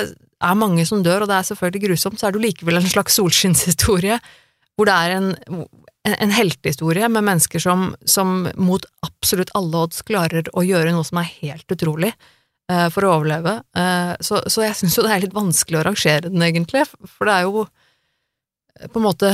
[0.43, 2.91] er mange som dør, og det er selvfølgelig grusomt, så er det jo likevel en
[2.91, 4.19] slags solskinnshistorie,
[4.75, 5.29] hvor det er en,
[6.11, 11.21] en heltehistorie med mennesker som, som, mot absolutt alle odds klarer å gjøre noe som
[11.21, 13.57] er helt utrolig eh, for å overleve.
[13.77, 17.29] Eh, så, så, jeg syns jo det er litt vanskelig å rangere den, egentlig, for
[17.29, 17.67] det er jo
[18.91, 19.31] på en måte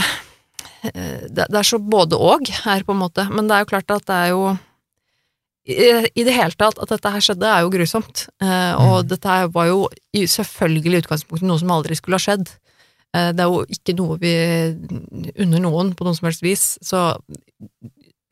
[0.82, 3.94] det, det er så både og her, på en måte, men det er jo klart
[3.94, 4.44] at det er jo
[5.62, 8.26] i det hele tatt, at dette her skjedde, er jo grusomt.
[8.42, 9.10] Eh, og mm.
[9.12, 12.50] dette var jo selvfølgelig i utgangspunktet noe som aldri skulle ha skjedd.
[13.14, 14.34] Eh, det er jo ikke noe vi
[15.44, 17.14] unner noen på noe som helst vis, så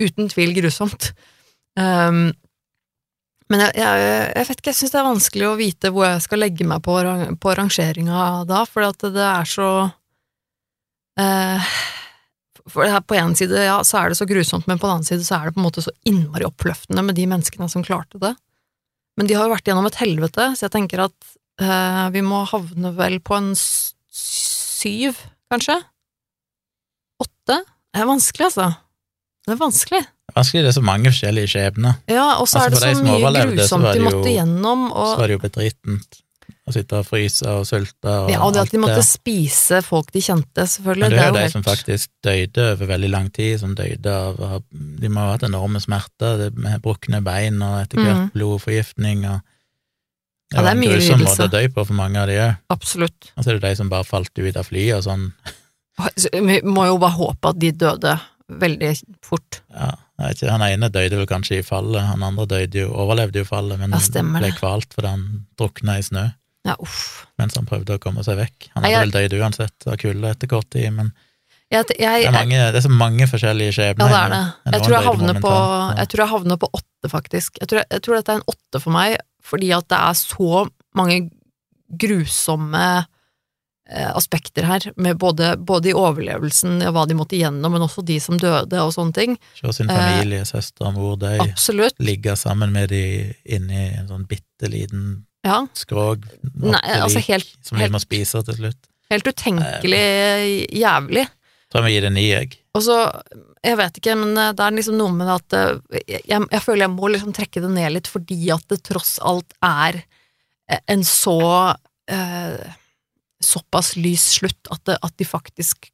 [0.01, 1.11] uten tvil grusomt.
[1.77, 2.31] Um,
[3.49, 4.01] men jeg, jeg,
[4.35, 6.83] jeg, vet ikke, jeg syns det er vanskelig å vite hvor jeg skal legge meg
[6.85, 6.97] på,
[7.41, 9.69] på rangeringa da, for det er så
[11.17, 11.71] eh,
[12.73, 15.07] for her på en side ja, så er det så grusomt, men på den annen
[15.07, 18.21] side så er det på en måte så innmari oppløftende med de menneskene som klarte
[18.21, 18.33] det.
[19.19, 21.31] Men de har jo vært gjennom et helvete, så jeg tenker at
[21.61, 25.19] eh, vi må havne vel på en syv,
[25.51, 25.75] kanskje?
[27.19, 27.59] Åtte?
[27.59, 28.69] Det er vanskelig, altså.
[29.43, 30.01] Det er vanskelig.
[30.05, 31.99] Det er vanskelig, det er så mange forskjellige skjebner.
[32.07, 34.89] Ja, og så altså, er det så mye grusomt de måtte gjennom.
[34.93, 35.13] Og...
[35.13, 36.19] Så var det jo bedritent
[36.69, 40.11] å sitte og fryse og sulte og Ja, og det at de måtte spise folk
[40.13, 41.07] de kjente, selvfølgelig.
[41.07, 41.55] Men det er jo de helt...
[41.55, 45.81] som faktisk døde over veldig lang tid, som døde av De må ha hatt enorme
[45.83, 48.33] smerter, med brukne bein og etter hvert mm.
[48.35, 49.39] blodforgiftning og
[50.49, 51.35] Ja, det er en mye grusom lidelse.
[51.35, 52.59] måte å dø på for mange av de òg.
[52.73, 53.31] Absolutt.
[53.35, 55.27] Og så er det de som bare falt ut av flyet og sånn.
[56.49, 58.15] Vi må jo bare håpe at de døde
[58.49, 58.91] veldig
[59.25, 59.59] fort.
[59.69, 62.89] Ja, jeg vet ikke, Han ene døde vel kanskje i fallet, han andre døde jo,
[62.97, 64.57] overlevde jo fallet, men Ja, ble det.
[64.57, 65.25] kvalt fordi han
[65.59, 66.25] drukna i snø
[66.67, 67.25] Ja, uff.
[67.39, 68.69] mens han prøvde å komme seg vekk.
[68.75, 71.13] Han hadde jeg- vel dødd uansett av kulde etter kort tid, men
[71.71, 74.09] Jeg, jeg, det er, mange, det er så mange forskjellige ja, skjebner.
[74.09, 74.73] det er det.
[74.73, 75.51] Jeg tror jeg havner på,
[75.99, 77.59] jeg tror jeg havner på åtte, faktisk.
[77.67, 80.67] Tror, jeg tror dette er en åtte for meg, fordi at det er så
[80.97, 81.29] mange
[81.99, 83.05] grusomme
[83.91, 88.03] eh, aspekter her, med både, både i overlevelsen og hva de måtte igjennom, men også
[88.05, 89.37] de som døde og sånne ting.
[89.57, 91.37] Se sin Eh, familie, søster og mor, de
[91.99, 95.61] ligger sammen med de inni en sånn bitte liten Ja.
[95.77, 96.25] skrog
[96.59, 98.79] Nei, altså helt, som helt- man spiser til slutt.
[99.09, 100.01] helt utenkelig
[100.75, 101.27] jævlig.
[101.69, 102.57] Tror jeg må gi det ni, jeg.
[102.75, 102.95] Og så,
[103.63, 106.85] jeg vet ikke, men eh, det er liksom noe med at eh, jeg, jeg føler
[106.87, 110.01] jeg må liksom trekke det ned litt, fordi at det tross alt er
[110.69, 111.37] eh, en så
[112.09, 112.73] eh,
[113.39, 115.91] såpass lys slutt at, det, at de faktisk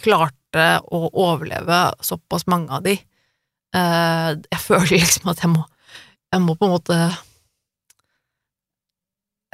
[0.00, 2.96] klarte å overleve såpass mange av de.
[3.74, 5.66] Eh, jeg føler liksom at jeg må
[6.34, 6.96] Jeg må på en måte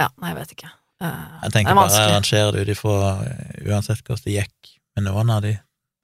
[0.00, 0.70] Ja, nei, jeg vet ikke.
[1.00, 2.94] Uh, Jeg det tenker er bare arrangere det ut ifra
[3.24, 5.54] eh, uansett hvordan det gikk med noen av de.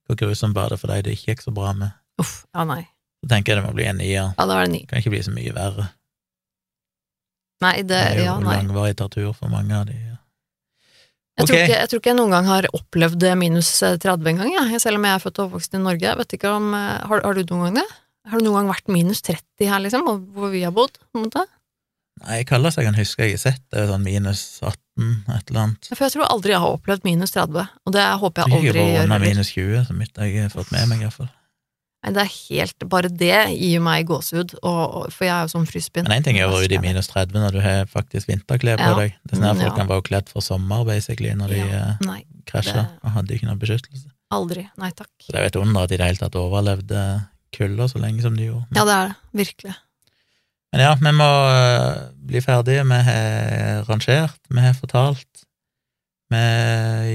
[0.07, 1.97] Hvor grusomt var det for deg det ikke gikk så bra med.
[2.23, 2.83] Uff, ja, nei.
[3.25, 4.31] Så tenker jeg det må bli en nier.
[4.37, 4.83] Ja, da var det ni.
[4.85, 5.89] Det kan ikke bli så mye verre.
[7.65, 8.59] Nei, det, Det er jo ja, nei.
[8.61, 9.97] langvarig tortur for mange av de.
[9.97, 10.15] ja.
[11.37, 14.81] Jeg, tror ikke, jeg tror ikke jeg noen gang har opplevd minus 30 engang, jeg,
[14.81, 16.07] selv om jeg er født og oppvokst i Norge.
[16.09, 17.87] Jeg vet ikke om, eh, har, har du noen gang det?
[18.31, 20.97] Har du noen gang vært minus 30 her, liksom, hvor vi har bodd?
[21.13, 21.45] på en måte?
[22.25, 25.51] Nei, jeg kaller jeg kan huske jeg har sett det, er sånn minus 18, et
[25.51, 25.89] eller annet.
[25.93, 28.95] For jeg tror aldri jeg har opplevd minus 30, og det håper Jeg aldri vært
[28.95, 29.03] gjør.
[29.05, 31.29] under minus 20, som jeg har fått med meg, iallfall.
[32.07, 36.07] Nei, det er helt Bare det gir meg gåsehud, for jeg er jo sånn fryspinn.
[36.09, 38.79] Men én ting er å være ute i minus 30 når du har faktisk vinterklær
[38.79, 38.95] på Ja.
[38.97, 39.15] deg.
[39.27, 39.77] Det er sånn at Mm, folk ja.
[39.77, 41.65] kan være kledd for sommer, basically, når de Ja.
[41.67, 44.07] eh, Nei, det- og hadde ikke noe beskyttelse.
[44.33, 44.69] aldri.
[44.79, 45.09] Nei takk.
[45.21, 47.99] Så det er jo et under at de i det hele tatt overlevde kulda så
[48.01, 48.67] lenge som de gjorde.
[48.75, 49.47] Ja, det er det.
[49.47, 49.75] Virkelig.
[50.77, 52.83] Men ja, vi må øh, bli ferdige.
[52.85, 55.45] Vi har rangert, vi har fortalt.
[56.29, 56.41] Vi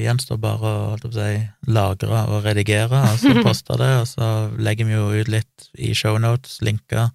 [0.06, 1.34] gjenstår bare å si,
[1.68, 5.92] lagre og redigere, og så poste det, og så legger vi jo ut litt i
[5.94, 7.10] shownotes, linker.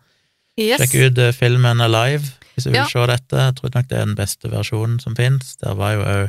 [0.60, 0.85] Yes.
[0.85, 2.23] Sjekk ut øh, filmen Alive
[2.55, 2.86] hvis du vil Ja.
[2.89, 3.36] se dette.
[3.48, 5.56] Jeg tror nok det er den beste versjonen som fins.
[5.60, 6.28] Der var jo òg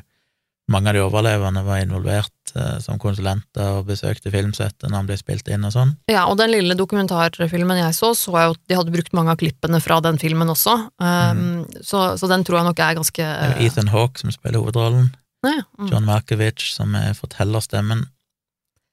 [0.72, 5.18] mange av de overlevende var involvert eh, som konsulenter og besøkte filmsettet når han ble
[5.20, 5.94] spilt inn og sånn.
[6.12, 9.32] Ja, og den lille dokumentarfilmen jeg så, så jeg jo at de hadde brukt mange
[9.32, 13.30] av klippene fra den filmen også, um, så, så den tror jeg nok er ganske
[13.30, 15.08] Det er Ethan Hawke som spiller hovedrollen.
[15.46, 15.88] Ja, mm.
[15.94, 18.04] John Markovic som er fortellerstemmen,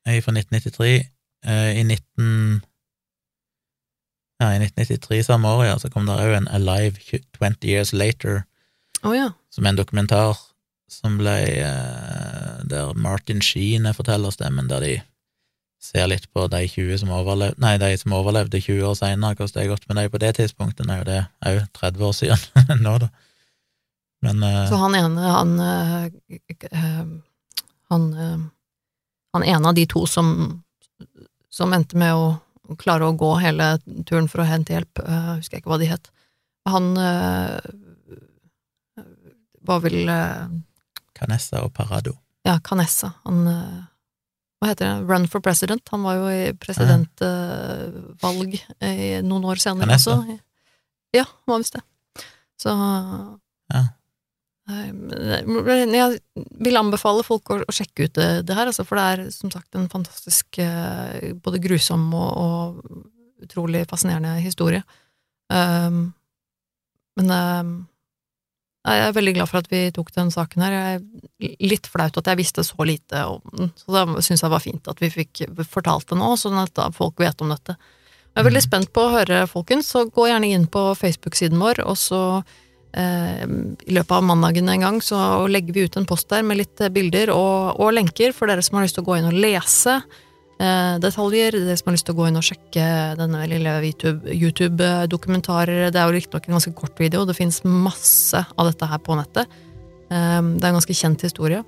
[0.07, 1.11] er fra 1993.
[1.45, 2.63] Eh, I 19...
[4.43, 8.43] Ja, i 1993 samme år, ja, så kom det òg en Alive 20 Years Later,
[9.03, 9.31] oh, ja.
[9.51, 10.35] som er en dokumentar
[10.95, 11.35] som ble
[11.65, 14.95] eh, Der Martin Sheen er fortellerstemmen, der de
[15.85, 19.55] ser litt på de 20 som overlevde Nei, de som overlevde 20 år seinere, hvordan
[19.55, 20.89] det har gått med dem på det tidspunktet.
[21.09, 22.39] det er jo 30 år siden
[22.87, 23.11] nå, da.
[24.25, 26.91] Men eh, Så han ene, han eh,
[27.93, 28.13] Han
[29.35, 30.61] Han ene av de to som
[31.55, 33.77] som endte med å klare å gå hele
[34.09, 36.09] turen for å hente hjelp, uh, husker jeg ikke hva de het.
[36.67, 36.89] Han
[39.63, 40.11] var vel
[41.15, 42.13] Canessa og Parado.
[42.47, 43.13] Ja, Canessa.
[43.25, 43.83] Han eh,
[44.61, 44.97] Hva heter det?
[45.11, 45.85] Run for president.
[45.93, 50.11] Han var jo i presidentvalg i noen år senere Canessa?
[50.21, 50.39] også.
[51.15, 51.85] Ja, han var visst det.
[52.61, 52.71] Så
[53.73, 53.85] Ja.
[54.65, 56.21] Jeg
[56.65, 59.51] vil anbefale folk å, å sjekke ut det, det her, altså, for det er som
[59.53, 64.81] sagt en fantastisk eh, både grusom og, og utrolig fascinerende historie.
[65.53, 66.15] Um,
[67.21, 67.75] men um,
[68.85, 70.73] jeg er veldig glad for at vi tok den saken her.
[70.77, 71.03] Jeg
[71.49, 74.55] er litt flaut at jeg visste så lite om den, så da syns jeg det
[74.57, 77.77] var fint at vi fikk fortalt det nå, sånn at folk vet om dette.
[78.35, 78.69] Jeg er veldig Mhm.
[78.69, 82.45] spent på å høre, folkens, så gå gjerne inn på Facebook-siden vår, og så
[82.97, 86.59] eh, i løpet av mandagen en gang så legger vi ut en post der med
[86.59, 89.33] litt bilder og, og lenker for dere som har lyst til å gå inn og
[89.35, 89.97] lese
[90.59, 92.85] detaljer, dere som har lyst til å gå inn og sjekke
[93.19, 95.91] denne lille YouTube- YouTube-dokumentarer.
[95.91, 99.17] det er jo riktignok en ganske kort video, det fins masse av dette her på
[99.19, 99.51] nettet.
[100.11, 101.65] Eh, det er en ganske kjent historie.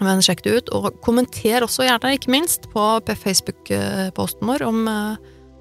[0.00, 5.16] Men sjekk det ut, og kommenter også gjerne, ikke minst, på Facebook-posten vår om, eh,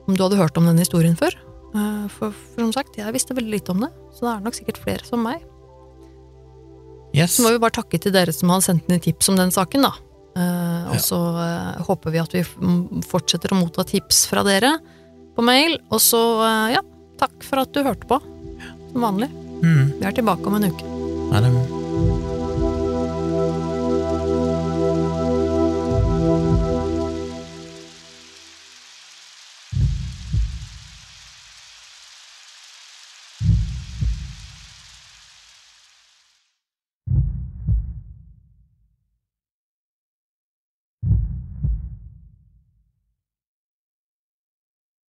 [0.07, 1.35] om du hadde hørt om denne historien før.
[1.75, 4.57] Eh, For, for som sagt, jeg visste veldig lite om det, så det er nok
[4.57, 5.41] sikkert flere som meg.
[7.13, 7.35] Yes.
[7.35, 9.81] Så må vi bare takke til dere som har sendt inn tips om den saken,
[9.81, 9.93] da.
[10.39, 12.43] Eh, og så uh, håper vi at vi
[13.07, 14.77] fortsetter å motta tips fra dere
[15.35, 15.77] på mail.
[15.91, 16.83] Og så, uh, ja,
[17.19, 18.21] takk for at du hørte på,
[18.91, 19.31] som vanlig.
[19.59, 20.97] Vi er tilbake om en uke.
[21.33, 22.28] Ha det.